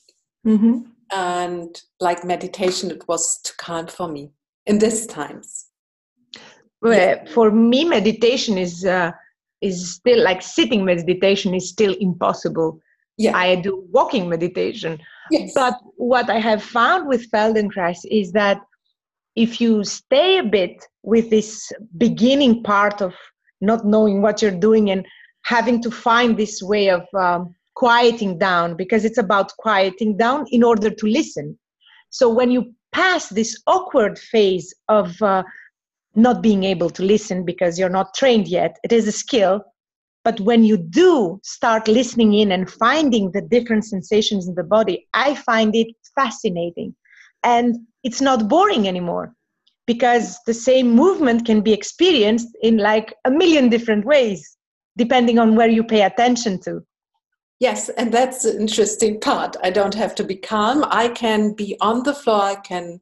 mm-hmm. 0.47 0.81
and 1.11 1.83
like 2.01 2.25
meditation 2.25 2.91
it 2.91 3.07
was 3.09 3.41
too 3.43 3.53
calm 3.59 3.87
for 3.87 4.09
me 4.09 4.31
in 4.67 4.79
these 4.79 5.07
times 5.07 5.67
well, 6.81 7.17
for 7.27 7.51
me 7.51 7.85
meditation 7.85 8.59
is 8.59 8.85
uh, 8.85 9.13
is 9.61 9.95
still 9.95 10.23
like 10.23 10.43
sitting 10.43 10.85
meditation 10.85 11.55
is 11.55 11.69
still 11.69 11.95
impossible 12.01 12.81
yeah. 13.19 13.37
i 13.37 13.55
do 13.55 13.87
walking 13.91 14.29
meditation 14.29 14.99
yes. 15.31 15.53
but 15.55 15.75
what 15.97 16.29
i 16.29 16.39
have 16.39 16.63
found 16.63 17.07
with 17.07 17.31
feldenkrais 17.31 18.01
is 18.11 18.33
that 18.33 18.61
if 19.37 19.61
you 19.61 19.85
stay 19.85 20.39
a 20.39 20.43
bit 20.43 20.85
with 21.03 21.31
this 21.31 21.73
beginning 21.97 22.63
part 22.63 23.01
of 23.01 23.15
not 23.61 23.87
knowing 23.87 24.21
what 24.21 24.43
you're 24.43 24.51
doing 24.51 24.91
and 24.91 25.07
having 25.45 25.81
to 25.83 25.91
find 25.91 26.37
this 26.37 26.63
way 26.63 26.91
of 26.91 27.03
um, 27.15 27.55
quieting 27.75 28.39
down 28.39 28.77
because 28.77 29.05
it's 29.05 29.19
about 29.19 29.53
quieting 29.59 30.17
down 30.17 30.45
in 30.51 30.63
order 30.63 30.91
to 30.91 31.07
listen 31.07 31.59
so 32.11 32.29
when 32.29 32.51
you 32.51 32.75
pass 32.93 33.28
this 33.28 33.61
awkward 33.66 34.18
phase 34.18 34.74
of 34.88 35.20
uh, 35.22 35.43
not 36.14 36.43
being 36.43 36.64
able 36.64 36.90
to 36.90 37.03
listen 37.03 37.45
because 37.45 37.78
you're 37.78 37.88
not 37.88 38.14
trained 38.14 38.49
yet 38.49 38.78
it 38.84 38.93
is 38.93 39.09
a 39.09 39.12
skill. 39.12 39.62
But 40.24 40.38
when 40.38 40.62
you 40.62 40.76
do 40.76 41.40
start 41.43 41.88
listening 41.88 42.34
in 42.34 42.53
and 42.53 42.70
finding 42.70 43.32
the 43.32 43.40
different 43.43 43.84
sensations 43.84 44.47
in 44.47 44.55
the 44.55 44.62
body 44.62 45.09
i 45.14 45.34
find 45.34 45.74
it 45.74 45.88
fascinating. 46.14 46.95
And 47.43 47.76
it's 48.05 48.20
not 48.20 48.49
boring 48.49 48.86
anymore 48.86 49.34
because 49.86 50.38
the 50.47 50.55
same 50.55 50.90
movement 50.90 51.45
can 51.45 51.61
be 51.61 51.72
experienced 51.72 52.49
in 52.62 52.76
like 52.76 53.14
a 53.24 53.30
million 53.30 53.68
different 53.68 54.05
ways 54.05 54.57
depending 54.97 55.38
on 55.38 55.57
where 55.57 55.68
you 55.68 55.82
pay 55.82 56.03
attention 56.03 56.61
to 56.61 56.84
yes 57.63 57.89
and 57.91 58.13
that's 58.13 58.43
the 58.43 58.59
interesting 58.59 59.21
part. 59.21 59.57
I 59.63 59.71
don't 59.71 59.95
have 59.95 60.15
to 60.17 60.25
be 60.25 60.37
calm. 60.37 60.85
I 60.89 61.09
can 61.09 61.55
be 61.55 61.77
on 61.81 62.03
the 62.03 62.15
floor. 62.15 62.43
I 62.43 62.57
can 62.57 62.99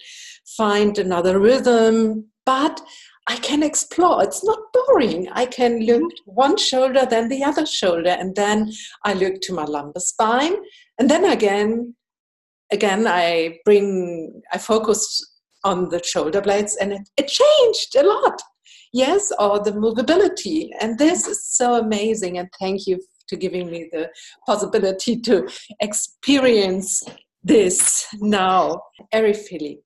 find 0.57 0.99
another 0.99 1.39
rhythm 1.39 2.27
but 2.47 2.81
I 3.27 3.37
can 3.37 3.63
explore. 3.63 4.23
It's 4.25 4.45
not 4.45 4.59
boring. 4.73 5.29
I 5.33 5.47
can 5.47 5.73
mm-hmm. 5.79 6.03
look 6.03 6.13
one 6.25 6.57
shoulder, 6.57 7.07
then 7.09 7.29
the 7.29 7.45
other 7.45 7.65
shoulder, 7.65 8.11
and 8.11 8.35
then 8.35 8.73
I 9.05 9.13
look 9.15 9.41
to 9.43 9.53
my 9.53 9.65
lumbar 9.65 10.01
spine, 10.01 10.57
and 10.99 11.09
then 11.09 11.25
again 11.25 11.95
again 12.73 13.07
i 13.07 13.59
bring 13.65 14.41
i 14.53 14.59
focus 14.59 15.03
on 15.65 15.89
the 15.89 16.03
shoulder 16.03 16.41
blades 16.41 16.77
and 16.77 16.93
it, 16.93 17.09
it 17.17 17.29
changed 17.29 17.95
a 17.97 18.03
lot. 18.03 18.41
Yes 18.93 19.31
or 19.39 19.63
the 19.63 19.73
movability. 19.73 20.71
And 20.81 20.99
this 20.99 21.29
is 21.29 21.47
so 21.47 21.75
amazing 21.75 22.39
and 22.39 22.49
thank 22.59 22.87
you 22.87 22.99
to 23.31 23.37
giving 23.37 23.71
me 23.71 23.89
the 23.93 24.11
possibility 24.47 25.19
to 25.21 25.49
experience 25.81 27.03
this 27.43 28.07
now 28.21 28.83
Eri 29.13 29.33
Fili 29.33 29.81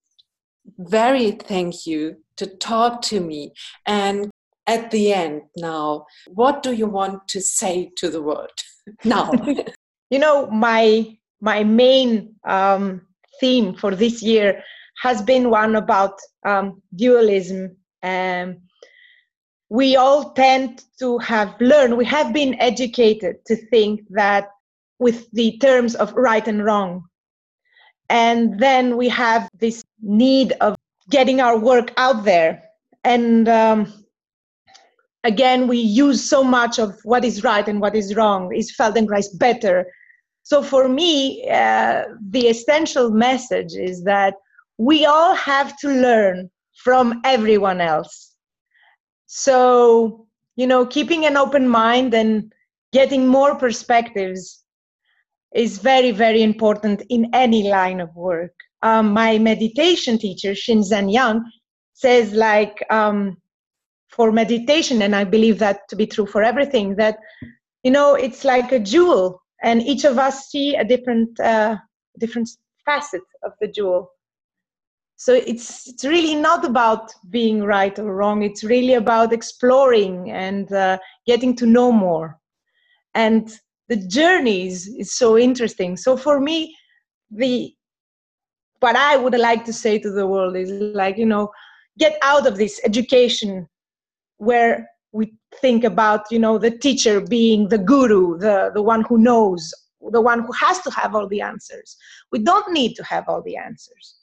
very 0.79 1.31
thank 1.33 1.87
you 1.87 2.17
to 2.37 2.47
talk 2.47 3.03
to 3.03 3.21
me 3.21 3.53
and 3.87 4.31
at 4.67 4.91
the 4.91 5.13
end 5.13 5.43
now 5.57 6.05
what 6.29 6.63
do 6.63 6.73
you 6.73 6.87
want 6.87 7.29
to 7.29 7.41
say 7.41 7.93
to 7.97 8.09
the 8.11 8.23
world 8.23 8.59
now 9.05 9.31
you 10.11 10.19
know 10.19 10.51
my 10.51 11.17
my 11.41 11.63
main 11.63 12.35
um, 12.49 13.03
theme 13.41 13.75
for 13.75 13.95
this 13.95 14.23
year 14.23 14.63
has 15.03 15.23
been 15.23 15.51
one 15.51 15.77
about 15.77 16.19
um, 16.47 16.83
dualism. 16.95 17.77
Um, 18.03 18.59
we 19.71 19.97
all 19.97 20.33
tend 20.33 20.85
to 20.99 21.19
have 21.19 21.55
learned, 21.61 21.97
we 21.97 22.05
have 22.05 22.33
been 22.33 22.55
educated 22.61 23.37
to 23.47 23.57
think 23.57 24.03
that 24.11 24.51
with 24.99 25.31
the 25.33 25.59
terms 25.59 25.95
of 25.95 26.13
right 26.15 26.47
and 26.47 26.65
wrong. 26.65 27.05
And 28.11 28.59
then 28.61 28.97
we 28.97 29.09
have 29.09 29.49
this 29.59 29.83
need 30.03 30.53
of 30.61 30.77
getting 31.11 31.41
our 31.41 31.59
work 31.59 31.93
out 31.97 32.25
there. 32.25 32.63
And 33.03 33.49
um, 33.49 33.93
again, 35.25 35.67
we 35.67 35.79
use 35.79 36.23
so 36.23 36.45
much 36.45 36.79
of 36.79 36.99
what 37.05 37.25
is 37.25 37.43
right 37.43 37.67
and 37.67 37.81
what 37.81 37.97
is 37.97 38.15
wrong. 38.15 38.55
Is 38.55 38.75
Feldenkrais 38.77 39.39
better? 39.39 39.87
So 40.43 40.63
for 40.63 40.89
me, 40.89 41.49
uh, 41.51 42.05
the 42.31 42.49
essential 42.49 43.11
message 43.11 43.73
is 43.75 44.05
that 44.05 44.35
we 44.77 45.07
all 45.07 45.35
have 45.35 45.77
to 45.79 45.89
learn 45.89 46.51
from 46.77 47.21
everyone 47.25 47.81
else. 47.81 48.34
So, 49.37 50.29
you 50.55 50.65
know, 50.65 50.87
keeping 50.87 51.27
an 51.27 51.37
open 51.37 51.69
mind 51.69 52.15
and 52.15 52.53
getting 52.93 53.27
more 53.27 53.57
perspectives 53.57 54.63
is 55.53 55.79
very, 55.79 56.13
very 56.13 56.41
important 56.41 57.03
in 57.09 57.31
any 57.35 57.69
line 57.69 58.01
of 58.01 58.15
work. 58.15 58.55
Um, 58.83 59.13
my 59.13 59.39
meditation 59.39 60.19
teacher, 60.19 60.53
Shinzen 60.53 61.13
Young, 61.13 61.45
says 61.95 62.33
like 62.33 62.85
um, 62.91 63.37
for 64.09 64.31
meditation, 64.31 65.03
and 65.03 65.17
I 65.17 65.25
believe 65.25 65.59
that 65.59 65.81
to 65.89 65.97
be 65.97 66.07
true 66.07 66.27
for 66.27 66.45
everything, 66.45 66.95
that, 66.95 67.19
you 67.83 67.91
know, 67.91 68.15
it's 68.15 68.45
like 68.45 68.71
a 68.71 68.79
jewel 68.79 69.43
and 69.65 69.83
each 69.83 70.05
of 70.05 70.17
us 70.17 70.47
see 70.47 70.77
a 70.77 70.85
different 70.85 71.41
uh, 71.41 71.77
different 72.21 72.49
facet 72.85 73.23
of 73.43 73.51
the 73.61 73.67
jewel 73.67 74.14
so 75.17 75.33
it's 75.33 75.89
it's 75.89 76.05
really 76.05 76.35
not 76.35 76.65
about 76.65 77.13
being 77.31 77.63
right 77.63 77.97
or 77.99 78.15
wrong. 78.15 78.43
It's 78.43 78.65
really 78.65 78.95
about 78.95 79.33
exploring 79.33 80.31
and 80.31 80.71
uh, 80.73 80.99
getting 81.27 81.55
to 81.57 81.67
know 81.67 81.93
more. 81.93 82.39
And 83.15 83.51
the 83.89 83.97
journeys 83.97 84.89
is 84.89 85.15
so 85.15 85.39
interesting. 85.39 85.97
So 85.97 86.17
for 86.17 86.41
me 86.41 86.75
the 87.31 87.75
what 88.81 88.97
i 88.97 89.17
would 89.17 89.37
like 89.39 89.65
to 89.65 89.73
say 89.73 89.99
to 89.99 90.11
the 90.11 90.27
world 90.27 90.55
is 90.57 90.71
like 90.71 91.17
you 91.17 91.25
know 91.25 91.51
get 91.99 92.19
out 92.23 92.47
of 92.47 92.59
this 92.59 92.81
education 92.85 93.67
where 94.37 94.87
we 95.13 95.33
think 95.61 95.85
about 95.85 96.21
you 96.31 96.39
know 96.39 96.59
the 96.59 96.71
teacher 96.71 97.21
being 97.21 97.67
the 97.69 97.79
guru 97.79 98.39
the 98.39 98.71
the 98.75 98.83
one 98.83 99.03
who 99.09 99.17
knows 99.17 99.73
the 100.11 100.21
one 100.21 100.41
who 100.41 100.53
has 100.53 100.81
to 100.83 100.91
have 100.91 101.15
all 101.15 101.27
the 101.27 101.41
answers. 101.41 101.97
We 102.31 102.41
don't 102.41 102.71
need 102.75 102.95
to 102.97 103.05
have 103.05 103.27
all 103.27 103.41
the 103.43 103.57
answers 103.57 104.17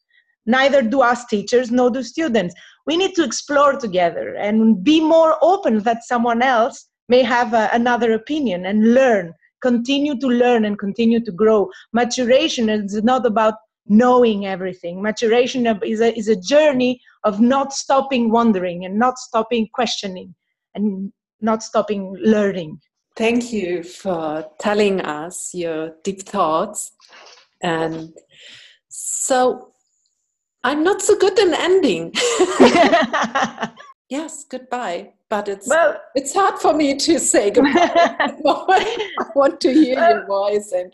neither 0.45 0.81
do 0.81 1.01
us 1.01 1.25
teachers 1.25 1.71
nor 1.71 1.89
do 1.89 2.03
students 2.03 2.53
we 2.87 2.97
need 2.97 3.13
to 3.15 3.23
explore 3.23 3.73
together 3.73 4.35
and 4.35 4.83
be 4.83 4.99
more 4.99 5.37
open 5.41 5.79
that 5.79 6.03
someone 6.03 6.41
else 6.41 6.87
may 7.09 7.21
have 7.21 7.53
a, 7.53 7.69
another 7.73 8.13
opinion 8.13 8.65
and 8.65 8.93
learn 8.93 9.33
continue 9.61 10.19
to 10.19 10.27
learn 10.27 10.65
and 10.65 10.79
continue 10.79 11.23
to 11.23 11.31
grow 11.31 11.69
maturation 11.93 12.69
is 12.69 13.03
not 13.03 13.25
about 13.25 13.55
knowing 13.87 14.45
everything 14.45 15.01
maturation 15.01 15.67
is 15.83 16.01
a, 16.01 16.17
is 16.17 16.27
a 16.27 16.35
journey 16.35 16.99
of 17.23 17.39
not 17.39 17.73
stopping 17.73 18.31
wondering 18.31 18.85
and 18.85 18.97
not 18.97 19.17
stopping 19.17 19.67
questioning 19.73 20.33
and 20.75 21.11
not 21.41 21.63
stopping 21.63 22.15
learning. 22.19 22.79
Thank 23.15 23.51
you 23.51 23.83
for 23.83 24.45
telling 24.59 25.01
us 25.01 25.53
your 25.53 25.95
deep 26.03 26.21
thoughts. 26.21 26.91
And 27.61 28.13
so 28.89 29.70
I'm 30.63 30.83
not 30.83 31.01
so 31.01 31.17
good 31.17 31.37
in 31.39 31.53
ending. 31.53 32.13
yes, 34.09 34.45
goodbye. 34.49 35.13
but 35.29 35.47
it's 35.47 35.67
well, 35.67 35.99
it's 36.13 36.33
hard 36.33 36.59
for 36.59 36.73
me 36.73 36.95
to 36.97 37.19
say 37.19 37.49
goodbye. 37.49 37.71
I 37.73 39.25
want 39.33 39.59
to 39.61 39.73
hear 39.73 39.97
your 39.97 40.27
voice 40.27 40.71
and 40.71 40.93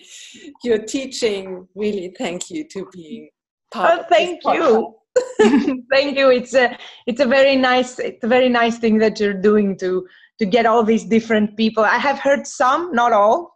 your 0.64 0.78
teaching. 0.78 1.68
Really, 1.76 2.14
thank 2.18 2.50
you 2.50 2.64
to 2.70 2.88
being 2.94 3.30
part. 3.74 4.00
Oh, 4.00 4.06
thank 4.10 4.42
you. 4.46 4.96
thank 5.92 6.18
you. 6.18 6.30
It's 6.30 6.54
a 6.54 6.78
it's 7.08 7.20
a 7.20 7.26
very 7.26 7.56
nice 7.56 8.00
it's 8.00 8.24
a 8.24 8.28
very 8.28 8.48
nice 8.48 8.78
thing 8.78 9.00
that 9.00 9.20
you're 9.20 9.42
doing 9.50 9.78
to 9.80 10.08
to 10.40 10.46
get 10.46 10.66
all 10.66 10.84
these 10.84 11.04
different 11.04 11.58
people. 11.58 11.84
I 11.84 11.98
have 11.98 12.20
heard 12.20 12.48
some, 12.48 12.94
not 12.94 13.12
all. 13.12 13.52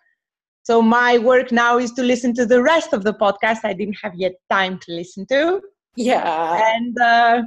So 0.63 0.81
my 0.81 1.17
work 1.19 1.51
now 1.51 1.77
is 1.77 1.91
to 1.93 2.03
listen 2.03 2.33
to 2.35 2.45
the 2.45 2.61
rest 2.61 2.91
of 2.91 3.03
the 3.03 3.13
podcast 3.13 3.59
I 3.63 3.73
didn't 3.73 3.97
have 4.03 4.15
yet 4.15 4.33
time 4.49 4.79
to 4.79 4.91
listen 4.91 5.25
to. 5.27 5.61
Yeah. 5.95 6.73
And 6.75 6.97
uh, 6.99 7.43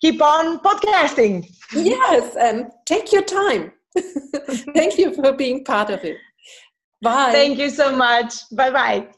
keep 0.00 0.22
on 0.22 0.60
podcasting. 0.60 1.46
Yes, 1.72 2.36
and 2.36 2.70
take 2.86 3.12
your 3.12 3.22
time. 3.22 3.72
Thank 4.74 4.98
you 4.98 5.14
for 5.14 5.32
being 5.32 5.64
part 5.64 5.90
of 5.90 6.04
it. 6.04 6.18
Bye. 7.02 7.32
Thank 7.32 7.58
you 7.58 7.70
so 7.70 7.94
much. 7.94 8.34
Bye 8.52 8.70
bye. 8.70 9.08